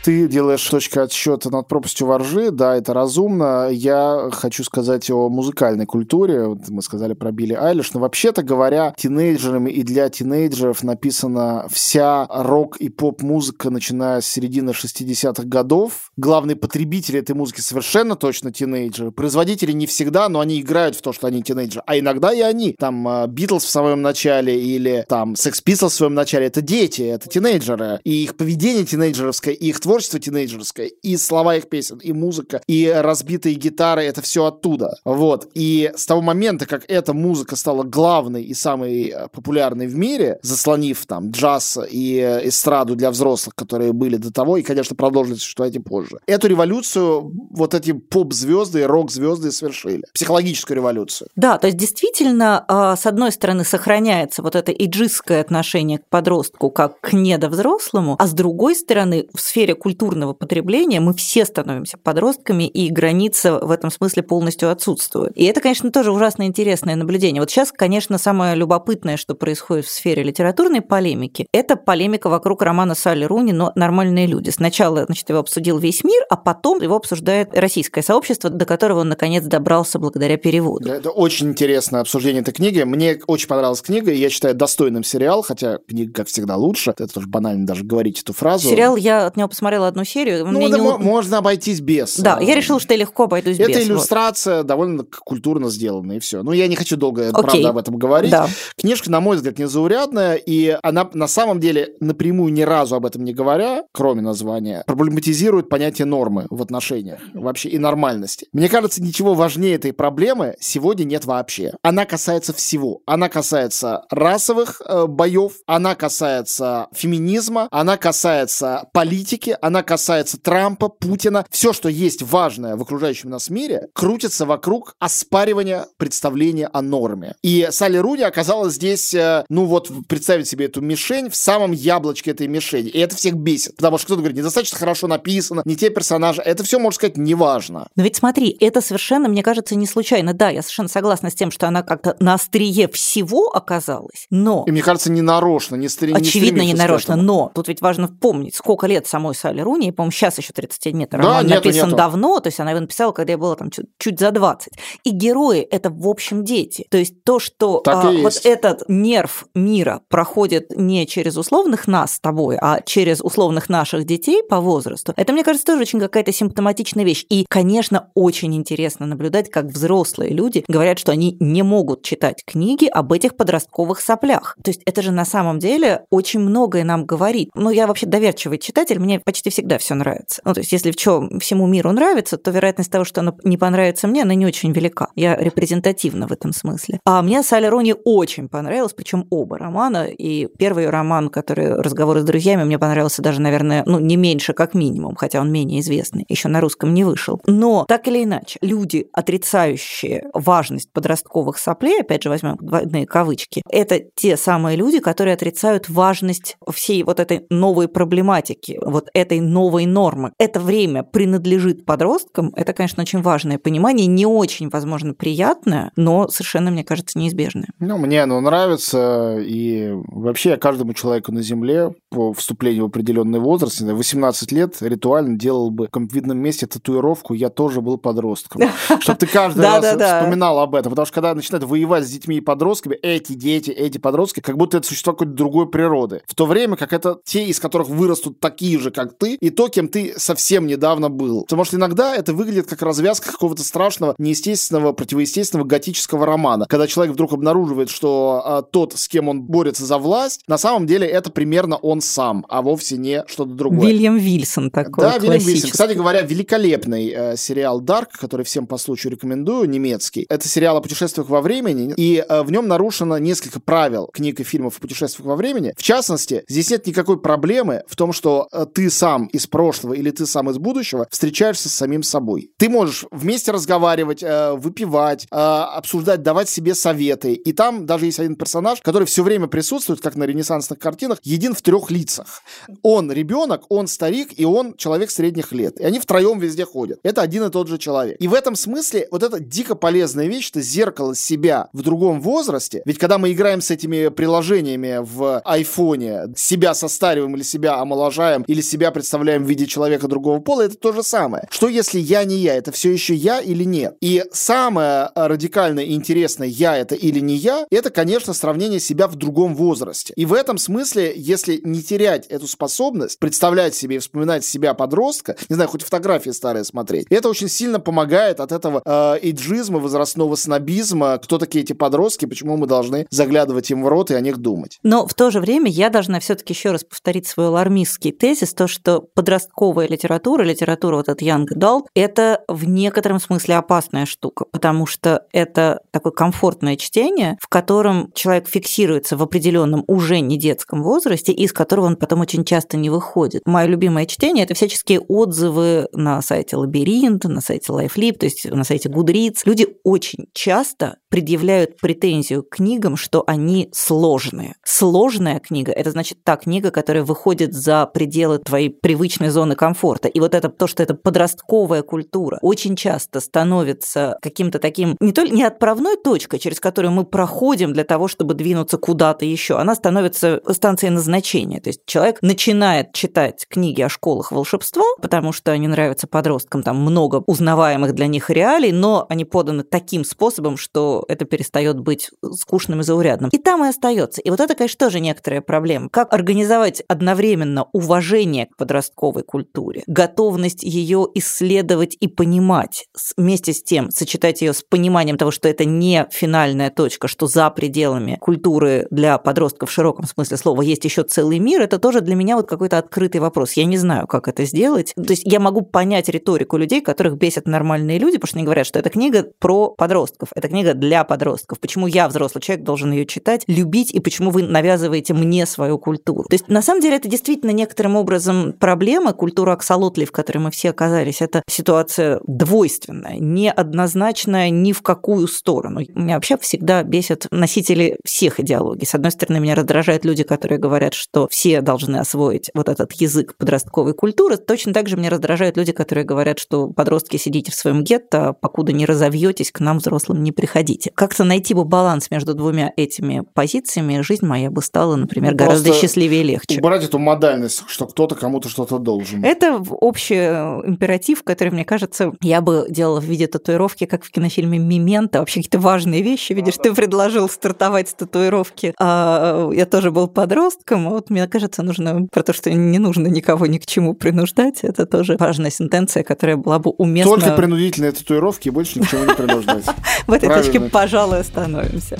ты 0.03 0.27
делаешь 0.27 0.63
точка 0.67 1.03
отсчета 1.03 1.49
над 1.49 1.67
пропастью 1.67 2.07
воржи, 2.07 2.51
да, 2.51 2.75
это 2.75 2.93
разумно. 2.93 3.69
Я 3.71 4.29
хочу 4.31 4.63
сказать 4.63 5.09
о 5.11 5.29
музыкальной 5.29 5.85
культуре. 5.85 6.47
Вот 6.47 6.69
мы 6.69 6.81
сказали 6.81 7.13
про 7.13 7.31
Билли 7.31 7.53
Айлиш, 7.53 7.93
но 7.93 7.99
вообще-то 7.99 8.41
говоря, 8.43 8.93
тинейджерами 8.97 9.69
и 9.69 9.83
для 9.83 10.09
тинейджеров 10.09 10.83
написана 10.83 11.67
вся 11.69 12.27
рок 12.29 12.77
и 12.77 12.89
поп-музыка, 12.89 13.69
начиная 13.69 14.21
с 14.21 14.25
середины 14.25 14.71
60-х 14.71 15.43
годов. 15.43 16.11
Главные 16.17 16.55
потребители 16.55 17.19
этой 17.19 17.35
музыки 17.35 17.61
совершенно 17.61 18.15
точно 18.15 18.51
тинейджеры. 18.51 19.11
Производители 19.11 19.71
не 19.71 19.85
всегда, 19.85 20.29
но 20.29 20.39
они 20.39 20.59
играют 20.61 20.95
в 20.95 21.01
то, 21.01 21.13
что 21.13 21.27
они 21.27 21.43
тинейджеры. 21.43 21.83
А 21.85 21.97
иногда 21.97 22.33
и 22.33 22.41
они. 22.41 22.75
Там 22.77 23.07
Битлз 23.27 23.65
в 23.65 23.69
самом 23.69 24.01
начале 24.01 24.59
или 24.59 25.05
там 25.07 25.33
Sex 25.33 25.63
Pistols 25.65 25.89
в 25.89 25.93
своем 25.93 26.13
начале. 26.15 26.47
Это 26.47 26.61
дети, 26.61 27.03
это 27.03 27.29
тинейджеры. 27.29 27.99
И 28.03 28.23
их 28.23 28.35
поведение 28.35 28.85
тинейджеровское, 28.85 29.53
и 29.53 29.67
их 29.67 29.79
творчество 29.79 29.90
творчество 29.91 30.21
тинейджерское, 30.21 30.87
и 30.87 31.17
слова 31.17 31.57
их 31.57 31.67
песен, 31.67 31.97
и 31.97 32.13
музыка, 32.13 32.61
и 32.65 32.87
разбитые 32.87 33.55
гитары, 33.55 34.03
это 34.03 34.21
все 34.21 34.45
оттуда. 34.45 34.95
Вот. 35.03 35.49
И 35.53 35.91
с 35.93 36.05
того 36.05 36.21
момента, 36.21 36.65
как 36.65 36.85
эта 36.87 37.13
музыка 37.13 37.57
стала 37.57 37.83
главной 37.83 38.41
и 38.41 38.53
самой 38.53 39.09
э, 39.09 39.27
популярной 39.27 39.87
в 39.87 39.95
мире, 39.97 40.39
заслонив 40.43 41.05
там 41.05 41.31
джаз 41.31 41.77
и 41.91 42.21
эстраду 42.45 42.95
для 42.95 43.11
взрослых, 43.11 43.53
которые 43.53 43.91
были 43.91 44.15
до 44.15 44.31
того, 44.31 44.55
и, 44.55 44.61
конечно, 44.61 44.95
продолжили 44.95 45.35
существовать 45.35 45.75
и 45.75 45.79
позже. 45.79 46.19
Эту 46.25 46.47
революцию 46.47 47.29
вот 47.49 47.73
эти 47.73 47.91
поп-звезды 47.91 48.79
и 48.79 48.83
рок-звезды 48.83 49.51
совершили. 49.51 50.03
Психологическую 50.13 50.77
революцию. 50.77 51.27
Да, 51.35 51.57
то 51.57 51.67
есть 51.67 51.77
действительно, 51.77 52.63
а, 52.69 52.95
с 52.95 53.05
одной 53.05 53.33
стороны, 53.33 53.65
сохраняется 53.65 54.41
вот 54.41 54.55
это 54.55 54.71
иджистское 54.71 55.41
отношение 55.41 55.97
к 55.97 56.07
подростку 56.07 56.69
как 56.69 57.01
к 57.01 57.11
недовзрослому, 57.11 58.15
а 58.17 58.25
с 58.25 58.31
другой 58.31 58.77
стороны, 58.77 59.27
в 59.33 59.41
сфере 59.41 59.75
культурного 59.81 60.33
потребления 60.33 60.99
мы 60.99 61.15
все 61.15 61.43
становимся 61.43 61.97
подростками, 61.97 62.67
и 62.67 62.91
граница 62.91 63.57
в 63.57 63.71
этом 63.71 63.89
смысле 63.89 64.21
полностью 64.21 64.69
отсутствует. 64.69 65.31
И 65.35 65.43
это, 65.45 65.59
конечно, 65.59 65.91
тоже 65.91 66.11
ужасно 66.11 66.43
интересное 66.43 66.95
наблюдение. 66.95 67.41
Вот 67.41 67.49
сейчас, 67.49 67.71
конечно, 67.71 68.19
самое 68.19 68.55
любопытное, 68.55 69.17
что 69.17 69.33
происходит 69.33 69.85
в 69.85 69.89
сфере 69.89 70.21
литературной 70.21 70.81
полемики, 70.81 71.47
это 71.51 71.75
полемика 71.75 72.29
вокруг 72.29 72.61
романа 72.61 72.93
Салли 72.93 73.25
Руни 73.25 73.53
«Но 73.53 73.71
нормальные 73.73 74.27
люди». 74.27 74.51
Сначала, 74.51 75.05
значит, 75.05 75.27
его 75.29 75.39
обсудил 75.39 75.79
весь 75.79 76.03
мир, 76.03 76.21
а 76.29 76.37
потом 76.37 76.79
его 76.79 76.95
обсуждает 76.95 77.57
российское 77.57 78.03
сообщество, 78.03 78.51
до 78.51 78.65
которого 78.65 78.99
он, 78.99 79.09
наконец, 79.09 79.43
добрался 79.45 79.97
благодаря 79.97 80.37
переводу. 80.37 80.91
Это 80.91 81.09
очень 81.09 81.49
интересное 81.49 82.01
обсуждение 82.01 82.43
этой 82.43 82.53
книги. 82.53 82.83
Мне 82.83 83.19
очень 83.25 83.47
понравилась 83.47 83.81
книга, 83.81 84.11
и 84.11 84.17
я 84.17 84.29
считаю 84.29 84.53
достойным 84.53 85.03
сериал, 85.03 85.41
хотя 85.41 85.79
книга, 85.87 86.13
как 86.13 86.27
всегда, 86.27 86.55
лучше. 86.55 86.91
Это 86.91 87.07
тоже 87.07 87.27
банально 87.27 87.65
даже 87.65 87.83
говорить 87.83 88.21
эту 88.21 88.33
фразу. 88.33 88.69
Сериал 88.69 88.95
я 88.95 89.25
от 89.25 89.37
него 89.37 89.49
посмотрела 89.49 89.70
посмотрела 89.71 89.87
одну 89.87 90.03
серию. 90.03 90.45
Ну, 90.45 90.69
да 90.69 90.77
не... 90.77 90.97
можно 90.97 91.37
обойтись 91.37 91.79
без. 91.79 92.19
Да, 92.19 92.39
я 92.41 92.55
решила, 92.55 92.79
что 92.79 92.93
я 92.93 92.99
легко 92.99 93.23
обойдусь 93.23 93.57
Это 93.57 93.69
без. 93.69 93.77
Это 93.77 93.85
иллюстрация 93.85 94.57
вот. 94.57 94.65
довольно 94.67 95.03
культурно 95.03 95.69
сделана, 95.69 96.13
и 96.13 96.19
все. 96.19 96.43
Ну, 96.43 96.51
я 96.51 96.67
не 96.67 96.75
хочу 96.75 96.97
долго, 96.97 97.29
Окей. 97.29 97.41
правда, 97.43 97.69
об 97.69 97.77
этом 97.77 97.97
говорить. 97.97 98.31
Да. 98.31 98.47
Книжка, 98.77 99.09
на 99.09 99.21
мой 99.21 99.37
взгляд, 99.37 99.57
незаурядная, 99.59 100.35
и 100.35 100.77
она 100.83 101.09
на 101.13 101.27
самом 101.27 101.59
деле 101.59 101.93
напрямую 101.99 102.51
ни 102.51 102.61
разу 102.61 102.95
об 102.95 103.05
этом 103.05 103.23
не 103.23 103.33
говоря, 103.33 103.83
кроме 103.93 104.21
названия, 104.21 104.83
проблематизирует 104.85 105.69
понятие 105.69 106.05
нормы 106.05 106.47
в 106.49 106.61
отношениях 106.61 107.19
вообще 107.33 107.69
и 107.69 107.77
нормальности. 107.77 108.47
Мне 108.51 108.67
кажется, 108.67 109.01
ничего 109.01 109.33
важнее 109.33 109.75
этой 109.75 109.93
проблемы 109.93 110.55
сегодня 110.59 111.05
нет 111.05 111.25
вообще. 111.25 111.73
Она 111.81 112.05
касается 112.05 112.53
всего. 112.53 113.01
Она 113.05 113.29
касается 113.29 114.03
расовых 114.09 114.81
э, 114.85 115.05
боев, 115.07 115.53
она 115.65 115.95
касается 115.95 116.87
феминизма, 116.93 117.67
она 117.71 117.97
касается 117.97 118.89
политики, 118.93 119.57
она 119.61 119.83
касается 119.83 120.37
Трампа, 120.37 120.89
Путина. 120.89 121.45
Все, 121.49 121.73
что 121.73 121.89
есть 121.89 122.21
важное 122.21 122.75
в 122.75 122.81
окружающем 122.81 123.29
нас 123.29 123.49
мире, 123.49 123.87
крутится 123.93 124.45
вокруг 124.45 124.95
оспаривания 124.99 125.87
представления 125.97 126.69
о 126.71 126.81
норме. 126.81 127.35
И 127.41 127.67
Салли 127.71 127.97
Руни 127.97 128.23
оказалась 128.23 128.73
здесь, 128.73 129.13
э, 129.13 129.45
ну 129.49 129.65
вот, 129.65 129.89
представить 130.07 130.47
себе 130.47 130.65
эту 130.65 130.81
мишень 130.81 131.29
в 131.29 131.35
самом 131.35 131.71
яблочке 131.71 132.31
этой 132.31 132.47
мишени. 132.47 132.89
И 132.89 132.99
это 132.99 133.15
всех 133.15 133.35
бесит. 133.35 133.75
Потому 133.77 133.97
что 133.97 134.07
кто-то 134.07 134.21
говорит, 134.21 134.37
недостаточно 134.37 134.77
хорошо 134.77 135.07
написано, 135.07 135.61
не 135.65 135.75
те 135.75 135.89
персонажи. 135.89 136.41
Это 136.41 136.63
все, 136.63 136.79
можно 136.79 136.95
сказать, 136.95 137.17
неважно. 137.17 137.87
Но 137.95 138.03
ведь 138.03 138.15
смотри, 138.15 138.55
это 138.59 138.81
совершенно, 138.81 139.29
мне 139.29 139.43
кажется, 139.43 139.75
не 139.75 139.85
случайно. 139.85 140.33
Да, 140.33 140.49
я 140.49 140.61
совершенно 140.61 140.89
согласна 140.89 141.29
с 141.29 141.35
тем, 141.35 141.51
что 141.51 141.67
она 141.67 141.83
как-то 141.83 142.15
на 142.19 142.33
острие 142.33 142.87
всего 142.87 143.49
оказалась, 143.49 144.27
но... 144.29 144.63
И 144.67 144.71
мне 144.71 144.81
кажется, 144.81 145.11
не 145.11 145.21
нарочно, 145.21 145.75
не 145.75 145.89
стри... 145.89 146.13
Очевидно, 146.13 146.61
не 146.61 146.73
нарочно, 146.73 147.15
но 147.15 147.51
тут 147.53 147.67
ведь 147.67 147.81
важно 147.81 148.07
помнить, 148.07 148.55
сколько 148.55 148.87
лет 148.87 149.07
самой 149.07 149.35
Салли 149.35 149.50
Руни, 149.59 149.91
по-моему, 149.91 150.11
сейчас 150.11 150.37
еще 150.37 150.53
30 150.53 150.93
нет, 150.93 151.13
роман 151.13 151.43
да, 151.45 151.55
нету, 151.55 151.67
написан 151.67 151.89
нету. 151.89 151.97
давно, 151.97 152.39
то 152.39 152.47
есть 152.47 152.59
она 152.59 152.71
его 152.71 152.79
написала, 152.79 153.11
когда 153.11 153.33
я 153.33 153.37
была 153.37 153.55
там 153.55 153.69
чуть, 153.69 153.87
чуть 153.97 154.19
за 154.19 154.31
20. 154.31 154.73
И 155.03 155.09
герои– 155.09 155.59
это, 155.71 155.89
в 155.89 156.07
общем, 156.07 156.45
дети. 156.45 156.85
То 156.89 156.97
есть 156.97 157.23
то, 157.23 157.39
что 157.39 157.81
а, 157.85 158.11
вот 158.11 158.41
этот 158.45 158.83
нерв 158.87 159.45
мира 159.53 160.01
проходит 160.07 160.75
не 160.77 161.05
через 161.05 161.37
условных 161.37 161.87
нас 161.87 162.15
с 162.15 162.19
тобой, 162.19 162.57
а 162.61 162.81
через 162.81 163.21
условных 163.21 163.67
наших 163.67 164.05
детей 164.05 164.43
по 164.43 164.61
возрасту, 164.61 165.13
это, 165.17 165.33
мне 165.33 165.43
кажется, 165.43 165.65
тоже 165.65 165.81
очень 165.81 165.99
какая-то 165.99 166.31
симптоматичная 166.31 167.03
вещь. 167.03 167.25
И, 167.29 167.45
конечно, 167.49 168.09
очень 168.13 168.55
интересно 168.55 169.05
наблюдать, 169.05 169.49
как 169.49 169.65
взрослые 169.65 170.31
люди 170.31 170.63
говорят, 170.67 170.99
что 170.99 171.11
они 171.11 171.37
не 171.39 171.63
могут 171.63 172.03
читать 172.03 172.43
книги 172.45 172.85
об 172.85 173.11
этих 173.13 173.35
подростковых 173.35 173.99
соплях. 173.99 174.55
То 174.63 174.69
есть 174.69 174.81
это 174.85 175.01
же 175.01 175.11
на 175.11 175.25
самом 175.25 175.59
деле 175.59 176.05
очень 176.09 176.39
многое 176.39 176.83
нам 176.83 177.05
говорит. 177.05 177.49
Ну, 177.55 177.69
я 177.69 177.87
вообще 177.87 178.05
доверчивый 178.05 178.57
читатель, 178.57 178.99
мне 178.99 179.19
почти 179.19 179.40
всегда 179.49 179.77
все 179.77 179.95
нравится. 179.95 180.41
Ну, 180.45 180.53
то 180.53 180.59
есть, 180.59 180.71
если 180.71 180.91
в 180.91 180.95
чем 180.95 181.39
всему 181.39 181.67
миру 181.67 181.91
нравится, 181.91 182.37
то 182.37 182.51
вероятность 182.51 182.91
того, 182.91 183.05
что 183.05 183.21
оно 183.21 183.35
не 183.43 183.57
понравится 183.57 184.07
мне, 184.07 184.23
она 184.23 184.33
не 184.35 184.45
очень 184.45 184.71
велика. 184.71 185.09
Я 185.15 185.35
репрезентативна 185.35 186.27
в 186.27 186.31
этом 186.31 186.53
смысле. 186.53 186.99
А 187.05 187.21
мне 187.21 187.43
Салли 187.43 187.65
Рони 187.65 187.95
очень 188.05 188.47
понравилось, 188.47 188.93
причем 188.93 189.25
оба 189.29 189.57
романа. 189.57 190.05
И 190.05 190.47
первый 190.57 190.89
роман, 190.89 191.29
который 191.29 191.81
«Разговоры 191.81 192.21
с 192.21 192.25
друзьями», 192.25 192.63
мне 192.63 192.77
понравился 192.77 193.21
даже, 193.21 193.41
наверное, 193.41 193.83
ну, 193.85 193.99
не 193.99 194.17
меньше, 194.17 194.53
как 194.53 194.73
минимум, 194.73 195.15
хотя 195.15 195.39
он 195.41 195.51
менее 195.51 195.79
известный, 195.81 196.25
еще 196.29 196.47
на 196.47 196.61
русском 196.61 196.93
не 196.93 197.03
вышел. 197.03 197.41
Но, 197.47 197.85
так 197.87 198.07
или 198.07 198.23
иначе, 198.23 198.59
люди, 198.61 199.07
отрицающие 199.13 200.29
важность 200.33 200.91
подростковых 200.91 201.57
соплей, 201.57 202.01
опять 202.01 202.23
же, 202.23 202.29
возьмем 202.29 202.57
двойные 202.59 203.05
кавычки, 203.05 203.61
это 203.69 203.99
те 203.99 204.37
самые 204.37 204.77
люди, 204.77 204.99
которые 204.99 205.33
отрицают 205.33 205.89
важность 205.89 206.57
всей 206.71 207.03
вот 207.03 207.19
этой 207.19 207.45
новой 207.49 207.87
проблематики, 207.87 208.79
вот 208.83 209.09
этого 209.13 209.30
этой 209.31 209.39
новой 209.39 209.85
нормы. 209.85 210.33
Это 210.37 210.59
время 210.59 211.03
принадлежит 211.03 211.85
подросткам, 211.85 212.51
это, 212.55 212.73
конечно, 212.73 213.01
очень 213.01 213.21
важное 213.21 213.57
понимание, 213.57 214.07
не 214.07 214.25
очень, 214.25 214.69
возможно, 214.69 215.13
приятное, 215.13 215.91
но 215.95 216.27
совершенно, 216.27 216.69
мне 216.69 216.83
кажется, 216.83 217.17
неизбежное. 217.17 217.69
Ну, 217.79 217.97
мне 217.97 218.23
оно 218.23 218.41
нравится, 218.41 219.37
и 219.39 219.91
вообще 220.07 220.49
я 220.49 220.57
каждому 220.57 220.93
человеку 220.93 221.31
на 221.31 221.41
Земле 221.41 221.93
по 222.09 222.33
вступлению 222.33 222.83
в 222.83 222.87
определенный 222.87 223.39
возраст, 223.39 223.79
18 223.79 224.51
лет, 224.51 224.75
ритуально 224.81 225.37
делал 225.37 225.71
бы 225.71 225.87
в 225.91 226.13
видном 226.13 226.37
месте 226.37 226.67
татуировку 226.67 227.33
«Я 227.33 227.49
тоже 227.49 227.79
был 227.79 227.97
подростком». 227.97 228.61
Чтобы 228.99 229.19
ты 229.19 229.27
каждый 229.27 229.61
раз 229.61 229.85
вспоминал 229.85 230.59
об 230.59 230.75
этом, 230.75 230.91
потому 230.91 231.05
что 231.05 231.15
когда 231.15 231.33
начинают 231.33 231.63
воевать 231.63 232.05
с 232.05 232.09
детьми 232.09 232.37
и 232.37 232.41
подростками, 232.41 232.95
эти 232.95 233.33
дети, 233.33 233.71
эти 233.71 233.97
подростки, 233.97 234.41
как 234.41 234.57
будто 234.57 234.77
это 234.77 234.87
существо 234.87 235.13
какой-то 235.13 235.33
другой 235.33 235.69
природы. 235.69 236.21
В 236.27 236.35
то 236.35 236.45
время 236.45 236.75
как 236.75 236.91
это 236.91 237.19
те, 237.23 237.45
из 237.45 237.59
которых 237.59 237.87
вырастут 237.87 238.39
такие 238.41 238.77
же, 238.77 238.91
как 238.91 239.17
ты, 239.21 239.35
и 239.35 239.51
то, 239.51 239.67
кем 239.67 239.87
ты 239.87 240.15
совсем 240.17 240.65
недавно 240.65 241.09
был. 241.09 241.43
Потому 241.43 241.63
что 241.63 241.77
иногда 241.77 242.15
это 242.15 242.33
выглядит 242.33 242.67
как 242.67 242.81
развязка 242.81 243.31
какого-то 243.31 243.63
страшного, 243.63 244.15
неестественного, 244.17 244.93
противоестественного 244.93 245.67
готического 245.67 246.25
романа, 246.25 246.65
когда 246.67 246.87
человек 246.87 247.13
вдруг 247.13 247.33
обнаруживает, 247.33 247.91
что 247.91 248.41
а, 248.43 248.61
тот, 248.63 248.97
с 248.97 249.07
кем 249.07 249.29
он 249.29 249.43
борется 249.43 249.85
за 249.85 249.99
власть, 249.99 250.41
на 250.47 250.57
самом 250.57 250.87
деле 250.87 251.07
это 251.07 251.31
примерно 251.31 251.77
он 251.77 252.01
сам, 252.01 252.45
а 252.49 252.63
вовсе 252.63 252.97
не 252.97 253.23
что-то 253.27 253.51
другое. 253.51 253.89
Вильям 253.91 254.17
Вильсон 254.17 254.71
такой 254.71 255.03
Да, 255.03 255.19
Вильям 255.19 255.39
Вильсон. 255.39 255.69
Кстати 255.69 255.93
говоря, 255.93 256.21
великолепный 256.21 257.13
э, 257.15 257.37
сериал 257.37 257.79
«Дарк», 257.79 258.17
который 258.17 258.43
всем 258.43 258.65
по 258.65 258.77
случаю 258.77 259.11
рекомендую, 259.11 259.69
немецкий. 259.69 260.25
Это 260.29 260.47
сериал 260.47 260.77
о 260.77 260.81
путешествиях 260.81 261.29
во 261.29 261.41
времени, 261.41 261.93
и 261.95 262.25
э, 262.27 262.41
в 262.41 262.51
нем 262.51 262.67
нарушено 262.67 263.19
несколько 263.19 263.59
правил 263.59 264.07
книг 264.07 264.39
и 264.39 264.43
фильмов 264.43 264.77
о 264.77 264.81
путешествиях 264.81 265.27
во 265.27 265.35
времени. 265.35 265.75
В 265.77 265.83
частности, 265.83 266.43
здесь 266.47 266.71
нет 266.71 266.87
никакой 266.87 267.19
проблемы 267.19 267.83
в 267.87 267.95
том, 267.95 268.13
что 268.13 268.47
э, 268.51 268.65
ты 268.73 268.89
сам 269.01 269.25
из 269.33 269.47
прошлого 269.47 269.95
или 269.95 270.11
ты 270.11 270.27
сам 270.27 270.51
из 270.51 270.59
будущего 270.59 271.07
встречаешься 271.09 271.69
с 271.69 271.73
самим 271.73 272.03
собой. 272.03 272.51
Ты 272.57 272.69
можешь 272.69 273.05
вместе 273.09 273.51
разговаривать, 273.51 274.21
э, 274.21 274.53
выпивать, 274.53 275.25
э, 275.31 275.35
обсуждать, 275.35 276.21
давать 276.21 276.49
себе 276.49 276.75
советы. 276.75 277.33
И 277.33 277.51
там 277.51 277.87
даже 277.87 278.05
есть 278.05 278.19
один 278.19 278.35
персонаж, 278.35 278.79
который 278.81 279.05
все 279.05 279.23
время 279.23 279.47
присутствует, 279.47 280.01
как 280.01 280.15
на 280.15 280.25
ренессансных 280.25 280.77
картинах, 280.77 281.17
един 281.23 281.55
в 281.55 281.63
трех 281.63 281.89
лицах. 281.89 282.43
Он 282.83 283.11
ребенок, 283.11 283.63
он 283.69 283.87
старик, 283.87 284.29
и 284.37 284.45
он 284.45 284.75
человек 284.77 285.09
средних 285.09 285.51
лет. 285.51 285.79
И 285.79 285.83
они 285.83 285.99
втроем 285.99 286.37
везде 286.37 286.65
ходят. 286.65 286.99
Это 287.01 287.23
один 287.23 287.43
и 287.45 287.49
тот 287.49 287.69
же 287.69 287.79
человек. 287.79 288.17
И 288.19 288.27
в 288.27 288.35
этом 288.35 288.55
смысле 288.55 289.07
вот 289.09 289.23
это 289.23 289.39
дико 289.39 289.73
полезная 289.73 290.27
вещь, 290.27 290.51
это 290.51 290.61
зеркало 290.61 291.15
себя 291.15 291.69
в 291.73 291.81
другом 291.81 292.21
возрасте. 292.21 292.83
Ведь 292.85 292.99
когда 292.99 293.17
мы 293.17 293.31
играем 293.31 293.61
с 293.61 293.71
этими 293.71 294.09
приложениями 294.09 294.99
в 295.01 295.39
айфоне, 295.39 296.25
себя 296.35 296.75
состариваем 296.75 297.35
или 297.35 297.43
себя 297.43 297.79
омоложаем, 297.79 298.43
или 298.43 298.61
себя 298.61 298.90
представляем 298.91 299.43
в 299.43 299.49
виде 299.49 299.65
человека 299.65 300.07
другого 300.07 300.39
пола, 300.39 300.61
это 300.63 300.75
то 300.75 300.93
же 300.93 301.03
самое. 301.03 301.47
Что 301.49 301.67
если 301.67 301.99
я 301.99 302.23
не 302.23 302.37
я? 302.37 302.55
Это 302.55 302.71
все 302.71 302.91
еще 302.91 303.13
я 303.15 303.39
или 303.39 303.63
нет? 303.63 303.95
И 304.01 304.23
самое 304.31 305.09
радикальное 305.15 305.83
и 305.83 305.93
интересное 305.93 306.47
я 306.47 306.77
это 306.77 306.95
или 306.95 307.19
не 307.19 307.35
я, 307.35 307.65
это, 307.71 307.89
конечно, 307.89 308.33
сравнение 308.33 308.79
себя 308.79 309.07
в 309.07 309.15
другом 309.15 309.55
возрасте. 309.55 310.13
И 310.15 310.25
в 310.25 310.33
этом 310.33 310.57
смысле, 310.57 311.13
если 311.15 311.61
не 311.63 311.81
терять 311.81 312.27
эту 312.27 312.47
способность 312.47 313.19
представлять 313.19 313.75
себе 313.75 313.97
и 313.97 313.99
вспоминать 313.99 314.45
себя 314.45 314.73
подростка, 314.73 315.35
не 315.49 315.55
знаю, 315.55 315.69
хоть 315.69 315.83
фотографии 315.83 316.31
старые 316.31 316.63
смотреть, 316.63 317.07
это 317.09 317.29
очень 317.29 317.49
сильно 317.49 317.79
помогает 317.79 318.39
от 318.39 318.51
этого 318.51 318.81
э, 318.85 319.19
эйджизма, 319.21 319.79
возрастного 319.79 320.35
снобизма, 320.35 321.17
кто 321.17 321.37
такие 321.37 321.63
эти 321.63 321.73
подростки, 321.73 322.25
почему 322.25 322.57
мы 322.57 322.67
должны 322.67 323.07
заглядывать 323.09 323.71
им 323.71 323.83
в 323.83 323.87
рот 323.87 324.11
и 324.11 324.15
о 324.15 324.21
них 324.21 324.37
думать. 324.37 324.79
Но 324.83 325.07
в 325.07 325.13
то 325.13 325.31
же 325.31 325.39
время 325.39 325.69
я 325.69 325.89
должна 325.89 326.19
все-таки 326.19 326.53
еще 326.53 326.71
раз 326.71 326.83
повторить 326.83 327.27
свой 327.27 327.47
алармистский 327.47 328.11
тезис, 328.11 328.53
то, 328.53 328.67
что 328.67 328.80
подростковая 328.83 329.87
литература, 329.87 330.43
литература 330.43 330.97
вот 330.97 331.09
этот 331.09 331.21
Young 331.21 331.45
Adult, 331.55 331.85
это 331.95 332.43
в 332.47 332.67
некотором 332.67 333.19
смысле 333.19 333.57
опасная 333.57 334.05
штука, 334.05 334.45
потому 334.51 334.85
что 334.85 335.25
это 335.31 335.81
такое 335.91 336.11
комфортное 336.11 336.75
чтение, 336.75 337.37
в 337.41 337.47
котором 337.47 338.11
человек 338.13 338.47
фиксируется 338.47 339.17
в 339.17 339.23
определенном 339.23 339.83
уже 339.87 340.19
не 340.19 340.37
детском 340.37 340.83
возрасте, 340.83 341.31
из 341.31 341.53
которого 341.53 341.85
он 341.85 341.95
потом 341.95 342.21
очень 342.21 342.45
часто 342.45 342.77
не 342.77 342.89
выходит. 342.89 343.43
Мое 343.45 343.67
любимое 343.67 344.05
чтение– 344.05 344.43
это 344.45 344.53
всяческие 344.53 344.99
отзывы 344.99 345.87
на 345.93 346.21
сайте 346.21 346.55
Лабиринт, 346.55 347.23
на 347.25 347.41
сайте 347.41 347.71
LifeLib, 347.71 348.17
то 348.17 348.25
есть 348.25 348.49
на 348.49 348.63
сайте 348.63 348.89
Goodreads. 348.89 349.41
Люди 349.45 349.67
очень 349.83 350.27
часто 350.33 350.97
предъявляют 351.11 351.77
претензию 351.77 352.41
к 352.41 352.55
книгам, 352.55 352.95
что 352.95 353.23
они 353.27 353.69
сложные. 353.73 354.55
Сложная 354.63 355.39
книга– 355.39 355.71
это 355.73 355.91
значит 355.91 356.23
та 356.23 356.37
книга, 356.37 356.71
которая 356.71 357.03
выходит 357.03 357.53
за 357.53 357.85
пределы 357.85 358.39
твоей 358.39 358.69
привычной 358.69 359.29
зоны 359.29 359.55
комфорта. 359.55 360.07
И 360.07 360.19
вот 360.21 360.33
это 360.33 360.47
то, 360.47 360.67
что 360.67 360.81
это 360.81 360.95
подростковая 360.95 361.83
культура, 361.83 362.39
очень 362.41 362.77
часто 362.77 363.19
становится 363.19 364.17
каким-то 364.21 364.57
таким 364.57 364.95
не 365.01 365.11
только 365.11 365.35
не 365.35 365.43
отправной 365.43 365.97
точкой, 365.97 366.39
через 366.39 366.61
которую 366.61 366.93
мы 366.93 367.03
проходим 367.03 367.73
для 367.73 367.83
того, 367.83 368.07
чтобы 368.07 368.33
двинуться 368.33 368.77
куда-то 368.77 369.25
еще. 369.25 369.57
Она 369.57 369.75
становится 369.75 370.41
станцией 370.49 370.93
назначения. 370.93 371.59
То 371.59 371.69
есть 371.69 371.81
человек 371.85 372.19
начинает 372.21 372.93
читать 372.93 373.45
книги 373.49 373.81
о 373.81 373.89
школах 373.89 374.31
волшебства, 374.31 374.85
потому 375.01 375.33
что 375.33 375.51
они 375.51 375.67
нравятся 375.67 376.07
подросткам, 376.07 376.63
там 376.63 376.77
много 376.77 377.21
узнаваемых 377.27 377.93
для 377.93 378.07
них 378.07 378.29
реалий, 378.29 378.71
но 378.71 379.05
они 379.09 379.25
поданы 379.25 379.63
таким 379.63 380.05
способом, 380.05 380.55
что 380.55 381.00
это 381.07 381.25
перестает 381.25 381.79
быть 381.79 382.09
скучным 382.33 382.81
и 382.81 382.83
заурядным. 382.83 383.29
И 383.31 383.37
там 383.37 383.63
и 383.63 383.69
остается. 383.69 384.21
И 384.21 384.29
вот 384.29 384.39
это, 384.39 384.55
конечно, 384.55 384.77
тоже 384.77 384.99
некоторая 384.99 385.41
проблема. 385.41 385.89
Как 385.89 386.13
организовать 386.13 386.81
одновременно 386.87 387.67
уважение 387.71 388.47
к 388.47 388.57
подростковой 388.57 389.23
культуре, 389.23 389.83
готовность 389.87 390.63
ее 390.63 391.07
исследовать 391.15 391.97
и 391.99 392.07
понимать, 392.07 392.87
вместе 393.17 393.53
с 393.53 393.63
тем 393.63 393.91
сочетать 393.91 394.41
ее 394.41 394.53
с 394.53 394.63
пониманием 394.63 395.17
того, 395.17 395.31
что 395.31 395.47
это 395.47 395.65
не 395.65 396.07
финальная 396.11 396.69
точка, 396.69 397.07
что 397.07 397.27
за 397.27 397.49
пределами 397.49 398.17
культуры 398.19 398.87
для 398.91 399.17
подростков 399.17 399.69
в 399.69 399.73
широком 399.73 400.05
смысле 400.05 400.37
слова 400.37 400.61
есть 400.61 400.83
еще 400.85 401.03
целый 401.03 401.39
мир, 401.39 401.61
это 401.61 401.79
тоже 401.79 402.01
для 402.01 402.15
меня 402.15 402.35
вот 402.35 402.47
какой-то 402.47 402.77
открытый 402.77 403.21
вопрос. 403.21 403.53
Я 403.53 403.65
не 403.65 403.77
знаю, 403.77 404.07
как 404.07 404.27
это 404.27 404.45
сделать. 404.45 404.93
То 404.95 405.11
есть 405.11 405.23
я 405.25 405.39
могу 405.39 405.61
понять 405.61 406.09
риторику 406.09 406.57
людей, 406.57 406.81
которых 406.81 407.17
бесят 407.17 407.47
нормальные 407.47 407.99
люди, 407.99 408.17
потому 408.17 408.27
что 408.27 408.37
они 408.37 408.45
говорят, 408.45 408.67
что 408.67 408.79
эта 408.79 408.89
книга 408.89 409.27
про 409.39 409.69
подростков, 409.69 410.29
это 410.35 410.47
книга 410.47 410.73
для 410.73 410.90
подростков. 411.03 411.59
Почему 411.59 411.87
я, 411.87 412.07
взрослый 412.07 412.41
человек, 412.41 412.65
должен 412.65 412.91
ее 412.91 413.05
читать, 413.05 413.43
любить, 413.47 413.91
и 413.93 413.99
почему 413.99 414.31
вы 414.31 414.43
навязываете 414.43 415.13
мне 415.13 415.45
свою 415.45 415.77
культуру? 415.77 416.25
То 416.29 416.33
есть 416.33 416.47
на 416.47 416.61
самом 416.61 416.81
деле 416.81 416.97
это 416.97 417.07
действительно 417.07 417.51
некоторым 417.51 417.95
образом 417.95 418.53
проблема. 418.53 419.13
Культура 419.13 419.53
аксолотли, 419.53 420.05
в 420.05 420.11
которой 420.11 420.39
мы 420.39 420.51
все 420.51 420.69
оказались, 420.69 421.21
это 421.21 421.43
ситуация 421.49 422.21
двойственная, 422.27 423.17
неоднозначная 423.19 424.49
ни 424.49 424.73
в 424.73 424.81
какую 424.81 425.27
сторону. 425.27 425.81
Меня 425.95 426.15
вообще 426.15 426.37
всегда 426.37 426.83
бесят 426.83 427.27
носители 427.31 427.97
всех 428.05 428.39
идеологий. 428.39 428.85
С 428.85 428.95
одной 428.95 429.11
стороны, 429.11 429.39
меня 429.39 429.55
раздражают 429.55 430.05
люди, 430.05 430.23
которые 430.23 430.59
говорят, 430.59 430.93
что 430.93 431.27
все 431.29 431.61
должны 431.61 431.97
освоить 431.97 432.49
вот 432.53 432.69
этот 432.69 432.91
язык 432.93 433.35
подростковой 433.37 433.93
культуры. 433.93 434.37
Точно 434.37 434.73
так 434.73 434.87
же 434.87 434.97
меня 434.97 435.09
раздражают 435.09 435.57
люди, 435.57 435.71
которые 435.71 436.05
говорят, 436.05 436.39
что 436.39 436.67
подростки 436.67 437.17
сидите 437.17 437.51
в 437.51 437.55
своем 437.55 437.83
гетто, 437.83 438.33
покуда 438.33 438.73
не 438.73 438.85
разовьетесь, 438.85 439.51
к 439.51 439.59
нам, 439.59 439.77
взрослым, 439.77 440.23
не 440.23 440.31
приходите. 440.31 440.80
Как-то 440.89 441.23
найти 441.23 441.53
бы 441.53 441.65
баланс 441.65 442.11
между 442.11 442.33
двумя 442.33 442.71
этими 442.75 443.23
позициями, 443.33 444.01
жизнь 444.01 444.25
моя 444.25 444.49
бы 444.49 444.61
стала, 444.61 444.95
например, 444.95 445.31
Просто 445.31 445.45
гораздо 445.45 445.73
счастливее 445.73 446.21
и 446.21 446.23
легче. 446.23 446.59
Убрать 446.59 446.83
эту 446.83 446.99
модальность, 446.99 447.63
что 447.67 447.87
кто-то 447.87 448.15
кому-то 448.15 448.49
что-то 448.49 448.77
должен. 448.77 449.23
Это 449.23 449.61
общий 449.69 450.15
императив, 450.15 451.23
который, 451.23 451.49
мне 451.49 451.65
кажется, 451.65 452.11
я 452.21 452.41
бы 452.41 452.65
делала 452.69 452.99
в 452.99 453.05
виде 453.05 453.27
татуировки, 453.27 453.85
как 453.85 454.03
в 454.03 454.11
кинофильме 454.11 454.57
«Мимента». 454.57 455.19
Вообще 455.19 455.39
какие-то 455.39 455.59
важные 455.59 456.01
вещи. 456.01 456.33
Видишь, 456.33 456.55
ты 456.57 456.73
предложил 456.73 457.29
стартовать 457.29 457.89
с 457.89 457.93
татуировки. 457.93 458.73
А 458.79 459.49
я 459.51 459.65
тоже 459.65 459.91
был 459.91 460.07
подростком. 460.07 460.89
Вот 460.89 461.09
мне 461.09 461.27
кажется, 461.27 461.63
нужно 461.63 462.07
про 462.11 462.23
то, 462.23 462.33
что 462.33 462.51
не 462.51 462.79
нужно 462.79 463.07
никого 463.07 463.45
ни 463.45 463.57
к 463.57 463.65
чему 463.65 463.93
принуждать. 463.93 464.59
Это 464.63 464.85
тоже 464.85 465.17
важная 465.19 465.51
сентенция, 465.51 466.03
которая 466.03 466.37
была 466.37 466.59
бы 466.59 466.71
уместна. 466.71 467.15
Только 467.15 467.31
принудительные 467.35 467.91
татуировки 467.91 468.47
и 468.47 468.51
больше 468.51 468.79
ни 468.79 468.83
к 468.83 468.89
чему 468.89 469.05
не 469.05 469.13
принуждать. 469.13 469.65
В 470.07 470.13
этой 470.13 470.29
точке, 470.29 470.59
пожалуй, 470.71 471.19
остановимся. 471.19 471.97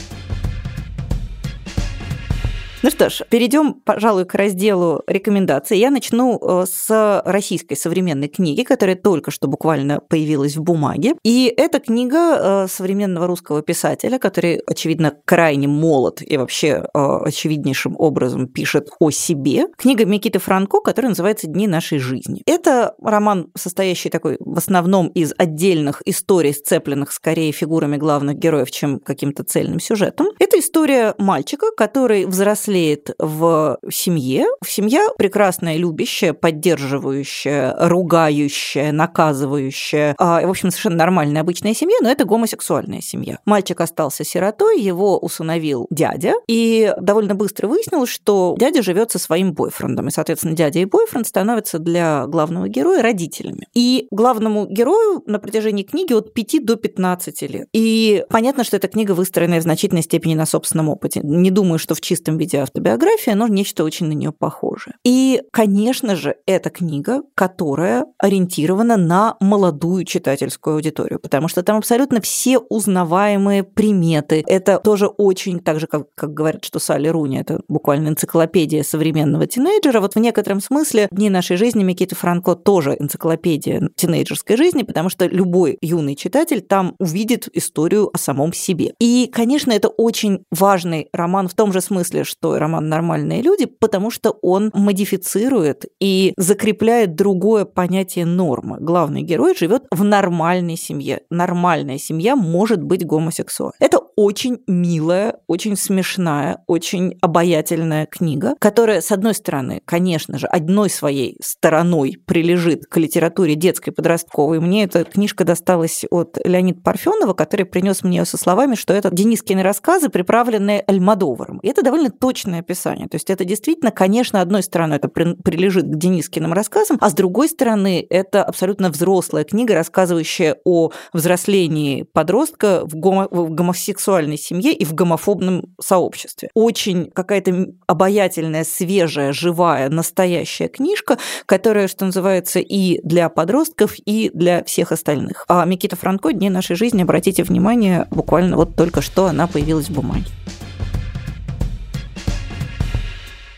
Ну 2.83 2.89
что 2.89 3.11
ж, 3.11 3.21
перейдем, 3.29 3.75
пожалуй, 3.75 4.25
к 4.25 4.33
разделу 4.33 5.03
рекомендаций. 5.05 5.77
Я 5.77 5.91
начну 5.91 6.39
э, 6.41 6.65
с 6.67 7.21
российской 7.25 7.75
современной 7.75 8.27
книги, 8.27 8.63
которая 8.63 8.95
только 8.95 9.29
что 9.29 9.47
буквально 9.47 9.99
появилась 9.99 10.57
в 10.57 10.63
бумаге. 10.63 11.13
И 11.23 11.53
это 11.55 11.79
книга 11.79 12.63
э, 12.63 12.67
современного 12.67 13.27
русского 13.27 13.61
писателя, 13.61 14.17
который, 14.17 14.63
очевидно, 14.65 15.15
крайне 15.25 15.67
молод 15.67 16.23
и 16.25 16.37
вообще 16.37 16.83
э, 16.91 16.99
очевиднейшим 16.99 17.95
образом 17.99 18.47
пишет 18.47 18.89
о 18.99 19.11
себе. 19.11 19.67
Книга 19.77 20.05
Микиты 20.05 20.39
Франко, 20.39 20.81
которая 20.81 21.09
называется 21.09 21.45
«Дни 21.45 21.67
нашей 21.67 21.99
жизни». 21.99 22.41
Это 22.47 22.95
роман, 22.99 23.51
состоящий 23.55 24.09
такой 24.09 24.37
в 24.39 24.57
основном 24.57 25.09
из 25.09 25.33
отдельных 25.37 26.01
историй, 26.05 26.51
сцепленных 26.51 27.11
скорее 27.11 27.51
фигурами 27.51 27.97
главных 27.97 28.37
героев, 28.37 28.71
чем 28.71 28.99
каким-то 28.99 29.43
цельным 29.43 29.79
сюжетом. 29.79 30.29
Это 30.39 30.57
история 30.57 31.13
мальчика, 31.19 31.67
который 31.77 32.25
взрослел 32.25 32.70
взрослеет 32.71 33.11
в 33.19 33.79
семье. 33.91 34.45
Семья 34.65 35.09
прекрасная, 35.17 35.77
любящая, 35.77 36.33
поддерживающая, 36.33 37.75
ругающая, 37.77 38.91
наказывающая. 38.91 40.15
А, 40.17 40.41
в 40.45 40.49
общем, 40.49 40.71
совершенно 40.71 40.97
нормальная 40.97 41.41
обычная 41.41 41.73
семья, 41.73 41.97
но 42.01 42.09
это 42.09 42.25
гомосексуальная 42.25 43.01
семья. 43.01 43.39
Мальчик 43.45 43.81
остался 43.81 44.23
сиротой, 44.23 44.79
его 44.79 45.17
усыновил 45.17 45.87
дядя, 45.89 46.33
и 46.47 46.93
довольно 46.99 47.35
быстро 47.35 47.67
выяснилось, 47.67 48.09
что 48.09 48.55
дядя 48.57 48.81
живет 48.81 49.11
со 49.11 49.19
своим 49.19 49.53
бойфрендом, 49.53 50.07
и, 50.07 50.11
соответственно, 50.11 50.55
дядя 50.55 50.79
и 50.79 50.85
бойфренд 50.85 51.27
становятся 51.27 51.79
для 51.79 52.25
главного 52.27 52.69
героя 52.69 53.01
родителями. 53.01 53.67
И 53.73 54.07
главному 54.11 54.65
герою 54.65 55.23
на 55.25 55.39
протяжении 55.39 55.83
книги 55.83 56.13
от 56.13 56.33
5 56.33 56.65
до 56.65 56.75
15 56.77 57.41
лет. 57.43 57.67
И 57.73 58.23
понятно, 58.29 58.63
что 58.63 58.77
эта 58.77 58.87
книга 58.87 59.11
выстроена 59.11 59.59
в 59.59 59.63
значительной 59.63 60.03
степени 60.03 60.35
на 60.35 60.45
собственном 60.45 60.89
опыте. 60.89 61.19
Не 61.23 61.51
думаю, 61.51 61.77
что 61.79 61.95
в 61.95 62.01
чистом 62.01 62.37
виде 62.37 62.60
автобиография, 62.63 63.35
но 63.35 63.47
нечто 63.47 63.83
очень 63.83 64.07
на 64.07 64.13
нее 64.13 64.31
похожее. 64.31 64.95
И, 65.03 65.41
конечно 65.51 66.15
же, 66.15 66.35
это 66.45 66.69
книга, 66.69 67.21
которая 67.35 68.05
ориентирована 68.17 68.97
на 68.97 69.37
молодую 69.39 70.05
читательскую 70.05 70.75
аудиторию, 70.75 71.19
потому 71.19 71.47
что 71.47 71.63
там 71.63 71.77
абсолютно 71.77 72.21
все 72.21 72.59
узнаваемые 72.59 73.63
приметы. 73.63 74.43
Это 74.47 74.79
тоже 74.79 75.07
очень, 75.07 75.59
так 75.59 75.79
же, 75.79 75.87
как, 75.87 76.13
как 76.15 76.33
говорят, 76.33 76.63
что 76.63 76.79
Салли 76.79 77.07
Руни, 77.07 77.39
это 77.39 77.61
буквально 77.67 78.09
энциклопедия 78.09 78.83
современного 78.83 79.47
тинейджера. 79.47 80.01
Вот 80.01 80.15
в 80.15 80.19
некотором 80.19 80.61
смысле 80.61 81.07
«Дни 81.11 81.29
нашей 81.29 81.57
жизни» 81.57 81.83
Микита 81.83 82.15
Франко 82.15 82.55
тоже 82.55 82.95
энциклопедия 82.99 83.89
тинейджерской 83.95 84.57
жизни, 84.57 84.83
потому 84.83 85.09
что 85.09 85.25
любой 85.25 85.77
юный 85.81 86.15
читатель 86.15 86.61
там 86.61 86.95
увидит 86.99 87.49
историю 87.53 88.09
о 88.13 88.17
самом 88.17 88.53
себе. 88.53 88.93
И, 88.99 89.29
конечно, 89.31 89.71
это 89.71 89.87
очень 89.87 90.43
важный 90.51 91.09
роман 91.13 91.47
в 91.47 91.53
том 91.53 91.73
же 91.73 91.81
смысле, 91.81 92.23
что 92.23 92.50
роман 92.59 92.89
«Нормальные 92.89 93.41
люди», 93.41 93.65
потому 93.65 94.11
что 94.11 94.31
он 94.41 94.71
модифицирует 94.73 95.85
и 95.99 96.33
закрепляет 96.37 97.15
другое 97.15 97.65
понятие 97.65 98.25
нормы. 98.25 98.77
Главный 98.79 99.21
герой 99.21 99.55
живет 99.55 99.83
в 99.91 100.03
нормальной 100.03 100.77
семье. 100.77 101.21
Нормальная 101.29 101.97
семья 101.97 102.35
может 102.35 102.83
быть 102.83 103.05
гомосексуальной. 103.05 103.75
Это 103.79 103.99
очень 104.15 104.59
милая, 104.67 105.37
очень 105.47 105.75
смешная, 105.75 106.63
очень 106.67 107.17
обаятельная 107.21 108.05
книга, 108.05 108.55
которая, 108.59 109.01
с 109.01 109.11
одной 109.11 109.33
стороны, 109.33 109.81
конечно 109.85 110.37
же, 110.37 110.47
одной 110.47 110.89
своей 110.89 111.37
стороной 111.41 112.17
прилежит 112.25 112.85
к 112.85 112.97
литературе 112.97 113.55
детской, 113.55 113.91
подростковой. 113.91 114.59
Мне 114.59 114.83
эта 114.83 115.03
книжка 115.03 115.43
досталась 115.43 116.05
от 116.09 116.37
Леонида 116.43 116.81
Парфенова, 116.81 117.33
который 117.33 117.65
принес 117.65 118.03
мне 118.03 118.17
ее 118.17 118.25
со 118.25 118.37
словами, 118.37 118.75
что 118.75 118.93
это 118.93 119.09
Денискины 119.11 119.63
рассказы, 119.63 120.09
приправленные 120.09 120.81
Альмадоваром. 120.81 121.59
И 121.59 121.67
это 121.67 121.83
довольно 121.83 122.11
точное 122.41 122.59
описание. 122.61 123.07
То 123.07 123.15
есть 123.15 123.29
это 123.29 123.45
действительно, 123.45 123.91
конечно, 123.91 124.41
одной 124.41 124.63
стороны 124.63 124.95
это 124.95 125.07
прилежит 125.07 125.85
к 125.85 125.95
Денискиным 125.95 126.53
рассказам, 126.53 126.97
а 126.99 127.09
с 127.09 127.13
другой 127.13 127.49
стороны 127.49 128.05
это 128.09 128.43
абсолютно 128.43 128.89
взрослая 128.89 129.43
книга, 129.43 129.75
рассказывающая 129.75 130.57
о 130.65 130.91
взрослении 131.13 132.03
подростка 132.03 132.81
в, 132.83 132.95
гомо- 132.95 133.27
в 133.29 133.51
гомосексуальной 133.51 134.37
семье 134.37 134.73
и 134.73 134.85
в 134.85 134.93
гомофобном 134.93 135.75
сообществе. 135.79 136.49
Очень 136.55 137.11
какая-то 137.11 137.67
обаятельная, 137.85 138.63
свежая, 138.63 139.33
живая, 139.33 139.89
настоящая 139.89 140.67
книжка, 140.67 141.19
которая, 141.45 141.87
что 141.87 142.05
называется, 142.05 142.59
и 142.59 142.99
для 143.03 143.29
подростков, 143.29 143.93
и 144.03 144.31
для 144.33 144.63
всех 144.63 144.91
остальных. 144.91 145.45
А 145.47 145.63
Микита 145.65 145.95
Франко 145.95 146.33
«Дни 146.33 146.49
нашей 146.49 146.75
жизни», 146.75 147.03
обратите 147.03 147.43
внимание, 147.43 148.07
буквально 148.09 148.57
вот 148.57 148.75
только 148.75 149.01
что 149.01 149.27
она 149.27 149.45
появилась 149.45 149.89
в 149.89 149.93
бумаге. 149.93 150.25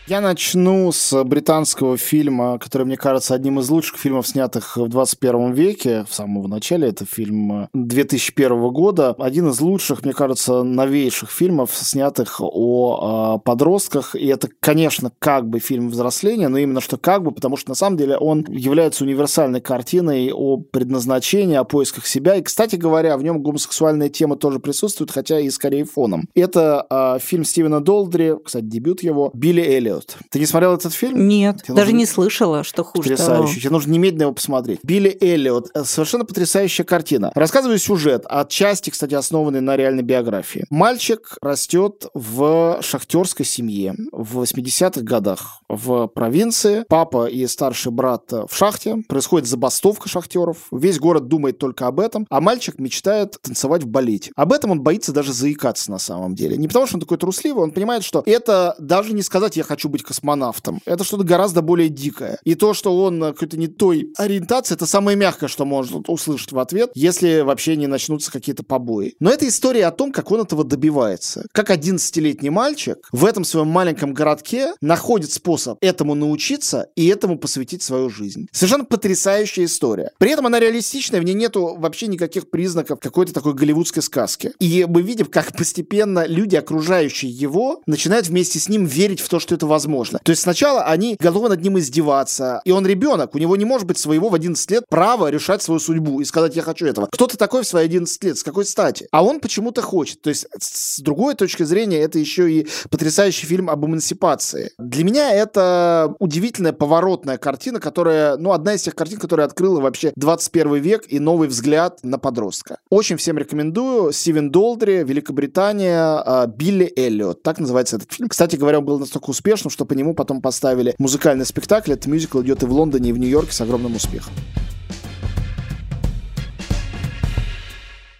Я 0.06 0.20
начну 0.20 0.92
с 0.92 1.24
британского 1.24 1.96
фильма, 1.96 2.58
который, 2.58 2.82
мне 2.82 2.98
кажется, 2.98 3.34
одним 3.34 3.60
из 3.60 3.70
лучших 3.70 3.96
фильмов, 3.96 4.28
снятых 4.28 4.76
в 4.76 4.86
21 4.86 5.52
веке, 5.52 6.04
в 6.06 6.14
самом 6.14 6.50
начале. 6.50 6.88
Это 6.88 7.06
фильм 7.06 7.70
2001 7.72 8.68
года. 8.68 9.14
Один 9.18 9.48
из 9.48 9.58
лучших, 9.62 10.04
мне 10.04 10.12
кажется, 10.12 10.62
новейших 10.62 11.30
фильмов, 11.30 11.70
снятых 11.72 12.36
о 12.42 13.38
э, 13.38 13.44
подростках. 13.46 14.14
И 14.14 14.26
это, 14.26 14.50
конечно, 14.60 15.10
как 15.18 15.48
бы 15.48 15.58
фильм 15.58 15.88
взросления, 15.88 16.48
но 16.48 16.58
именно 16.58 16.82
что 16.82 16.98
как 16.98 17.22
бы, 17.22 17.30
потому 17.30 17.56
что 17.56 17.70
на 17.70 17.74
самом 17.74 17.96
деле 17.96 18.18
он 18.18 18.44
является 18.50 19.04
универсальной 19.04 19.62
картиной 19.62 20.32
о 20.34 20.58
предназначении, 20.58 21.56
о 21.56 21.64
поисках 21.64 22.06
себя. 22.06 22.34
И, 22.36 22.42
кстати 22.42 22.76
говоря, 22.76 23.16
в 23.16 23.22
нем 23.22 23.42
гомосексуальная 23.42 24.10
тема 24.10 24.36
тоже 24.36 24.58
присутствует, 24.58 25.10
хотя 25.10 25.40
и 25.40 25.48
скорее 25.48 25.86
фоном. 25.86 26.28
Это 26.34 26.86
э, 26.90 27.18
фильм 27.22 27.44
Стивена 27.44 27.80
Долдри, 27.80 28.34
кстати, 28.44 28.66
дебют 28.66 29.02
его, 29.02 29.30
Билли 29.32 29.62
Эллиот 29.62 29.93
Эллиот. 29.94 30.16
Ты 30.30 30.38
не 30.38 30.46
смотрел 30.46 30.74
этот 30.74 30.92
фильм? 30.92 31.26
Нет, 31.28 31.62
Тебе 31.62 31.74
даже 31.74 31.90
нужно... 31.90 31.98
не 31.98 32.06
слышала, 32.06 32.64
что 32.64 32.84
хуже 32.84 33.10
Потрясающе. 33.10 33.46
Того. 33.46 33.60
Тебе 33.60 33.70
нужно 33.70 33.92
немедленно 33.92 34.22
его 34.22 34.32
посмотреть. 34.32 34.80
Билли 34.82 35.16
Эллиот. 35.20 35.70
Э, 35.74 35.84
совершенно 35.84 36.24
потрясающая 36.24 36.84
картина. 36.84 37.32
Рассказываю 37.34 37.78
сюжет, 37.78 38.24
отчасти, 38.28 38.90
кстати, 38.90 39.14
основанный 39.14 39.60
на 39.60 39.76
реальной 39.76 40.02
биографии. 40.02 40.64
Мальчик 40.70 41.36
растет 41.40 42.06
в 42.14 42.78
шахтерской 42.82 43.46
семье 43.46 43.94
в 44.12 44.42
80-х 44.42 45.00
годах 45.02 45.60
в 45.68 46.06
провинции. 46.08 46.84
Папа 46.88 47.26
и 47.26 47.46
старший 47.46 47.92
брат 47.92 48.30
в 48.30 48.54
шахте. 48.54 48.96
Происходит 49.08 49.48
забастовка 49.48 50.08
шахтеров. 50.08 50.58
Весь 50.70 50.98
город 50.98 51.28
думает 51.28 51.58
только 51.58 51.86
об 51.86 52.00
этом. 52.00 52.26
А 52.30 52.40
мальчик 52.40 52.78
мечтает 52.78 53.38
танцевать 53.42 53.82
в 53.82 53.86
балете. 53.86 54.32
Об 54.36 54.52
этом 54.52 54.70
он 54.70 54.80
боится 54.82 55.12
даже 55.12 55.32
заикаться 55.32 55.90
на 55.90 55.98
самом 55.98 56.34
деле. 56.34 56.56
Не 56.56 56.68
потому, 56.68 56.86
что 56.86 56.96
он 56.96 57.00
такой 57.00 57.18
трусливый, 57.18 57.62
он 57.62 57.70
понимает, 57.70 58.04
что 58.04 58.22
это 58.26 58.74
даже 58.78 59.12
не 59.12 59.22
сказать 59.22 59.56
«я 59.56 59.64
хочу 59.64 59.83
хочу 59.84 59.88
быть 59.90 60.02
космонавтом. 60.02 60.80
Это 60.86 61.04
что-то 61.04 61.24
гораздо 61.24 61.60
более 61.60 61.88
дикое. 61.88 62.38
И 62.44 62.54
то, 62.54 62.72
что 62.72 62.96
он 63.04 63.20
какой-то 63.20 63.58
не 63.58 63.66
той 63.66 64.12
ориентации, 64.16 64.74
это 64.74 64.86
самое 64.86 65.16
мягкое, 65.16 65.48
что 65.48 65.64
можно 65.66 66.02
услышать 66.08 66.52
в 66.52 66.58
ответ, 66.58 66.90
если 66.94 67.40
вообще 67.40 67.76
не 67.76 67.86
начнутся 67.86 68.32
какие-то 68.32 68.62
побои. 68.62 69.14
Но 69.20 69.30
это 69.30 69.46
история 69.46 69.86
о 69.86 69.90
том, 69.90 70.10
как 70.10 70.30
он 70.30 70.40
этого 70.40 70.64
добивается. 70.64 71.46
Как 71.52 71.70
11-летний 71.70 72.50
мальчик 72.50 72.96
в 73.12 73.26
этом 73.26 73.44
своем 73.44 73.68
маленьком 73.68 74.14
городке 74.14 74.72
находит 74.80 75.32
способ 75.32 75.76
этому 75.82 76.14
научиться 76.14 76.88
и 76.96 77.06
этому 77.08 77.38
посвятить 77.38 77.82
свою 77.82 78.08
жизнь. 78.08 78.46
Совершенно 78.52 78.84
потрясающая 78.84 79.66
история. 79.66 80.12
При 80.18 80.30
этом 80.30 80.46
она 80.46 80.60
реалистичная, 80.60 81.20
в 81.20 81.24
ней 81.24 81.34
нету 81.34 81.76
вообще 81.78 82.06
никаких 82.06 82.48
признаков 82.48 83.00
какой-то 83.00 83.34
такой 83.34 83.52
голливудской 83.52 84.02
сказки. 84.02 84.52
И 84.60 84.86
мы 84.88 85.02
видим, 85.02 85.26
как 85.26 85.54
постепенно 85.54 86.24
люди, 86.26 86.56
окружающие 86.56 87.30
его, 87.30 87.82
начинают 87.86 88.28
вместе 88.28 88.58
с 88.58 88.68
ним 88.68 88.86
верить 88.86 89.20
в 89.20 89.28
то, 89.28 89.40
что 89.40 89.54
это 89.54 89.66
возможно. 89.74 90.20
То 90.22 90.30
есть 90.30 90.42
сначала 90.42 90.84
они 90.84 91.16
готовы 91.18 91.48
над 91.48 91.60
ним 91.60 91.78
издеваться, 91.78 92.60
и 92.64 92.70
он 92.70 92.86
ребенок, 92.86 93.34
у 93.34 93.38
него 93.38 93.56
не 93.56 93.64
может 93.64 93.88
быть 93.88 93.98
своего 93.98 94.28
в 94.28 94.34
11 94.34 94.70
лет 94.70 94.84
права 94.88 95.30
решать 95.30 95.62
свою 95.62 95.80
судьбу 95.80 96.20
и 96.20 96.24
сказать, 96.24 96.54
я 96.54 96.62
хочу 96.62 96.86
этого. 96.86 97.08
Кто 97.10 97.26
ты 97.26 97.36
такой 97.36 97.62
в 97.62 97.66
свои 97.66 97.84
11 97.84 98.24
лет, 98.24 98.38
с 98.38 98.44
какой 98.44 98.64
стати? 98.64 99.08
А 99.10 99.24
он 99.24 99.40
почему-то 99.40 99.82
хочет. 99.82 100.22
То 100.22 100.30
есть 100.30 100.46
с 100.58 101.00
другой 101.00 101.34
точки 101.34 101.64
зрения, 101.64 101.98
это 102.02 102.20
еще 102.20 102.50
и 102.52 102.68
потрясающий 102.88 103.46
фильм 103.46 103.68
об 103.68 103.84
эмансипации. 103.84 104.70
Для 104.78 105.02
меня 105.02 105.32
это 105.32 106.14
удивительная 106.20 106.72
поворотная 106.72 107.38
картина, 107.38 107.80
которая, 107.80 108.36
ну, 108.36 108.52
одна 108.52 108.74
из 108.74 108.82
тех 108.82 108.94
картин, 108.94 109.18
которая 109.18 109.46
открыла 109.46 109.80
вообще 109.80 110.12
21 110.14 110.74
век 110.76 111.04
и 111.08 111.18
новый 111.18 111.48
взгляд 111.48 111.98
на 112.04 112.18
подростка. 112.18 112.78
Очень 112.90 113.16
всем 113.16 113.38
рекомендую. 113.38 114.12
Стивен 114.12 114.50
Долдри, 114.50 115.02
Великобритания, 115.02 116.00
а, 116.00 116.46
Билли 116.46 116.92
Эллиот. 116.96 117.42
Так 117.42 117.58
называется 117.58 117.96
этот 117.96 118.12
фильм. 118.12 118.28
Кстати 118.28 118.54
говоря, 118.56 118.78
он 118.78 118.84
был 118.84 118.98
настолько 118.98 119.30
успешным, 119.30 119.63
успешным, 119.64 119.70
что 119.70 119.84
по 119.84 119.94
нему 119.94 120.14
потом 120.14 120.40
поставили 120.40 120.94
музыкальный 120.98 121.46
спектакль. 121.46 121.92
Этот 121.92 122.06
мюзикл 122.06 122.40
идет 122.42 122.62
и 122.62 122.66
в 122.66 122.72
Лондоне, 122.72 123.10
и 123.10 123.12
в 123.12 123.18
Нью-Йорке 123.18 123.52
с 123.52 123.60
огромным 123.60 123.96
успехом. 123.96 124.32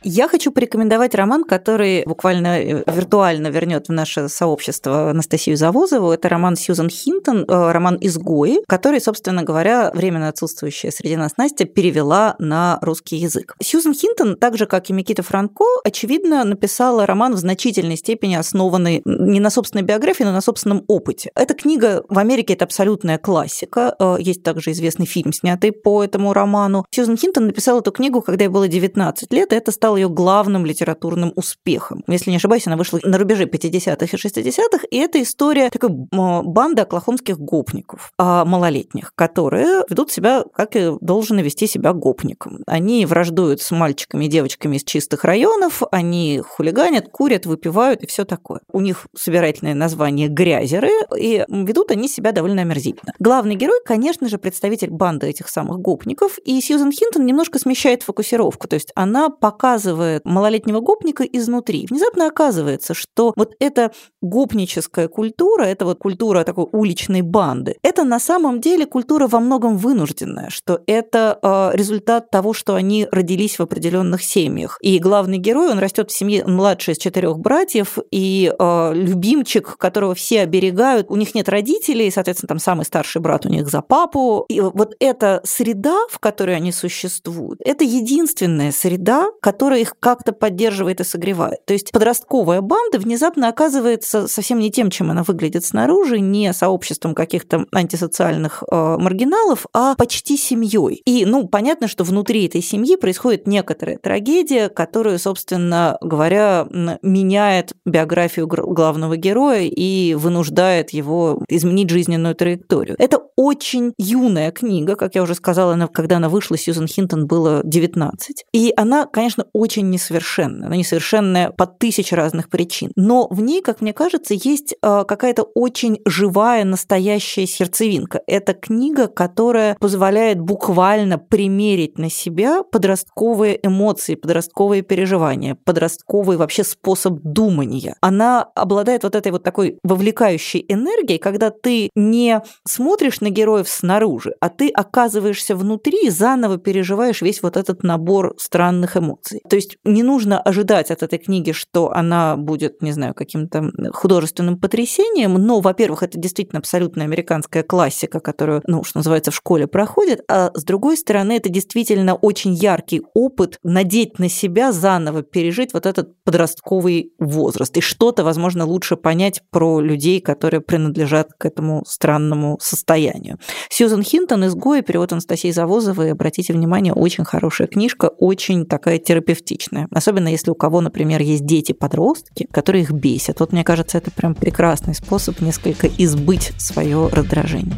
Я 0.06 0.28
хочу 0.28 0.52
порекомендовать 0.52 1.14
роман, 1.14 1.44
который 1.44 2.04
буквально 2.04 2.60
э, 2.60 2.84
виртуально 2.86 3.46
вернет 3.46 3.88
в 3.88 3.92
наше 3.92 4.28
сообщество 4.28 5.10
Анастасию 5.10 5.56
Завозову. 5.56 6.12
Это 6.12 6.28
роман 6.28 6.56
Сьюзан 6.56 6.90
Хинтон, 6.90 7.46
э, 7.48 7.72
роман 7.72 7.96
«Изгои», 8.02 8.58
который, 8.68 9.00
собственно 9.00 9.42
говоря, 9.42 9.90
временно 9.94 10.28
отсутствующая 10.28 10.90
среди 10.90 11.16
нас 11.16 11.38
Настя 11.38 11.64
перевела 11.64 12.36
на 12.38 12.78
русский 12.82 13.16
язык. 13.16 13.56
Сьюзан 13.62 13.94
Хинтон, 13.94 14.36
так 14.36 14.58
же, 14.58 14.66
как 14.66 14.90
и 14.90 14.92
Микита 14.92 15.22
Франко, 15.22 15.64
очевидно, 15.84 16.44
написала 16.44 17.06
роман 17.06 17.32
в 17.34 17.38
значительной 17.38 17.96
степени 17.96 18.34
основанный 18.34 19.00
не 19.06 19.40
на 19.40 19.48
собственной 19.48 19.84
биографии, 19.84 20.24
но 20.24 20.32
на 20.32 20.42
собственном 20.42 20.84
опыте. 20.86 21.30
Эта 21.34 21.54
книга 21.54 22.04
в 22.10 22.18
Америке 22.18 22.52
это 22.52 22.66
абсолютная 22.66 23.16
классика. 23.16 23.96
Э, 23.98 24.16
есть 24.20 24.42
также 24.42 24.72
известный 24.72 25.06
фильм, 25.06 25.32
снятый 25.32 25.72
по 25.72 26.04
этому 26.04 26.34
роману. 26.34 26.84
Сьюзан 26.90 27.16
Хинтон 27.16 27.46
написала 27.46 27.80
эту 27.80 27.90
книгу, 27.90 28.20
когда 28.20 28.44
ей 28.44 28.50
было 28.50 28.68
19 28.68 29.32
лет, 29.32 29.54
и 29.54 29.56
это 29.56 29.72
стало 29.72 29.93
стал 29.94 29.96
ее 29.96 30.08
главным 30.08 30.66
литературным 30.66 31.32
успехом. 31.36 32.02
Если 32.08 32.30
не 32.30 32.36
ошибаюсь, 32.36 32.66
она 32.66 32.76
вышла 32.76 32.98
на 33.02 33.18
рубеже 33.18 33.44
50-х 33.44 34.04
и 34.04 34.18
60-х, 34.18 34.86
и 34.90 34.98
это 34.98 35.22
история 35.22 35.70
такой 35.70 35.90
банды 35.90 36.82
оклахомских 36.82 37.38
гопников, 37.38 38.12
а, 38.18 38.44
малолетних, 38.44 39.12
которые 39.14 39.84
ведут 39.88 40.10
себя, 40.10 40.44
как 40.54 40.76
и 40.76 40.92
должны 41.00 41.40
вести 41.40 41.66
себя 41.66 41.92
гопником. 41.92 42.60
Они 42.66 43.06
враждуют 43.06 43.60
с 43.60 43.70
мальчиками 43.70 44.24
и 44.24 44.28
девочками 44.28 44.76
из 44.76 44.84
чистых 44.84 45.24
районов, 45.24 45.82
они 45.92 46.42
хулиганят, 46.44 47.08
курят, 47.08 47.46
выпивают 47.46 48.02
и 48.02 48.06
все 48.06 48.24
такое. 48.24 48.60
У 48.72 48.80
них 48.80 49.06
собирательное 49.16 49.74
название 49.74 50.28
«грязеры», 50.28 50.90
и 51.16 51.44
ведут 51.48 51.90
они 51.90 52.08
себя 52.08 52.32
довольно 52.32 52.62
омерзительно. 52.62 53.12
Главный 53.18 53.54
герой, 53.54 53.78
конечно 53.84 54.28
же, 54.28 54.38
представитель 54.38 54.90
банды 54.90 55.28
этих 55.28 55.48
самых 55.48 55.78
гопников, 55.78 56.38
и 56.44 56.60
Сьюзен 56.60 56.90
Хинтон 56.90 57.26
немножко 57.26 57.58
смещает 57.58 58.02
фокусировку, 58.02 58.66
то 58.66 58.74
есть 58.74 58.90
она 58.94 59.30
показывает 59.30 59.83
малолетнего 60.24 60.80
гопника 60.80 61.24
изнутри. 61.24 61.86
Внезапно 61.90 62.26
оказывается, 62.26 62.94
что 62.94 63.32
вот 63.36 63.54
эта 63.58 63.92
гопническая 64.22 65.08
культура, 65.08 65.64
это 65.64 65.84
вот 65.84 65.98
культура 65.98 66.44
такой 66.44 66.66
уличной 66.72 67.22
банды, 67.22 67.76
это 67.82 68.04
на 68.04 68.18
самом 68.18 68.60
деле 68.60 68.86
культура 68.86 69.26
во 69.26 69.40
многом 69.40 69.76
вынужденная, 69.76 70.50
что 70.50 70.80
это 70.86 71.38
э, 71.42 71.76
результат 71.76 72.30
того, 72.30 72.52
что 72.52 72.74
они 72.74 73.06
родились 73.10 73.58
в 73.58 73.62
определенных 73.62 74.22
семьях. 74.22 74.78
И 74.80 74.98
главный 74.98 75.38
герой, 75.38 75.70
он 75.70 75.78
растет 75.78 76.10
в 76.10 76.16
семье 76.16 76.44
младший 76.46 76.94
из 76.94 76.98
четырех 76.98 77.38
братьев, 77.38 77.98
и 78.10 78.52
э, 78.56 78.92
любимчик, 78.94 79.76
которого 79.76 80.14
все 80.14 80.40
оберегают, 80.40 81.10
у 81.10 81.16
них 81.16 81.34
нет 81.34 81.48
родителей, 81.48 82.10
соответственно, 82.10 82.48
там 82.48 82.58
самый 82.58 82.84
старший 82.84 83.20
брат 83.20 83.46
у 83.46 83.48
них 83.48 83.68
за 83.68 83.82
папу. 83.82 84.44
И 84.48 84.60
вот 84.60 84.94
эта 85.00 85.40
среда, 85.44 85.96
в 86.10 86.18
которой 86.18 86.56
они 86.56 86.72
существуют, 86.72 87.60
это 87.64 87.84
единственная 87.84 88.72
среда, 88.72 89.28
которая 89.40 89.73
их 89.74 89.94
как-то 89.98 90.32
поддерживает 90.32 91.00
и 91.00 91.04
согревает. 91.04 91.64
То 91.66 91.72
есть 91.72 91.92
подростковая 91.92 92.60
банда 92.60 92.98
внезапно 92.98 93.48
оказывается 93.48 94.28
совсем 94.28 94.58
не 94.58 94.70
тем, 94.70 94.90
чем 94.90 95.10
она 95.10 95.22
выглядит 95.22 95.64
снаружи, 95.64 96.20
не 96.20 96.52
сообществом 96.52 97.14
каких-то 97.14 97.66
антисоциальных 97.72 98.62
э, 98.70 98.96
маргиналов, 98.98 99.66
а 99.72 99.94
почти 99.94 100.36
семьей. 100.36 101.02
И, 101.04 101.24
ну, 101.24 101.48
понятно, 101.48 101.88
что 101.88 102.04
внутри 102.04 102.46
этой 102.46 102.62
семьи 102.62 102.96
происходит 102.96 103.46
некоторая 103.46 103.98
трагедия, 103.98 104.68
которую, 104.68 105.18
собственно 105.18 105.98
говоря, 106.00 106.66
меняет 107.02 107.72
биографию 107.84 108.46
главного 108.46 109.16
героя 109.16 109.62
и 109.62 110.14
вынуждает 110.14 110.90
его 110.90 111.42
изменить 111.48 111.90
жизненную 111.90 112.34
траекторию. 112.34 112.96
Это 112.98 113.20
очень 113.36 113.92
юная 113.98 114.50
книга, 114.50 114.96
как 114.96 115.14
я 115.14 115.22
уже 115.22 115.34
сказала, 115.34 115.74
она, 115.74 115.88
когда 115.88 116.16
она 116.16 116.28
вышла, 116.28 116.56
Сьюзен 116.56 116.86
Хинтон 116.86 117.26
было 117.26 117.62
19. 117.64 118.44
И 118.52 118.72
она, 118.76 119.06
конечно, 119.06 119.46
очень 119.52 119.63
несовершенная. 119.66 120.66
Она 120.66 120.76
несовершенная 120.76 121.50
по 121.50 121.66
тысяче 121.66 122.16
разных 122.16 122.48
причин. 122.48 122.92
Но 122.96 123.28
в 123.28 123.40
ней, 123.40 123.62
как 123.62 123.80
мне 123.80 123.92
кажется, 123.92 124.34
есть 124.34 124.74
а, 124.82 125.04
какая-то 125.04 125.42
очень 125.42 126.00
живая, 126.06 126.64
настоящая 126.64 127.46
сердцевинка. 127.46 128.20
Это 128.26 128.54
книга, 128.54 129.08
которая 129.08 129.76
позволяет 129.80 130.40
буквально 130.40 131.18
примерить 131.18 131.98
на 131.98 132.10
себя 132.10 132.62
подростковые 132.62 133.58
эмоции, 133.62 134.14
подростковые 134.14 134.82
переживания, 134.82 135.56
подростковый 135.64 136.36
вообще 136.36 136.64
способ 136.64 137.18
думания. 137.22 137.96
Она 138.00 138.42
обладает 138.54 139.04
вот 139.04 139.14
этой 139.14 139.32
вот 139.32 139.42
такой 139.42 139.78
вовлекающей 139.82 140.64
энергией, 140.68 141.18
когда 141.18 141.50
ты 141.50 141.90
не 141.94 142.42
смотришь 142.66 143.20
на 143.20 143.30
героев 143.30 143.68
снаружи, 143.68 144.34
а 144.40 144.48
ты 144.48 144.68
оказываешься 144.68 145.56
внутри 145.56 146.06
и 146.06 146.10
заново 146.10 146.58
переживаешь 146.58 147.22
весь 147.22 147.42
вот 147.42 147.56
этот 147.56 147.82
набор 147.82 148.34
странных 148.38 148.96
эмоций. 148.96 149.40
То 149.48 149.56
есть 149.56 149.76
не 149.84 150.02
нужно 150.02 150.40
ожидать 150.40 150.90
от 150.90 151.02
этой 151.02 151.18
книги, 151.18 151.52
что 151.52 151.92
она 151.92 152.36
будет, 152.36 152.80
не 152.80 152.92
знаю, 152.92 153.12
каким-то 153.14 153.70
художественным 153.92 154.58
потрясением, 154.58 155.34
но, 155.34 155.60
во-первых, 155.60 156.02
это 156.02 156.18
действительно 156.18 156.60
абсолютно 156.60 157.04
американская 157.04 157.62
классика, 157.62 158.20
которую, 158.20 158.62
ну, 158.66 158.84
что 158.84 158.98
называется, 159.00 159.30
в 159.30 159.36
школе 159.36 159.66
проходит, 159.66 160.22
а 160.30 160.50
с 160.54 160.64
другой 160.64 160.96
стороны, 160.96 161.32
это 161.32 161.50
действительно 161.50 162.14
очень 162.14 162.54
яркий 162.54 163.02
опыт 163.12 163.58
надеть 163.62 164.18
на 164.18 164.30
себя 164.30 164.72
заново, 164.72 165.22
пережить 165.22 165.74
вот 165.74 165.84
этот 165.84 166.14
подростковый 166.24 167.12
возраст 167.18 167.76
и 167.76 167.80
что-то, 167.80 168.24
возможно, 168.24 168.64
лучше 168.64 168.96
понять 168.96 169.42
про 169.50 169.80
людей, 169.80 170.20
которые 170.20 170.62
принадлежат 170.62 171.32
к 171.36 171.44
этому 171.44 171.84
странному 171.86 172.58
состоянию. 172.60 173.38
Сьюзен 173.68 174.02
Хинтон 174.02 174.46
«Изгой», 174.46 174.82
перевод 174.82 175.12
Анастасии 175.12 175.50
Завозовой, 175.50 176.12
обратите 176.12 176.54
внимание, 176.54 176.94
очень 176.94 177.24
хорошая 177.24 177.68
книжка, 177.68 178.06
очень 178.06 178.64
такая 178.64 178.98
терапевтичная. 179.34 179.88
Особенно 179.90 180.28
если 180.28 180.50
у 180.50 180.54
кого, 180.54 180.80
например, 180.80 181.20
есть 181.20 181.44
дети-подростки, 181.44 182.46
которые 182.50 182.82
их 182.82 182.92
бесят. 182.92 183.40
Вот 183.40 183.52
мне 183.52 183.64
кажется, 183.64 183.98
это 183.98 184.10
прям 184.10 184.34
прекрасный 184.34 184.94
способ 184.94 185.40
несколько 185.40 185.88
избыть 185.98 186.52
свое 186.58 187.08
раздражение. 187.08 187.76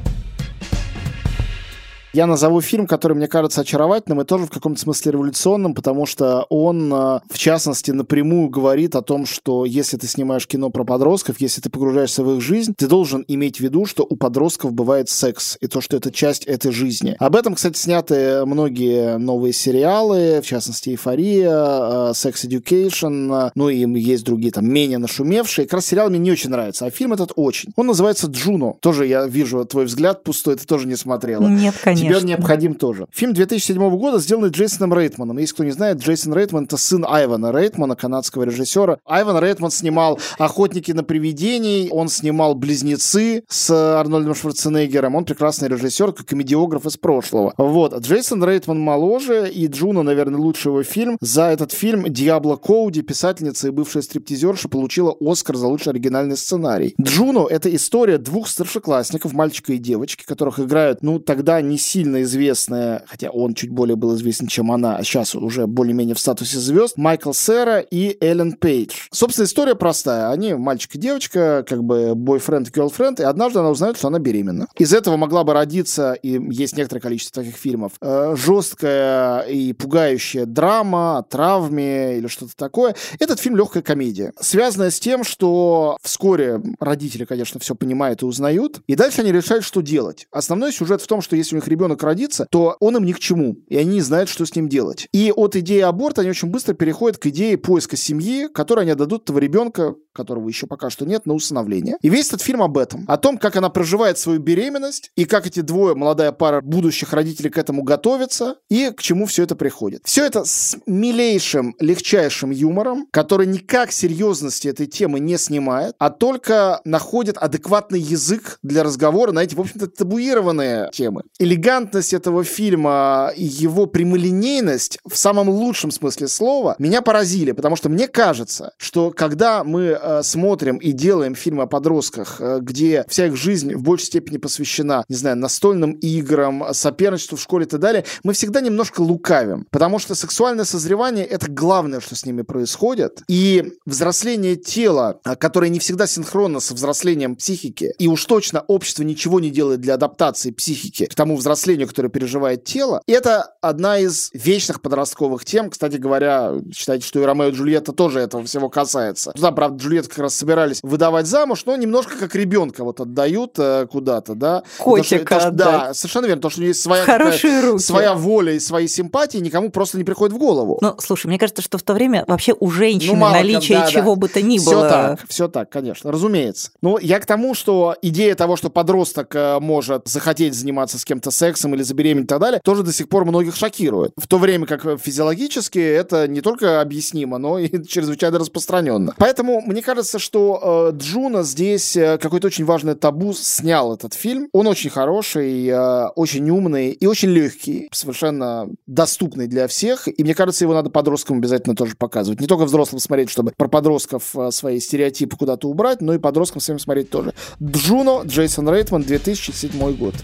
Я 2.13 2.27
назову 2.27 2.63
фильм, 2.63 2.87
который 2.87 3.13
мне 3.13 3.29
кажется 3.29 3.61
очаровательным 3.61 4.23
и 4.23 4.25
тоже 4.25 4.47
в 4.47 4.51
каком-то 4.51 4.81
смысле 4.81 5.13
революционным, 5.13 5.75
потому 5.75 6.07
что 6.07 6.47
он, 6.49 6.93
э, 6.93 7.21
в 7.29 7.37
частности, 7.37 7.91
напрямую 7.91 8.49
говорит 8.49 8.97
о 8.97 9.03
том, 9.03 9.27
что 9.27 9.67
если 9.67 9.99
ты 9.99 10.07
снимаешь 10.07 10.47
кино 10.47 10.71
про 10.71 10.85
подростков, 10.85 11.41
если 11.41 11.61
ты 11.61 11.69
погружаешься 11.69 12.25
в 12.25 12.35
их 12.35 12.41
жизнь, 12.41 12.75
ты 12.75 12.87
должен 12.87 13.23
иметь 13.29 13.59
в 13.59 13.61
виду, 13.61 13.85
что 13.85 14.07
у 14.09 14.17
подростков 14.17 14.73
бывает 14.73 15.11
секс, 15.11 15.59
и 15.61 15.67
то, 15.67 15.83
что 15.83 15.97
это 15.97 16.11
часть 16.11 16.45
этой 16.45 16.73
жизни. 16.73 17.17
Об 17.19 17.37
этом, 17.37 17.55
кстати, 17.55 17.77
сняты 17.79 18.47
многие 18.47 19.19
новые 19.19 19.53
сериалы, 19.53 20.41
в 20.43 20.47
частности, 20.47 20.91
«Эйфория», 20.91 21.51
э, 21.51 22.13
«Sex 22.13 22.47
Education», 22.47 23.51
ну 23.55 23.69
и 23.69 24.01
есть 24.01 24.25
другие 24.25 24.53
там 24.53 24.67
менее 24.67 24.99
нашумевшие. 24.99 25.67
Как 25.67 25.75
раз 25.75 25.87
сериал 25.87 26.09
мне 26.09 26.19
не 26.19 26.31
очень 26.31 26.51
нравится, 26.51 26.87
а 26.87 26.91
фильм 26.91 27.13
этот 27.13 27.33
очень. 27.37 27.73
Он 27.77 27.89
называется 27.89 28.27
«Джуно». 28.29 28.75
Тоже 28.81 29.07
я 29.07 29.27
вижу 29.27 29.63
твой 29.67 29.85
взгляд 29.85 30.25
пустой, 30.25 30.57
ты 30.57 30.65
тоже 30.65 30.87
не 30.87 30.97
смотрела. 30.97 31.47
Нет, 31.47 31.75
конечно 31.83 32.06
он 32.15 32.25
необходим 32.25 32.75
тоже. 32.75 33.07
Фильм 33.13 33.33
2007 33.33 33.97
года 33.97 34.19
сделанный 34.19 34.51
Джейсоном 34.51 34.93
Рейтманом. 34.93 35.39
Если 35.39 35.55
кто 35.55 35.65
не 35.65 35.71
знает, 35.71 35.99
Джейсон 35.99 36.33
Рейтман— 36.35 36.65
это 36.67 36.77
сын 36.77 37.05
Айвана 37.09 37.53
Рейтмана, 37.53 37.97
канадского 37.97 38.45
режиссера. 38.45 38.99
Айван 39.05 39.39
Рейтман 39.39 39.71
снимал 39.71 40.19
«Охотники 40.39 40.93
на 40.93 41.05
привидений», 41.05 41.89
он 41.91 42.09
снимал 42.09 42.55
«Близнецы» 42.55 43.45
с 43.49 43.71
Арнольдом 43.71 44.35
Шварценеггером. 44.35 45.15
Он 45.15 45.25
прекрасный 45.25 45.69
режиссер, 45.69 46.13
как 46.13 46.27
комедиограф 46.27 46.87
из 46.87 46.97
прошлого. 46.97 47.55
Вот. 47.57 47.97
Джейсон 47.99 48.43
Рейтман 48.45 48.79
моложе, 48.81 49.49
и 49.51 49.67
Джуно, 49.67 50.03
наверное, 50.03 50.41
лучший 50.41 50.69
его 50.69 50.83
фильм. 50.83 51.17
За 51.21 51.45
этот 51.45 51.73
фильм 51.73 52.05
Диабло 52.13 52.57
Коуди, 52.57 53.03
писательница 53.03 53.69
и 53.69 53.71
бывшая 53.71 54.03
стриптизерша, 54.03 54.69
получила 54.69 55.15
Оскар 55.21 55.57
за 55.57 55.67
лучший 55.67 55.93
оригинальный 55.93 56.37
сценарий. 56.37 56.95
Джуно— 57.01 57.47
это 57.51 57.75
история 57.75 58.19
двух 58.19 58.49
старшеклассников, 58.49 59.33
мальчика 59.33 59.73
и 59.73 59.79
девочки, 59.79 60.25
которых 60.25 60.61
играют, 60.61 61.03
ну, 61.03 61.19
тогда 61.19 61.61
не 61.61 61.79
сильно 61.87 62.23
известная, 62.23 63.05
хотя 63.07 63.31
он 63.31 63.55
чуть 63.55 63.71
более 63.71 63.97
был 63.97 64.15
известен, 64.17 64.47
чем 64.47 64.73
она, 64.73 64.97
а 64.97 65.05
сейчас 65.05 65.35
уже 65.35 65.67
более-менее 65.67 66.15
в 66.15 66.21
статусе 66.21 66.59
звезд, 66.59 66.97
Майкл 66.97 67.33
Сера 67.33 67.79
и 67.79 68.17
Эллен 68.21 68.53
Пейдж. 68.53 69.09
Собственно, 69.13 69.47
история 69.47 69.75
простая. 69.75 70.31
Они 70.31 70.55
мальчик 70.55 70.97
и 70.97 70.99
девочка, 70.99 71.65
как 71.67 71.85
бы 71.85 72.15
бойфренд 72.15 72.69
и 72.69 72.71
girlfriend, 72.71 73.21
и 73.21 73.25
однажды 73.25 73.61
она 73.61 73.71
узнает, 73.71 73.97
что 73.97 74.09
она 74.09 74.19
беременна. 74.19 74.67
Из 74.77 74.93
этого 74.93 75.17
могла 75.17 75.45
бы 75.45 75.53
родиться, 75.53 76.15
и 76.15 76.41
есть 76.51 76.77
некоторое 76.77 77.01
количество 77.01 77.43
таких 77.43 77.57
фильмов, 77.57 77.93
э, 78.01 78.35
жесткая 78.37 79.43
и 79.43 79.73
пугающая 79.73 80.47
драма 80.47 81.19
о 81.19 81.23
травме 81.23 82.19
или 82.19 82.27
что-то 82.27 82.57
такое. 82.57 82.97
Этот 83.19 83.41
фильм 83.41 83.57
легкая 83.57 83.83
комедия, 83.83 84.33
связанная 84.41 84.91
с 84.91 84.99
тем, 84.99 85.25
что 85.25 85.99
вскоре 86.03 86.61
родители, 86.81 87.25
конечно, 87.25 87.61
все 87.61 87.75
понимают 87.75 88.23
и 88.23 88.25
узнают, 88.25 88.81
и 88.87 88.95
дальше 88.95 89.21
они 89.21 89.33
решают, 89.33 89.65
что 89.65 89.81
делать. 89.81 90.27
Основной 90.31 90.73
сюжет 90.73 91.01
в 91.03 91.07
том, 91.07 91.21
что 91.21 91.37
если 91.37 91.55
у 91.55 91.59
них 91.59 91.69
ребенок 91.77 92.03
родится, 92.03 92.47
то 92.51 92.77
он 92.81 92.97
им 92.97 93.05
ни 93.05 93.13
к 93.13 93.19
чему, 93.19 93.57
и 93.69 93.77
они 93.77 93.95
не 93.95 94.01
знают, 94.01 94.29
что 94.29 94.45
с 94.47 94.57
ним 94.57 94.69
делать. 94.69 95.09
И 95.13 95.31
от 95.35 95.57
идеи 95.57 95.81
аборта 95.81 96.23
они 96.23 96.31
очень 96.31 96.49
быстро 96.49 96.75
переходят 96.75 97.19
к 97.19 97.27
идее 97.27 97.59
поиска 97.59 97.97
семьи, 97.97 98.49
которой 98.53 98.81
они 98.81 98.93
отдадут 98.93 99.25
этого 99.25 99.39
ребенка, 99.39 99.95
которого 100.15 100.49
еще 100.49 100.67
пока 100.67 100.89
что 100.89 101.05
нет, 101.05 101.27
на 101.27 101.35
усыновление. 101.35 101.99
И 102.01 102.09
весь 102.09 102.29
этот 102.29 102.41
фильм 102.41 102.63
об 102.63 102.79
этом. 102.79 103.05
О 103.07 103.19
том, 103.19 103.37
как 103.37 103.57
она 103.57 103.69
проживает 103.69 104.19
свою 104.19 104.41
беременность, 104.41 105.11
и 105.15 105.27
как 105.27 105.47
эти 105.47 105.61
двое, 105.61 105.95
молодая 105.95 106.33
пара 106.33 106.63
будущих 106.63 107.13
родителей 107.13 107.51
к 107.51 107.59
этому 107.59 107.83
готовятся, 107.83 108.57
и 108.71 108.91
к 108.91 109.03
чему 109.03 109.27
все 109.27 109.43
это 109.43 109.55
приходит. 109.55 110.01
Все 110.05 110.25
это 110.25 110.45
с 110.45 110.79
милейшим, 110.87 111.75
легчайшим 111.79 112.51
юмором, 112.51 113.07
который 113.11 113.47
никак 113.47 113.93
серьезности 113.93 114.69
этой 114.69 114.87
темы 114.87 115.21
не 115.21 115.37
снимает, 115.37 115.95
а 115.99 116.11
только 116.11 116.81
находит 116.85 117.37
адекватный 117.37 118.01
язык 118.01 118.59
для 118.63 118.83
разговора 118.83 119.33
на 119.33 119.41
эти, 119.41 119.55
в 119.55 119.61
общем-то, 119.61 119.89
табуированные 119.89 120.91
темы. 120.93 121.23
Элегантно 121.39 121.66
элегантность 121.67 122.15
этого 122.15 122.45
фильма 122.45 123.33
и 123.37 123.45
его 123.45 123.87
прямолинейность 123.87 124.99
в 125.05 125.17
самом 125.17 125.49
лучшем 125.49 125.91
смысле 125.91 126.29
слова 126.29 126.77
меня 126.79 127.03
поразили, 127.03 127.51
потому 127.51 127.75
что 127.75 127.89
мне 127.89 128.07
кажется, 128.07 128.73
что 128.79 129.11
когда 129.11 129.65
мы 129.65 129.99
э, 130.01 130.23
смотрим 130.23 130.77
и 130.77 130.93
делаем 130.93 131.35
фильмы 131.35 131.65
о 131.65 131.67
подростках, 131.67 132.37
э, 132.39 132.59
где 132.63 133.05
вся 133.09 133.27
их 133.27 133.37
жизнь 133.37 133.75
в 133.75 133.83
большей 133.83 134.07
степени 134.07 134.37
посвящена, 134.37 135.05
не 135.09 135.17
знаю, 135.17 135.37
настольным 135.37 135.93
играм, 135.93 136.67
соперничеству 136.73 137.37
в 137.37 137.43
школе 137.43 137.67
и 137.67 137.69
так 137.69 137.81
далее, 137.81 138.05
мы 138.23 138.33
всегда 138.33 138.61
немножко 138.61 139.01
лукавим, 139.01 139.67
потому 139.71 139.99
что 139.99 140.15
сексуальное 140.15 140.65
созревание— 140.65 141.25
это 141.27 141.51
главное, 141.51 142.01
что 142.01 142.15
с 142.15 142.25
ними 142.25 142.43
происходит, 142.43 143.23
и 143.27 143.73
взросление 143.87 144.55
тела, 144.55 145.19
э, 145.25 145.35
которое 145.35 145.69
не 145.69 145.81
всегда 145.81 146.07
синхронно 146.07 146.61
со 146.61 146.75
взрослением 146.75 147.35
психики, 147.35 147.93
и 147.99 148.07
уж 148.07 148.25
точно 148.25 148.61
общество 148.69 149.03
ничего 149.03 149.41
не 149.41 149.51
делает 149.51 149.81
для 149.81 149.95
адаптации 149.95 150.53
психики 150.53 151.07
к 151.07 151.15
тому 151.17 151.35
взрослению, 151.37 151.56
которое 151.87 152.09
переживает 152.09 152.65
тело, 152.65 153.03
это 153.07 153.55
одна 153.61 153.99
из 153.99 154.31
вечных 154.33 154.81
подростковых 154.81 155.45
тем. 155.45 155.71
Кстати 155.71 155.97
говоря, 155.97 156.53
считайте, 156.75 157.07
что 157.07 157.21
и 157.21 157.25
Ромео 157.25 157.49
и 157.49 157.51
Джульетта 157.53 157.93
тоже 157.93 158.21
этого 158.21 158.45
всего 158.45 158.69
касается. 158.69 159.33
Да, 159.35 159.53
правда, 159.53 159.83
Джульетта 159.83 160.09
как 160.09 160.19
раз 160.19 160.35
собирались 160.35 160.81
выдавать 160.83 161.27
замуж, 161.27 161.63
но 161.67 161.77
немножко 161.77 162.17
как 162.19 162.35
ребенка 162.35 162.85
вот 162.85 163.01
отдают 163.01 163.59
э, 163.59 163.87
куда-то, 163.91 164.35
да. 164.35 164.63
Котика 164.79 165.41
что, 165.41 165.51
Да, 165.51 165.95
совершенно 165.95 166.27
верно, 166.27 166.41
потому 166.43 166.51
что 166.51 166.61
у 166.61 166.63
нее 166.63 166.71
есть 166.71 166.83
своя, 166.83 167.05
Хорошие 167.05 167.61
руки. 167.61 167.83
своя 167.83 168.15
воля 168.15 168.53
и 168.53 168.61
свои 168.61 168.89
симпатии, 168.89 169.39
никому 169.39 169.71
просто 169.71 169.99
не 169.99 170.05
приходит 170.05 170.35
в 170.35 170.39
голову. 170.39 170.79
Ну, 170.81 170.95
слушай, 170.99 171.27
мне 171.27 171.39
кажется, 171.39 171.63
что 171.63 171.79
в 171.79 171.83
то 171.83 171.95
время 171.95 172.25
вообще 172.27 172.55
у 172.59 172.71
женщины 172.71 173.17
ну, 173.17 173.31
наличие 173.31 173.79
да, 173.79 173.87
чего 173.87 174.15
да. 174.15 174.21
бы 174.21 174.29
то 174.29 174.43
ни 174.43 174.59
все 174.59 174.71
было. 174.71 174.87
Все 174.87 174.89
так, 174.89 175.21
все 175.29 175.49
так, 175.49 175.71
конечно, 175.71 176.13
разумеется. 176.13 176.71
Ну, 176.83 176.99
я 176.99 177.21
к 177.21 177.27
тому, 177.27 177.55
что 177.55 177.97
идея 178.03 178.35
того, 178.35 178.57
что 178.57 178.71
подросток 178.71 179.35
э, 179.35 179.59
может 179.61 180.09
захотеть 180.09 180.55
заниматься 180.55 180.99
с 180.99 181.05
кем-то 181.05 181.31
сексом 181.31 181.46
или 181.75 181.83
забеременеть 181.83 182.25
и 182.25 182.29
так 182.29 182.41
далее, 182.41 182.61
тоже 182.65 182.83
до 182.83 182.93
сих 182.93 183.09
пор 183.09 183.25
многих 183.25 183.57
шокирует. 183.57 184.13
В 184.17 184.27
то 184.27 184.39
время 184.39 184.67
как 184.67 185.01
физиологически 185.01 185.79
это 185.79 186.29
не 186.29 186.41
только 186.41 186.81
объяснимо, 186.81 187.39
но 187.39 187.59
и 187.59 187.85
чрезвычайно 187.87 188.39
распространенно. 188.39 189.15
Поэтому 189.19 189.61
мне 189.61 189.83
кажется, 189.83 190.19
что 190.19 190.91
э, 190.93 190.97
Джуна 190.97 191.43
здесь 191.43 191.97
э, 191.97 192.19
какой-то 192.19 192.49
очень 192.49 192.65
важный 192.65 192.95
табу 192.95 193.33
снял 193.33 193.95
этот 193.95 194.15
фильм. 194.15 194.49
Он 194.53 194.67
очень 194.67 194.91
хороший, 194.91 195.67
э, 195.67 196.07
очень 196.17 196.49
умный 196.51 196.91
и 196.91 197.07
очень 197.07 197.31
легкий, 197.31 197.89
совершенно 197.93 198.69
доступный 198.87 199.47
для 199.47 199.69
всех. 199.69 200.09
И 200.09 200.23
мне 200.23 200.35
кажется, 200.35 200.65
его 200.65 200.75
надо 200.75 200.91
подросткам 200.91 201.39
обязательно 201.39 201.75
тоже 201.75 201.95
показывать. 201.97 202.41
Не 202.41 202.47
только 202.47 202.65
взрослым 202.65 203.01
смотреть, 203.01 203.31
чтобы 203.31 203.53
про 203.57 203.69
подростков 203.69 204.35
э, 204.37 204.51
свои 204.51 204.81
стереотипы 204.81 205.37
куда-то 205.37 205.69
убрать, 205.69 206.01
но 206.01 206.15
и 206.15 206.19
подросткам 206.19 206.61
своим 206.61 206.79
смотреть 206.79 207.11
тоже. 207.11 207.35
Джуно, 207.63 208.23
Джейсон 208.25 208.69
Рейтман, 208.69 209.03
2007 209.03 209.97
год. 209.97 210.15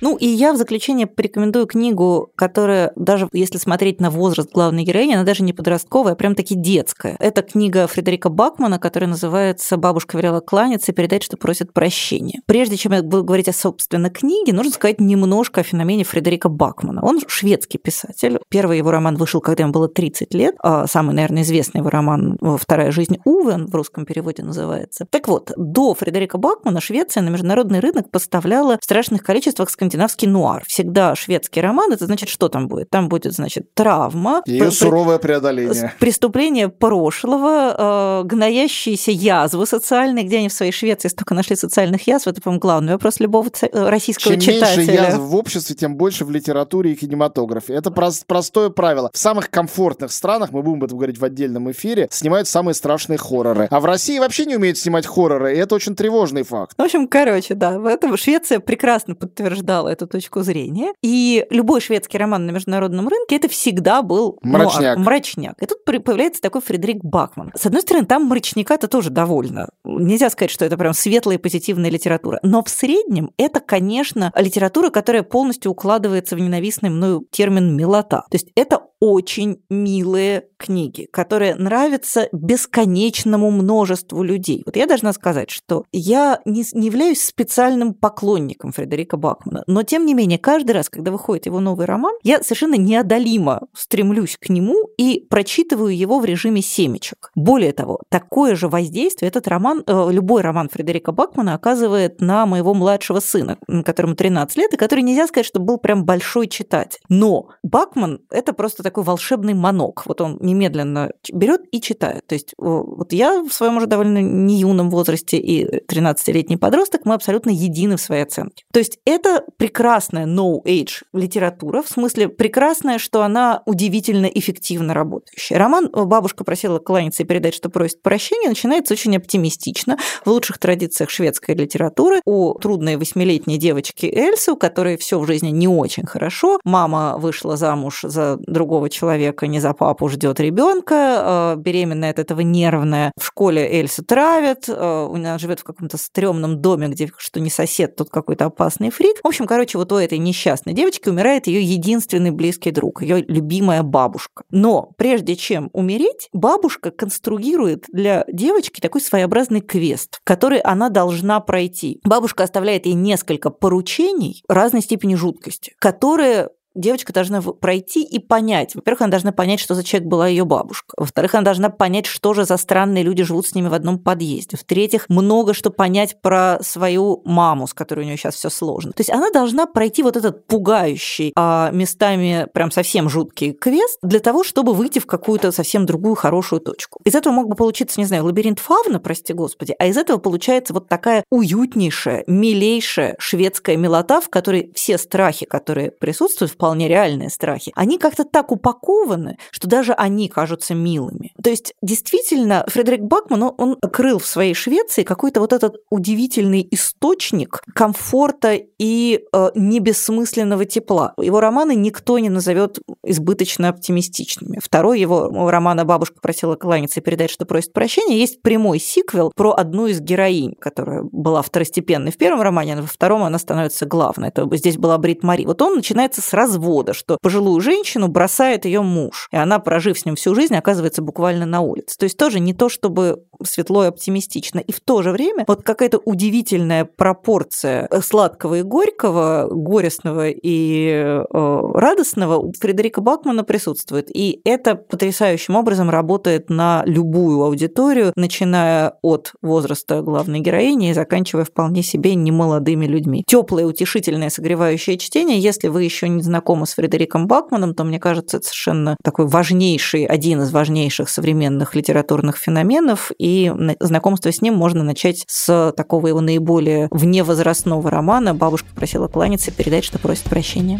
Ну 0.00 0.16
и 0.16 0.26
я 0.26 0.52
в 0.52 0.56
заключение 0.56 1.06
порекомендую 1.06 1.66
книгу, 1.66 2.30
которая 2.36 2.92
даже 2.96 3.28
если 3.32 3.58
смотреть 3.58 4.00
на 4.00 4.10
возраст 4.10 4.50
главной 4.52 4.84
героини, 4.84 5.14
она 5.14 5.24
даже 5.24 5.42
не 5.42 5.52
подростковая, 5.52 6.12
а 6.12 6.16
прям 6.16 6.34
таки 6.34 6.54
детская. 6.54 7.16
Это 7.18 7.42
книга 7.42 7.86
Фредерика 7.86 8.28
Бакмана, 8.28 8.78
которая 8.78 9.08
называется 9.08 9.76
«Бабушка 9.76 10.18
велела 10.18 10.40
кланяться 10.40 10.92
и 10.92 10.94
передать, 10.94 11.22
что 11.22 11.36
просит 11.36 11.72
прощения». 11.72 12.40
Прежде 12.46 12.76
чем 12.76 12.92
я 12.92 13.02
буду 13.02 13.24
говорить 13.24 13.48
о 13.48 13.52
собственной 13.52 14.10
книге, 14.10 14.52
нужно 14.52 14.72
сказать 14.72 15.00
немножко 15.00 15.62
о 15.62 15.64
феномене 15.64 16.04
Фредерика 16.04 16.48
Бакмана. 16.48 17.02
Он 17.02 17.20
шведский 17.26 17.78
писатель. 17.78 18.38
Первый 18.48 18.78
его 18.78 18.90
роман 18.90 19.16
вышел, 19.16 19.40
когда 19.40 19.62
ему 19.64 19.72
было 19.72 19.88
30 19.88 20.34
лет. 20.34 20.54
А 20.62 20.86
самый, 20.86 21.14
наверное, 21.14 21.42
известный 21.42 21.78
его 21.78 21.90
роман 21.90 22.38
«Вторая 22.60 22.90
жизнь 22.90 23.18
Уве», 23.24 23.56
в 23.56 23.74
русском 23.74 24.04
переводе 24.04 24.42
называется. 24.42 25.06
Так 25.08 25.28
вот, 25.28 25.52
до 25.56 25.94
Фредерика 25.94 26.36
Бакмана 26.36 26.80
Швеция 26.80 27.22
на 27.22 27.30
международный 27.30 27.80
рынок 27.80 28.10
поставляла 28.10 28.78
в 28.80 28.84
страшных 28.84 29.22
количествах 29.22 29.70
скандинавских 29.70 29.85
скандинавский 29.86 30.28
нуар. 30.28 30.64
Всегда 30.66 31.14
шведский 31.14 31.60
роман, 31.60 31.92
это 31.92 32.06
значит, 32.06 32.28
что 32.28 32.48
там 32.48 32.68
будет? 32.68 32.90
Там 32.90 33.08
будет, 33.08 33.32
значит, 33.32 33.72
травма. 33.74 34.42
Ее 34.46 34.70
суровое 34.70 35.18
преодоление. 35.18 35.92
Преступление 36.00 36.68
прошлого, 36.68 38.22
э, 38.22 38.26
гноящиеся 38.26 39.12
язвы 39.12 39.66
социальные. 39.66 40.24
Где 40.24 40.38
они 40.38 40.48
в 40.48 40.52
своей 40.52 40.72
Швеции 40.72 41.08
столько 41.08 41.34
нашли 41.34 41.56
социальных 41.56 42.06
язв? 42.06 42.26
Это, 42.26 42.40
по-моему, 42.40 42.60
главный 42.60 42.92
вопрос 42.94 43.20
любого 43.20 43.48
э, 43.60 43.88
российского 43.88 44.34
Чем 44.34 44.40
читателя. 44.40 44.84
Чем 44.84 44.94
меньше 44.94 45.04
язв 45.04 45.18
в 45.18 45.36
обществе, 45.36 45.76
тем 45.76 45.96
больше 45.96 46.24
в 46.24 46.30
литературе 46.30 46.92
и 46.92 46.94
кинематографе. 46.96 47.74
Это 47.74 47.90
простое 47.90 48.70
правило. 48.70 49.10
В 49.12 49.18
самых 49.18 49.50
комфортных 49.50 50.10
странах, 50.12 50.50
мы 50.52 50.62
будем 50.62 50.78
об 50.78 50.84
этом 50.84 50.98
говорить 50.98 51.18
в 51.18 51.24
отдельном 51.24 51.70
эфире, 51.70 52.08
снимают 52.10 52.48
самые 52.48 52.74
страшные 52.74 53.18
хорроры. 53.18 53.68
А 53.70 53.80
в 53.80 53.84
России 53.84 54.18
вообще 54.18 54.46
не 54.46 54.56
умеют 54.56 54.78
снимать 54.78 55.06
хорроры, 55.06 55.54
и 55.54 55.58
это 55.58 55.74
очень 55.74 55.94
тревожный 55.94 56.42
факт. 56.42 56.74
В 56.76 56.82
общем, 56.82 57.06
короче, 57.06 57.54
да, 57.54 57.78
в 57.78 57.86
этом 57.86 58.16
Швеция 58.16 58.60
прекрасно 58.60 59.14
подтверждала 59.14 59.75
поддержала 59.76 59.88
эту 59.88 60.06
точку 60.06 60.42
зрения. 60.42 60.92
И 61.02 61.46
любой 61.50 61.80
шведский 61.80 62.18
роман 62.18 62.46
на 62.46 62.50
международном 62.50 63.08
рынке 63.08 63.36
это 63.36 63.48
всегда 63.48 64.02
был 64.02 64.38
мрачняк. 64.42 64.98
Ну, 64.98 65.04
мрачняк. 65.04 65.62
И 65.62 65.66
тут 65.66 65.84
появляется 65.84 66.40
такой 66.42 66.60
Фредерик 66.60 67.04
Бахман. 67.04 67.52
С 67.54 67.66
одной 67.66 67.82
стороны, 67.82 68.06
там 68.06 68.24
мрачняка-то 68.24 68.88
тоже 68.88 69.10
довольно. 69.10 69.68
Нельзя 69.84 70.30
сказать, 70.30 70.50
что 70.50 70.64
это 70.64 70.76
прям 70.76 70.94
светлая 70.94 71.36
и 71.36 71.40
позитивная 71.40 71.90
литература. 71.90 72.38
Но 72.42 72.62
в 72.62 72.68
среднем 72.68 73.30
это, 73.36 73.60
конечно, 73.60 74.32
литература, 74.36 74.90
которая 74.90 75.22
полностью 75.22 75.72
укладывается 75.72 76.36
в 76.36 76.40
ненавистный 76.40 76.90
мною 76.90 77.24
термин 77.30 77.76
«милота». 77.76 78.24
То 78.30 78.34
есть 78.34 78.48
это 78.54 78.80
очень 79.00 79.62
милые 79.68 80.44
книги, 80.56 81.06
которые 81.10 81.54
нравятся 81.54 82.28
бесконечному 82.32 83.50
множеству 83.50 84.22
людей. 84.22 84.62
Вот 84.64 84.76
я 84.76 84.86
должна 84.86 85.12
сказать, 85.12 85.50
что 85.50 85.84
я 85.92 86.40
не, 86.44 86.64
не 86.72 86.86
являюсь 86.86 87.22
специальным 87.22 87.94
поклонником 87.94 88.72
Фредерика 88.72 89.16
Бакмана, 89.16 89.64
но 89.66 89.82
тем 89.82 90.06
не 90.06 90.14
менее, 90.14 90.38
каждый 90.38 90.72
раз, 90.72 90.88
когда 90.88 91.10
выходит 91.10 91.46
его 91.46 91.60
новый 91.60 91.86
роман, 91.86 92.14
я 92.22 92.42
совершенно 92.42 92.76
неодолимо 92.76 93.66
стремлюсь 93.74 94.38
к 94.40 94.48
нему 94.48 94.88
и 94.96 95.26
прочитываю 95.28 95.96
его 95.96 96.18
в 96.18 96.24
режиме 96.24 96.62
семечек. 96.62 97.30
Более 97.34 97.72
того, 97.72 98.00
такое 98.08 98.56
же 98.56 98.68
воздействие 98.68 99.28
этот 99.28 99.46
роман, 99.48 99.82
э, 99.86 100.08
любой 100.10 100.42
роман 100.42 100.68
Фредерика 100.68 101.12
Бакмана 101.12 101.54
оказывает 101.54 102.20
на 102.20 102.46
моего 102.46 102.72
младшего 102.72 103.20
сына, 103.20 103.58
которому 103.84 104.14
13 104.14 104.56
лет, 104.56 104.72
и 104.72 104.76
который 104.76 105.00
нельзя 105.00 105.26
сказать, 105.26 105.46
что 105.46 105.60
был 105.60 105.78
прям 105.78 106.04
большой 106.04 106.48
читатель. 106.48 107.00
Но 107.08 107.48
Бакман— 107.62 108.20
это 108.30 108.52
просто 108.52 108.82
такой 108.86 109.04
волшебный 109.04 109.54
манок. 109.54 110.04
Вот 110.06 110.20
он 110.20 110.38
немедленно 110.40 111.10
берет 111.32 111.62
и 111.72 111.80
читает. 111.80 112.24
То 112.26 112.34
есть 112.34 112.54
вот 112.56 113.12
я 113.12 113.42
в 113.42 113.52
своем 113.52 113.78
уже 113.78 113.86
довольно 113.86 114.22
не 114.22 114.60
юном 114.60 114.90
возрасте 114.90 115.38
и 115.38 115.84
13-летний 115.86 116.56
подросток, 116.56 117.02
мы 117.04 117.14
абсолютно 117.14 117.50
едины 117.50 117.96
в 117.96 118.00
своей 118.00 118.22
оценке. 118.22 118.64
То 118.72 118.78
есть 118.78 118.98
это 119.04 119.44
прекрасная 119.56 120.26
no-age 120.26 121.02
литература, 121.12 121.82
в 121.82 121.88
смысле 121.88 122.28
прекрасная, 122.28 122.98
что 122.98 123.22
она 123.22 123.62
удивительно 123.66 124.26
эффективно 124.26 124.94
работающая. 124.94 125.58
Роман 125.58 125.90
«Бабушка 125.92 126.44
просила 126.44 126.78
кланяться 126.78 127.24
и 127.24 127.26
передать, 127.26 127.54
что 127.54 127.68
просит 127.68 128.02
прощения» 128.02 128.48
начинается 128.48 128.94
очень 128.94 129.16
оптимистично, 129.16 129.98
в 130.24 130.30
лучших 130.30 130.58
традициях 130.58 131.10
шведской 131.10 131.54
литературы. 131.54 132.20
У 132.24 132.54
трудной 132.54 132.96
восьмилетней 132.96 133.58
девочки 133.58 134.06
Эльсы, 134.06 134.52
у 134.52 134.56
которой 134.56 134.96
все 134.96 135.18
в 135.18 135.26
жизни 135.26 135.50
не 135.50 135.66
очень 135.66 136.06
хорошо, 136.06 136.60
мама 136.64 137.16
вышла 137.18 137.56
замуж 137.56 138.00
за 138.02 138.36
другого 138.46 138.75
человека, 138.88 139.46
не 139.46 139.60
за 139.60 139.72
папу 139.72 140.08
ждет 140.08 140.40
ребенка, 140.40 141.54
э, 141.54 141.60
беременная 141.60 142.10
от 142.10 142.18
этого 142.18 142.40
нервная. 142.40 143.12
В 143.18 143.24
школе 143.24 143.62
Эльсу 143.62 144.04
травят, 144.04 144.68
э, 144.68 145.08
она 145.12 145.38
живет 145.38 145.60
в 145.60 145.64
каком-то 145.64 145.96
стрёмном 145.98 146.60
доме, 146.60 146.88
где 146.88 147.10
что 147.16 147.40
не 147.40 147.50
сосед, 147.50 147.96
тут 147.96 148.10
какой-то 148.10 148.46
опасный 148.46 148.90
фрик. 148.90 149.16
В 149.22 149.26
общем, 149.26 149.46
короче, 149.46 149.78
вот 149.78 149.92
у 149.92 149.96
этой 149.96 150.18
несчастной 150.18 150.74
девочки 150.74 151.08
умирает 151.08 151.46
ее 151.46 151.62
единственный 151.62 152.30
близкий 152.30 152.70
друг, 152.70 153.02
ее 153.02 153.24
любимая 153.26 153.82
бабушка. 153.82 154.44
Но 154.50 154.90
прежде 154.96 155.36
чем 155.36 155.70
умереть, 155.72 156.28
бабушка 156.32 156.90
конструирует 156.90 157.84
для 157.88 158.24
девочки 158.28 158.80
такой 158.80 159.00
своеобразный 159.00 159.60
квест, 159.60 160.20
который 160.24 160.58
она 160.58 160.88
должна 160.88 161.40
пройти. 161.40 162.00
Бабушка 162.04 162.44
оставляет 162.44 162.86
ей 162.86 162.94
несколько 162.94 163.50
поручений 163.50 164.42
разной 164.48 164.82
степени 164.82 165.14
жуткости, 165.14 165.74
которые 165.78 166.50
девочка 166.76 167.12
должна 167.12 167.40
пройти 167.42 168.02
и 168.02 168.18
понять. 168.18 168.74
Во-первых, 168.74 169.02
она 169.02 169.10
должна 169.10 169.32
понять, 169.32 169.60
что 169.60 169.74
за 169.74 169.82
человек 169.82 170.08
была 170.08 170.28
ее 170.28 170.44
бабушка. 170.44 170.94
Во-вторых, 170.96 171.34
она 171.34 171.44
должна 171.44 171.70
понять, 171.70 172.06
что 172.06 172.34
же 172.34 172.44
за 172.44 172.56
странные 172.56 173.02
люди 173.02 173.22
живут 173.24 173.46
с 173.46 173.54
ними 173.54 173.68
в 173.68 173.74
одном 173.74 173.98
подъезде. 173.98 174.56
В-третьих, 174.56 175.08
много 175.08 175.54
что 175.54 175.70
понять 175.70 176.20
про 176.20 176.58
свою 176.62 177.22
маму, 177.24 177.66
с 177.66 177.74
которой 177.74 178.00
у 178.00 178.04
нее 178.04 178.16
сейчас 178.16 178.34
все 178.34 178.50
сложно. 178.50 178.92
То 178.92 179.00
есть 179.00 179.10
она 179.10 179.30
должна 179.30 179.66
пройти 179.66 180.02
вот 180.02 180.16
этот 180.16 180.46
пугающий, 180.46 181.32
а 181.36 181.70
местами 181.72 182.46
прям 182.52 182.70
совсем 182.70 183.08
жуткий 183.08 183.52
квест 183.52 183.98
для 184.02 184.20
того, 184.20 184.44
чтобы 184.44 184.74
выйти 184.74 184.98
в 184.98 185.06
какую-то 185.06 185.52
совсем 185.52 185.86
другую 185.86 186.14
хорошую 186.14 186.60
точку. 186.60 187.00
Из 187.04 187.14
этого 187.14 187.32
мог 187.32 187.48
бы 187.48 187.56
получиться, 187.56 188.00
не 188.00 188.06
знаю, 188.06 188.24
лабиринт 188.24 188.58
Фавна, 188.58 189.00
прости 189.00 189.32
господи, 189.32 189.74
а 189.78 189.86
из 189.86 189.96
этого 189.96 190.18
получается 190.18 190.74
вот 190.74 190.88
такая 190.88 191.24
уютнейшая, 191.30 192.24
милейшая 192.26 193.16
шведская 193.18 193.76
милота, 193.76 194.20
в 194.20 194.28
которой 194.28 194.72
все 194.74 194.98
страхи, 194.98 195.46
которые 195.46 195.90
присутствуют, 195.90 196.52
вполне 196.66 196.88
реальные 196.88 197.30
страхи, 197.30 197.72
они 197.76 197.96
как-то 197.96 198.24
так 198.24 198.50
упакованы, 198.50 199.38
что 199.52 199.68
даже 199.68 199.92
они 199.92 200.28
кажутся 200.28 200.74
милыми. 200.74 201.32
То 201.40 201.48
есть, 201.48 201.74
действительно, 201.80 202.64
Фредерик 202.68 203.02
Бакман, 203.02 203.42
он, 203.44 203.54
он 203.56 203.76
крыл 203.76 204.18
в 204.18 204.26
своей 204.26 204.52
Швеции 204.52 205.04
какой-то 205.04 205.40
вот 205.40 205.52
этот 205.52 205.76
удивительный 205.90 206.66
источник 206.72 207.62
комфорта 207.72 208.58
и 208.78 209.20
э, 209.32 209.50
небессмысленного 209.54 210.64
тепла. 210.64 211.14
Его 211.18 211.38
романы 211.38 211.76
никто 211.76 212.18
не 212.18 212.30
назовет 212.30 212.80
избыточно 213.04 213.68
оптимистичными. 213.68 214.58
Второй 214.60 214.98
его 215.00 215.28
роман 215.48 215.86
«Бабушка 215.86 216.16
просила 216.20 216.56
кланяться 216.56 216.98
и 216.98 217.02
передать, 217.02 217.30
что 217.30 217.46
просит 217.46 217.72
прощения» 217.72 218.18
есть 218.18 218.42
прямой 218.42 218.80
сиквел 218.80 219.30
про 219.36 219.52
одну 219.52 219.86
из 219.86 220.00
героинь, 220.00 220.56
которая 220.58 221.02
была 221.02 221.42
второстепенной 221.42 222.10
в 222.10 222.16
первом 222.16 222.40
романе, 222.40 222.74
а 222.74 222.80
во 222.80 222.88
втором 222.88 223.22
она 223.22 223.38
становится 223.38 223.86
главной. 223.86 224.28
Это 224.28 224.48
здесь 224.56 224.78
была 224.78 224.98
Брит 224.98 225.22
Мари. 225.22 225.44
Вот 225.44 225.62
он 225.62 225.76
начинается 225.76 226.22
с 226.22 226.32
развода, 226.56 226.92
что 226.92 227.18
пожилую 227.20 227.60
женщину 227.60 228.08
бросает 228.08 228.64
ее 228.64 228.82
муж, 228.82 229.28
и 229.32 229.36
она, 229.36 229.58
прожив 229.58 229.98
с 229.98 230.04
ним 230.04 230.16
всю 230.16 230.34
жизнь, 230.34 230.54
оказывается 230.54 231.02
буквально 231.02 231.46
на 231.46 231.60
улице. 231.60 231.96
То 231.98 232.04
есть 232.04 232.16
тоже 232.16 232.40
не 232.40 232.54
то, 232.54 232.68
чтобы 232.68 233.22
светло 233.44 233.84
и 233.84 233.88
оптимистично. 233.88 234.58
И 234.60 234.72
в 234.72 234.80
то 234.80 235.02
же 235.02 235.12
время 235.12 235.44
вот 235.46 235.62
какая-то 235.62 235.98
удивительная 235.98 236.84
пропорция 236.84 237.88
сладкого 238.02 238.56
и 238.56 238.62
горького, 238.62 239.48
горестного 239.50 240.28
и 240.28 240.88
э, 240.88 241.24
радостного 241.30 242.38
у 242.38 242.52
Фредерика 242.52 243.00
Бакмана 243.00 243.44
присутствует. 243.44 244.08
И 244.14 244.40
это 244.44 244.74
потрясающим 244.74 245.56
образом 245.56 245.90
работает 245.90 246.48
на 246.50 246.82
любую 246.86 247.42
аудиторию, 247.42 248.12
начиная 248.16 248.94
от 249.02 249.32
возраста 249.42 250.02
главной 250.02 250.40
героини 250.40 250.90
и 250.90 250.94
заканчивая 250.94 251.44
вполне 251.44 251.82
себе 251.82 252.14
немолодыми 252.14 252.86
людьми. 252.86 253.24
Теплое, 253.26 253.66
утешительное, 253.66 254.30
согревающее 254.30 254.96
чтение. 254.98 255.38
Если 255.38 255.68
вы 255.68 255.82
еще 255.82 256.08
не 256.08 256.22
знакомы 256.22 256.45
с 256.66 256.74
Фредериком 256.74 257.26
Бакманом, 257.26 257.74
то 257.74 257.84
мне 257.84 257.98
кажется, 257.98 258.36
это 258.36 258.46
совершенно 258.46 258.96
такой 259.02 259.26
важнейший, 259.26 260.04
один 260.04 260.42
из 260.42 260.52
важнейших 260.52 261.08
современных 261.08 261.74
литературных 261.74 262.36
феноменов 262.36 263.10
и 263.18 263.52
знакомство 263.80 264.30
с 264.30 264.40
ним 264.40 264.54
можно 264.54 264.84
начать 264.84 265.24
с 265.26 265.72
такого 265.76 266.06
его 266.08 266.20
наиболее 266.20 266.88
вневозрастного 266.90 267.90
романа 267.90 268.34
«Бабушка 268.34 268.68
просила 268.74 269.08
кланяться 269.08 269.50
и 269.50 269.54
передать, 269.54 269.84
что 269.84 269.98
просит 269.98 270.24
прощения». 270.24 270.78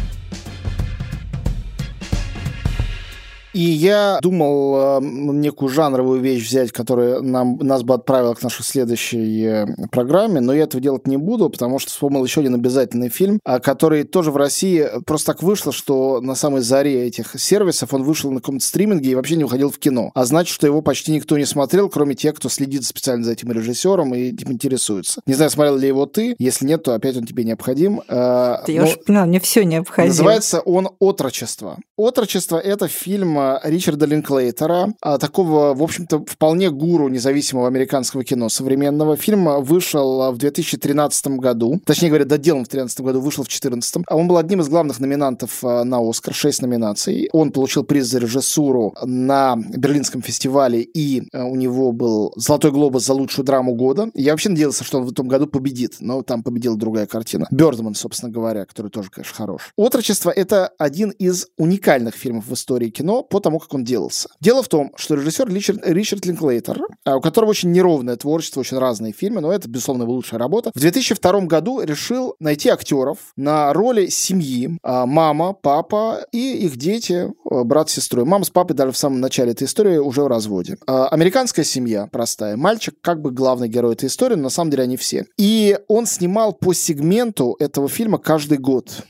И 3.57 3.63
я 3.63 4.19
думал 4.21 4.99
э, 4.99 5.01
некую 5.03 5.71
жанровую 5.71 6.21
вещь 6.21 6.47
взять, 6.47 6.73
которая 6.73 7.23
нам, 7.23 7.57
нас 7.57 7.83
бы 7.85 7.95
отправила 7.95 8.35
к 8.35 8.43
нашей 8.43 8.63
следующей 8.63 9.45
э, 9.47 9.67
программе, 9.91 10.41
но 10.41 10.53
я 10.53 10.65
этого 10.65 10.83
делать 10.83 11.07
не 11.07 11.17
буду, 11.17 11.49
потому 11.49 11.79
что 11.79 11.91
вспомнил 11.91 12.23
еще 12.23 12.41
один 12.41 12.55
обязательный 12.55 13.09
фильм, 13.09 13.41
а, 13.45 13.59
который 13.59 14.03
тоже 14.03 14.31
в 14.31 14.37
России 14.37 14.87
просто 15.07 15.33
так 15.33 15.43
вышло, 15.43 15.73
что 15.73 16.21
на 16.21 16.35
самой 16.35 16.61
заре 16.61 17.07
этих 17.07 17.41
сервисов 17.41 17.95
он 17.95 18.03
вышел 18.03 18.31
на 18.31 18.41
каком-то 18.41 18.63
стриминге 18.63 19.13
и 19.13 19.15
вообще 19.15 19.37
не 19.37 19.45
уходил 19.45 19.71
в 19.71 19.79
кино. 19.79 20.11
А 20.15 20.27
значит, 20.27 20.55
что 20.55 20.67
его 20.67 20.83
почти 20.83 21.13
никто 21.13 21.39
не 21.39 21.47
смотрел, 21.47 21.89
кроме 21.89 22.15
тех, 22.15 22.35
кто 22.35 22.51
следит 22.51 22.85
специально 22.85 23.25
за 23.25 23.33
этим 23.33 23.51
режиссером 23.53 24.15
и 24.15 24.33
этим 24.33 24.53
интересуется. 24.53 25.23
Не 25.25 25.33
знаю, 25.33 25.51
смотрел 25.51 25.79
ли 25.79 25.89
его 25.89 26.05
ты. 26.05 26.37
Если 26.39 26.67
нет, 26.67 26.83
то 26.83 26.93
опять 26.93 27.17
он 27.17 27.25
тебе 27.25 27.43
необходим. 27.43 28.03
Э, 28.07 28.59
я 28.67 28.83
но... 28.83 28.89
уж 28.89 28.99
поняла, 29.07 29.25
мне 29.25 29.41
все 29.41 29.65
необходимо. 29.65 30.09
Называется 30.09 30.61
он 30.61 30.91
«Отрочество». 30.99 31.79
«Отрочество»— 31.97 32.59
это 32.63 32.87
фильм 32.89 33.46
Ричарда 33.65 34.07
Линклейтера, 34.07 34.95
а, 35.01 35.19
такого, 35.19 35.75
в 35.75 35.83
общем-то, 35.83 36.25
вполне 36.27 36.71
гуру 36.71 37.09
независимого 37.09 37.67
американского 37.67 38.25
кино 38.25 38.49
современного. 38.49 39.17
Фильм 39.17 39.63
вышел 39.63 40.33
в 40.33 40.39
2013 40.39 41.39
году, 41.39 41.81
точнее 41.85 42.09
говоря, 42.09 42.25
доделан 42.25 42.65
в 42.65 42.69
2013 42.69 43.01
году, 43.01 43.21
вышел 43.21 43.45
в 43.45 43.49
2014. 43.49 44.05
А 44.07 44.17
он 44.17 44.29
был 44.29 44.37
одним 44.37 44.61
из 44.61 44.69
главных 44.69 45.01
номинантов 45.01 45.65
а, 45.65 45.85
на 45.85 45.99
Оскар, 45.99 46.35
шесть 46.35 46.63
номинаций. 46.63 47.29
Он 47.33 47.53
получил 47.53 47.85
приз 47.85 48.07
за 48.07 48.19
режиссуру 48.19 48.95
на 49.05 49.57
Берлинском 49.57 50.23
фестивале, 50.23 50.83
и 50.83 51.23
у 51.33 51.57
него 51.57 51.93
был 51.93 52.33
Золотой 52.37 52.71
глобус 52.71 53.05
за 53.05 53.15
лучшую 53.15 53.45
драму 53.45 53.75
года. 53.75 54.11
Я 54.15 54.33
вообще 54.33 54.51
надеялся, 54.51 54.85
что 54.85 54.99
он 54.99 55.05
в 55.05 55.11
этом 55.11 55.29
году 55.29 55.47
победит, 55.47 55.97
но 56.01 56.23
там 56.23 56.43
победила 56.43 56.77
другая 56.77 57.07
картина. 57.07 57.47
Бёрдман, 57.51 57.95
собственно 57.95 58.31
говоря, 58.31 58.65
который 58.65 58.91
тоже, 58.91 59.11
конечно, 59.11 59.35
хорош. 59.35 59.73
«Отрочество»— 59.77 60.31
это 60.37 60.69
один 60.79 61.11
из 61.11 61.49
уникальных 61.57 62.15
фильмов 62.15 62.47
в 62.47 62.55
истории 62.55 62.91
кино 62.91 63.23
по 63.37 63.41
тому, 63.41 63.59
как 63.59 63.75
он 63.75 63.85
делался. 63.85 64.31
Дело 64.41 64.63
в 64.63 64.69
том, 64.69 64.93
что 64.97 65.15
режиссер 65.15 65.47
Ричард, 65.53 65.87
Ричард 65.87 66.25
Линклейтер, 66.25 66.81
а, 67.05 67.17
у 67.17 67.21
которого 67.21 67.51
очень 67.51 67.71
неровное 67.71 68.17
творчество, 68.17 68.61
очень 68.61 68.79
разные 68.79 69.13
фильмы, 69.13 69.43
но 69.43 69.53
это, 69.53 69.69
безусловно, 69.69 70.05
его 70.05 70.15
лучшая 70.15 70.41
работа, 70.41 70.71
в 70.75 70.81
2002 70.81 71.41
году 71.43 71.83
решил 71.83 72.35
найти 72.41 72.71
актеров 72.71 73.19
на 73.37 73.75
роли 73.75 74.07
семьи, 74.07 74.79
а, 74.83 75.05
мама, 75.05 75.53
папа 75.53 76.25
и 76.33 76.65
их 76.65 76.79
дети, 76.79 77.31
а, 77.51 77.65
брат 77.65 77.91
с 77.91 77.93
сестрой. 77.93 78.25
Мама 78.25 78.47
с 78.47 78.51
папой 78.51 78.75
даже 78.75 78.93
в 78.93 78.97
самом 78.97 79.21
начале 79.21 79.53
этой 79.53 79.65
истории 79.65 79.99
уже 79.99 80.23
в 80.23 80.29
разводе. 80.29 80.79
Американская 80.87 81.65
семья 81.65 82.09
простая. 82.11 82.57
Мальчик 82.57 82.95
как 83.03 83.21
бы 83.21 83.33
главный 83.33 83.69
герой 83.69 83.93
этой 83.93 84.07
истории, 84.07 84.37
но 84.37 84.45
на 84.45 84.51
самом 84.51 84.71
деле 84.71 84.85
они 84.85 84.97
все. 84.97 85.27
И 85.37 85.79
он 85.89 86.07
снимал 86.07 86.55
по 86.55 86.73
сегменту 86.73 87.55
этого 87.59 87.91
фильма 87.91 88.17
каждый 88.17 88.57
год. 88.57 89.05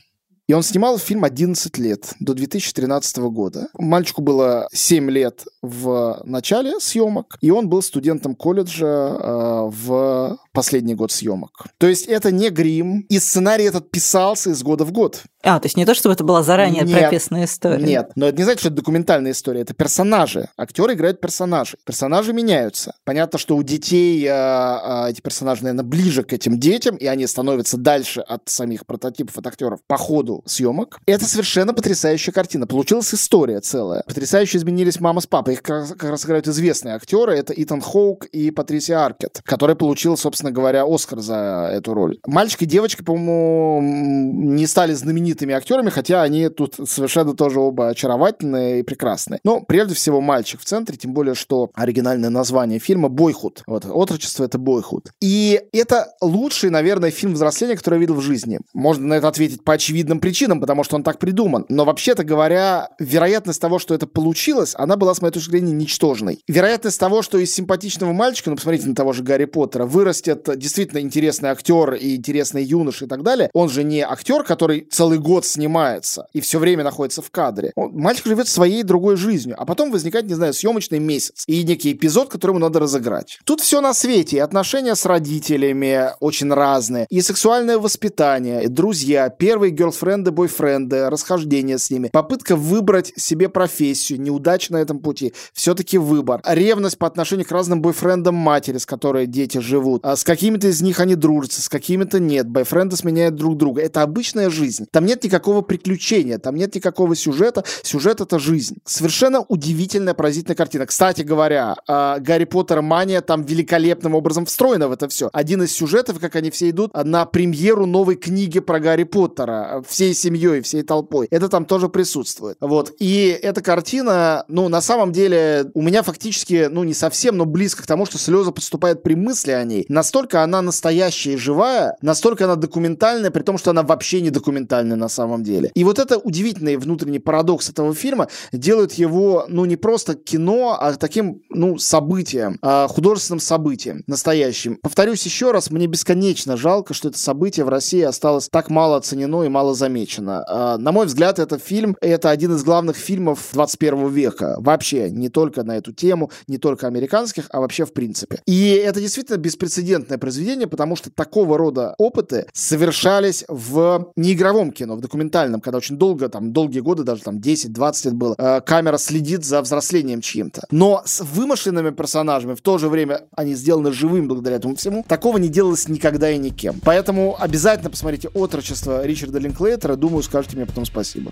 И 0.47 0.53
он 0.53 0.63
снимал 0.63 0.97
фильм 0.97 1.25
11 1.25 1.77
лет, 1.77 2.13
до 2.21 2.33
2013 2.33 3.17
года. 3.17 3.67
Мальчику 3.77 4.21
было 4.21 4.69
7 4.71 5.11
лет 5.11 5.43
в 5.61 6.21
начале 6.23 6.79
съемок, 6.79 7.37
и 7.41 7.51
он 7.51 7.67
был 7.67 7.81
студентом 7.81 8.33
колледжа 8.33 8.85
э, 8.85 9.69
в 9.69 10.37
последний 10.53 10.95
год 10.95 11.11
съемок. 11.11 11.67
То 11.77 11.87
есть 11.87 12.05
это 12.05 12.31
не 12.31 12.49
грим, 12.49 13.01
и 13.09 13.19
сценарий 13.19 13.65
этот 13.65 13.91
писался 13.91 14.51
из 14.51 14.63
года 14.63 14.85
в 14.85 14.93
год. 14.93 15.23
А, 15.47 15.59
то 15.59 15.65
есть 15.65 15.77
не 15.77 15.85
то, 15.85 15.93
чтобы 15.93 16.13
это 16.13 16.23
была 16.23 16.43
заранее 16.43 16.83
нет, 16.83 16.99
прописанная 16.99 17.45
история. 17.45 17.83
Нет, 17.83 18.11
но 18.15 18.27
это 18.27 18.37
не 18.37 18.43
значит, 18.43 18.59
что 18.59 18.69
это 18.69 18.77
документальная 18.77 19.31
история, 19.31 19.61
это 19.61 19.73
персонажи. 19.73 20.49
Актеры 20.57 20.93
играют 20.93 21.21
персонажей. 21.21 21.79
Персонажи 21.85 22.33
меняются. 22.33 22.95
Понятно, 23.05 23.39
что 23.39 23.55
у 23.55 23.63
детей 23.63 24.25
э, 24.25 24.29
э, 24.29 25.09
эти 25.09 25.21
персонажи, 25.21 25.63
наверное, 25.63 25.85
ближе 25.85 26.23
к 26.23 26.33
этим 26.33 26.59
детям, 26.59 26.97
и 26.97 27.05
они 27.05 27.25
становятся 27.27 27.77
дальше 27.77 28.19
от 28.21 28.49
самих 28.49 28.85
прототипов, 28.85 29.37
от 29.37 29.47
актеров 29.47 29.79
по 29.87 29.97
ходу 29.97 30.43
съемок. 30.45 30.99
Это 31.05 31.25
совершенно 31.25 31.73
потрясающая 31.73 32.33
картина. 32.33 32.67
Получилась 32.67 33.13
история 33.13 33.61
целая. 33.61 34.03
Потрясающе 34.05 34.57
изменились 34.57 34.99
мама 34.99 35.21
с 35.21 35.27
папой. 35.27 35.53
Их 35.53 35.61
как 35.61 35.77
раз, 35.77 35.89
как 35.91 36.09
раз 36.09 36.25
играют 36.25 36.47
известные 36.47 36.95
актеры. 36.95 37.37
Это 37.37 37.53
Итан 37.55 37.79
Хоук 37.81 38.25
и 38.25 38.51
Патрисия 38.51 39.05
Аркет, 39.05 39.41
который 39.45 39.75
получил, 39.77 40.17
собственно 40.17 40.51
говоря, 40.51 40.83
Оскар 40.85 41.19
за 41.19 41.69
эту 41.71 41.93
роль. 41.93 42.19
Мальчик 42.25 42.63
и 42.63 42.65
девочка, 42.65 43.03
по-моему, 43.03 43.81
не 43.81 44.67
стали 44.67 44.93
знаменитыми 44.93 45.36
актерами, 45.45 45.89
хотя 45.89 46.21
они 46.21 46.49
тут 46.49 46.75
совершенно 46.85 47.33
тоже 47.33 47.59
оба 47.59 47.89
очаровательные 47.89 48.79
и 48.79 48.83
прекрасные. 48.83 49.39
Но 49.43 49.61
прежде 49.61 49.95
всего 49.95 50.21
мальчик 50.21 50.61
в 50.61 50.65
центре, 50.65 50.97
тем 50.97 51.13
более, 51.13 51.35
что 51.35 51.69
оригинальное 51.73 52.29
название 52.29 52.79
фильма 52.79 53.09
«Бойхуд». 53.09 53.63
Вот, 53.67 53.85
отрочество— 53.85 54.43
это 54.45 54.57
«Бойхуд». 54.57 55.11
И 55.21 55.61
это 55.71 56.13
лучший, 56.21 56.69
наверное, 56.69 57.11
фильм 57.11 57.33
взросления, 57.33 57.75
который 57.75 57.95
я 57.95 58.01
видел 58.01 58.15
в 58.15 58.21
жизни. 58.21 58.59
Можно 58.73 59.07
на 59.07 59.13
это 59.15 59.27
ответить 59.27 59.63
по 59.63 59.73
очевидным 59.73 60.19
причинам, 60.19 60.59
потому 60.59 60.83
что 60.83 60.95
он 60.95 61.03
так 61.03 61.19
придуман. 61.19 61.65
Но 61.69 61.85
вообще-то 61.85 62.23
говоря, 62.23 62.89
вероятность 62.99 63.61
того, 63.61 63.79
что 63.79 63.93
это 63.93 64.07
получилось, 64.07 64.73
она 64.77 64.97
была, 64.97 65.13
с 65.13 65.21
моей 65.21 65.33
точки 65.33 65.51
зрения, 65.51 65.73
ничтожной. 65.73 66.39
Вероятность 66.47 66.99
того, 66.99 67.21
что 67.21 67.37
из 67.37 67.53
симпатичного 67.53 68.13
мальчика, 68.13 68.49
ну, 68.49 68.55
посмотрите 68.55 68.87
на 68.87 68.95
того 68.95 69.13
же 69.13 69.23
Гарри 69.23 69.45
Поттера, 69.45 69.85
вырастет 69.85 70.47
действительно 70.57 70.99
интересный 70.99 71.49
актер 71.49 71.93
и 71.93 72.15
интересный 72.15 72.63
юнош 72.63 73.01
и 73.01 73.07
так 73.07 73.23
далее, 73.23 73.49
он 73.53 73.69
же 73.69 73.83
не 73.83 74.01
актер, 74.01 74.43
который 74.43 74.87
целый 74.89 75.16
год 75.17 75.45
снимается 75.45 76.27
и 76.33 76.41
все 76.41 76.59
время 76.59 76.83
находится 76.83 77.21
в 77.21 77.31
кадре. 77.31 77.71
Он, 77.75 77.91
мальчик 77.93 78.25
живет 78.25 78.47
своей 78.47 78.83
другой 78.83 79.15
жизнью, 79.15 79.55
а 79.57 79.65
потом 79.65 79.91
возникает, 79.91 80.25
не 80.25 80.33
знаю, 80.33 80.53
съемочный 80.53 80.99
месяц 80.99 81.43
и 81.47 81.63
некий 81.63 81.93
эпизод, 81.93 82.29
который 82.29 82.51
ему 82.51 82.59
надо 82.59 82.79
разыграть. 82.79 83.39
Тут 83.43 83.61
все 83.61 83.81
на 83.81 83.93
свете, 83.93 84.37
и 84.37 84.39
отношения 84.39 84.95
с 84.95 85.05
родителями 85.05 86.11
очень 86.19 86.51
разные, 86.51 87.07
и 87.09 87.21
сексуальное 87.21 87.77
воспитание, 87.77 88.63
и 88.63 88.67
друзья, 88.67 89.29
первые 89.29 89.71
герлфренды, 89.71 90.31
бойфренды, 90.31 91.09
расхождение 91.09 91.77
с 91.77 91.89
ними, 91.89 92.09
попытка 92.11 92.55
выбрать 92.55 93.13
себе 93.15 93.49
профессию, 93.49 94.21
неудача 94.21 94.73
на 94.73 94.77
этом 94.77 94.99
пути, 94.99 95.33
все-таки 95.53 95.97
выбор, 95.97 96.41
ревность 96.45 96.97
по 96.97 97.07
отношению 97.07 97.45
к 97.45 97.51
разным 97.51 97.81
бойфрендам 97.81 98.35
матери, 98.35 98.77
с 98.77 98.85
которой 98.85 99.27
дети 99.27 99.57
живут, 99.57 100.05
а 100.05 100.15
с 100.15 100.23
какими-то 100.23 100.67
из 100.67 100.81
них 100.81 100.99
они 100.99 101.15
дружатся, 101.15 101.61
с 101.61 101.69
какими-то 101.69 102.19
нет, 102.19 102.47
бойфренды 102.47 102.95
сменяют 102.95 103.35
друг 103.35 103.57
друга. 103.57 103.81
Это 103.81 104.01
обычная 104.01 104.49
жизнь. 104.49 104.85
Там 104.91 105.05
нет 105.07 105.23
никакого 105.23 105.61
приключения, 105.61 106.37
там 106.37 106.55
нет 106.55 106.75
никакого 106.75 107.15
сюжета. 107.15 107.63
Сюжет— 107.81 108.21
это 108.21 108.37
жизнь. 108.37 108.77
Совершенно 108.85 109.41
удивительная, 109.41 110.13
поразительная 110.13 110.55
картина. 110.55 110.85
Кстати 110.85 111.21
говоря, 111.21 111.75
а, 111.87 112.19
Гарри 112.19 112.43
Поттер 112.43 112.81
мания 112.81 113.21
там 113.21 113.43
великолепным 113.43 114.13
образом 114.13 114.45
встроена 114.45 114.87
в 114.87 114.91
это 114.91 115.07
все. 115.07 115.29
Один 115.33 115.63
из 115.63 115.71
сюжетов, 115.71 116.19
как 116.19 116.35
они 116.35 116.51
все 116.51 116.69
идут 116.69 116.91
на 116.93 117.25
премьеру 117.25 117.85
новой 117.85 118.15
книги 118.15 118.59
про 118.59 118.79
Гарри 118.79 119.03
Поттера 119.03 119.83
всей 119.87 120.13
семьей, 120.13 120.61
всей 120.61 120.83
толпой. 120.83 121.27
Это 121.31 121.49
там 121.49 121.65
тоже 121.65 121.87
присутствует. 121.89 122.57
Вот. 122.59 122.93
И 122.99 123.37
эта 123.41 123.61
картина, 123.61 124.43
ну, 124.47 124.67
на 124.67 124.81
самом 124.81 125.11
деле, 125.11 125.71
у 125.73 125.81
меня 125.81 126.03
фактически, 126.03 126.67
ну, 126.69 126.83
не 126.83 126.93
совсем, 126.93 127.37
но 127.37 127.45
близко 127.45 127.83
к 127.83 127.87
тому, 127.87 128.05
что 128.05 128.17
слезы 128.17 128.51
подступают 128.51 129.03
при 129.03 129.15
мысли 129.15 129.51
о 129.51 129.63
ней. 129.63 129.85
Настолько 129.87 130.43
она 130.43 130.61
настоящая 130.61 131.33
и 131.33 131.37
живая, 131.37 131.95
настолько 132.01 132.43
она 132.45 132.55
документальная, 132.55 133.31
при 133.31 133.43
том, 133.43 133.57
что 133.57 133.71
она 133.71 133.83
вообще 133.83 134.19
не 134.19 134.31
документальная 134.31 134.96
на 134.97 135.09
самом 135.09 135.43
деле. 135.43 135.71
И 135.73 135.83
вот 135.83 135.99
это 135.99 136.17
удивительный 136.17 136.77
внутренний 136.77 137.19
парадокс 137.19 137.69
этого 137.69 137.93
фильма 137.93 138.27
делает 138.51 138.93
его, 138.93 139.45
ну, 139.47 139.65
не 139.65 139.75
просто 139.75 140.15
кино, 140.15 140.77
а 140.79 140.93
таким, 140.93 141.41
ну, 141.49 141.77
событием, 141.77 142.57
а 142.61 142.87
художественным 142.87 143.39
событием 143.39 144.03
настоящим. 144.07 144.77
Повторюсь 144.81 145.25
еще 145.25 145.51
раз, 145.51 145.71
мне 145.71 145.87
бесконечно 145.87 146.57
жалко, 146.57 146.93
что 146.93 147.09
это 147.09 147.19
событие 147.19 147.65
в 147.65 147.69
России 147.69 148.01
осталось 148.01 148.49
так 148.49 148.69
мало 148.69 148.97
оценено 148.97 149.43
и 149.43 149.49
мало 149.49 149.73
замечено. 149.73 150.43
А, 150.47 150.77
на 150.77 150.91
мой 150.91 151.05
взгляд, 151.05 151.39
этот 151.39 151.63
фильм— 151.63 151.95
это 152.01 152.29
один 152.29 152.55
из 152.55 152.63
главных 152.63 152.95
фильмов 152.95 153.49
21 153.53 154.09
века. 154.09 154.55
Вообще, 154.59 155.09
не 155.09 155.29
только 155.29 155.63
на 155.63 155.77
эту 155.77 155.93
тему, 155.93 156.31
не 156.47 156.57
только 156.57 156.87
американских, 156.87 157.47
а 157.51 157.59
вообще 157.59 157.85
в 157.85 157.93
принципе. 157.93 158.41
И 158.45 158.69
это 158.69 158.99
действительно 158.99 159.37
беспрецедентное 159.37 160.17
произведение, 160.17 160.67
потому 160.67 160.95
что 160.95 161.11
такого 161.11 161.57
рода 161.57 161.95
опыты 161.97 162.47
совершались 162.53 163.43
в 163.47 164.11
неигровом 164.15 164.71
кино, 164.71 164.86
в 164.95 165.01
документальном, 165.01 165.61
когда 165.61 165.77
очень 165.77 165.97
долго, 165.97 166.29
там, 166.29 166.53
долгие 166.53 166.79
годы, 166.79 167.03
даже 167.03 167.23
там 167.23 167.37
10-20 167.37 168.05
лет 168.05 168.13
было, 168.13 168.35
э, 168.37 168.61
камера 168.61 168.97
следит 168.97 169.43
за 169.43 169.61
взрослением 169.61 170.21
чьим-то. 170.21 170.63
Но 170.71 171.01
с 171.05 171.21
вымышленными 171.21 171.91
персонажами 171.91 172.55
в 172.55 172.61
то 172.61 172.77
же 172.77 172.89
время 172.89 173.23
они 173.35 173.55
сделаны 173.55 173.91
живым 173.91 174.27
благодаря 174.27 174.57
этому 174.57 174.75
всему. 174.75 175.03
Такого 175.07 175.37
не 175.37 175.49
делалось 175.49 175.87
никогда 175.87 176.29
и 176.29 176.37
никем. 176.37 176.79
Поэтому 176.83 177.35
обязательно 177.39 177.89
посмотрите 177.89 178.29
«Отрочество» 178.29 179.05
Ричарда 179.05 179.39
Линклейтера. 179.39 179.95
Думаю, 179.95 180.23
скажете 180.23 180.55
мне 180.55 180.65
потом 180.65 180.85
спасибо. 180.85 181.31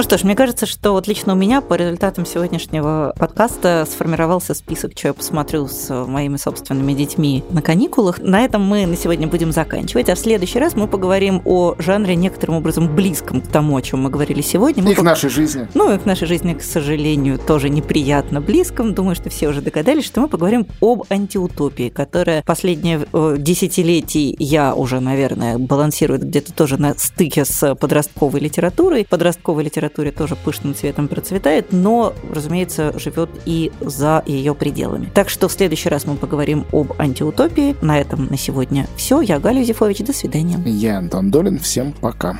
Ну 0.00 0.04
что 0.04 0.16
ж, 0.16 0.24
мне 0.24 0.34
кажется, 0.34 0.64
что 0.64 0.92
вот 0.92 1.08
лично 1.08 1.34
у 1.34 1.36
меня 1.36 1.60
по 1.60 1.74
результатам 1.74 2.24
сегодняшнего 2.24 3.12
подкаста 3.18 3.86
сформировался 3.86 4.54
список, 4.54 4.92
что 4.96 5.08
я 5.08 5.12
посмотрю 5.12 5.68
с 5.68 5.94
моими 6.06 6.38
собственными 6.38 6.94
детьми 6.94 7.44
на 7.50 7.60
каникулах. 7.60 8.18
На 8.18 8.40
этом 8.40 8.62
мы 8.62 8.86
на 8.86 8.96
сегодня 8.96 9.28
будем 9.28 9.52
заканчивать, 9.52 10.08
а 10.08 10.14
в 10.14 10.18
следующий 10.18 10.58
раз 10.58 10.74
мы 10.74 10.88
поговорим 10.88 11.42
о 11.44 11.74
жанре 11.76 12.16
некоторым 12.16 12.56
образом 12.56 12.96
близком 12.96 13.42
к 13.42 13.48
тому, 13.48 13.76
о 13.76 13.82
чем 13.82 14.00
мы 14.00 14.08
говорили 14.08 14.40
сегодня. 14.40 14.82
Мы 14.82 14.92
и 14.92 14.94
к 14.94 15.02
нашей 15.02 15.28
жизни. 15.28 15.68
Ну 15.74 15.92
и 15.92 15.98
к 15.98 16.06
нашей 16.06 16.26
жизни, 16.26 16.54
к 16.54 16.62
сожалению, 16.62 17.38
тоже 17.38 17.68
неприятно 17.68 18.40
близком. 18.40 18.94
Думаю, 18.94 19.16
что 19.16 19.28
все 19.28 19.48
уже 19.48 19.60
догадались, 19.60 20.06
что 20.06 20.22
мы 20.22 20.28
поговорим 20.28 20.66
об 20.80 21.04
антиутопии, 21.10 21.90
которая 21.90 22.42
последние 22.42 23.06
э, 23.12 23.36
десятилетия 23.38 24.34
я 24.38 24.74
уже, 24.74 24.98
наверное, 25.00 25.58
балансирует 25.58 26.22
где-то 26.22 26.54
тоже 26.54 26.78
на 26.80 26.94
стыке 26.94 27.44
с 27.44 27.74
подростковой 27.74 28.40
литературой. 28.40 29.06
Подростковая 29.06 29.64
литература 29.64 29.89
литературе 29.90 30.12
тоже 30.12 30.36
пышным 30.36 30.74
цветом 30.74 31.08
процветает, 31.08 31.72
но, 31.72 32.14
разумеется, 32.32 32.98
живет 32.98 33.30
и 33.44 33.72
за 33.80 34.22
ее 34.26 34.54
пределами. 34.54 35.10
Так 35.14 35.28
что 35.28 35.48
в 35.48 35.52
следующий 35.52 35.88
раз 35.88 36.06
мы 36.06 36.16
поговорим 36.16 36.66
об 36.72 36.92
антиутопии. 36.98 37.76
На 37.82 38.00
этом 38.00 38.26
на 38.26 38.38
сегодня 38.38 38.86
все. 38.96 39.20
Я 39.20 39.38
Галя 39.38 39.60
Юзефович. 39.60 39.98
До 40.00 40.12
свидания. 40.12 40.60
Я 40.64 40.98
Антон 40.98 41.30
Долин. 41.30 41.58
Всем 41.58 41.92
пока. 41.92 42.38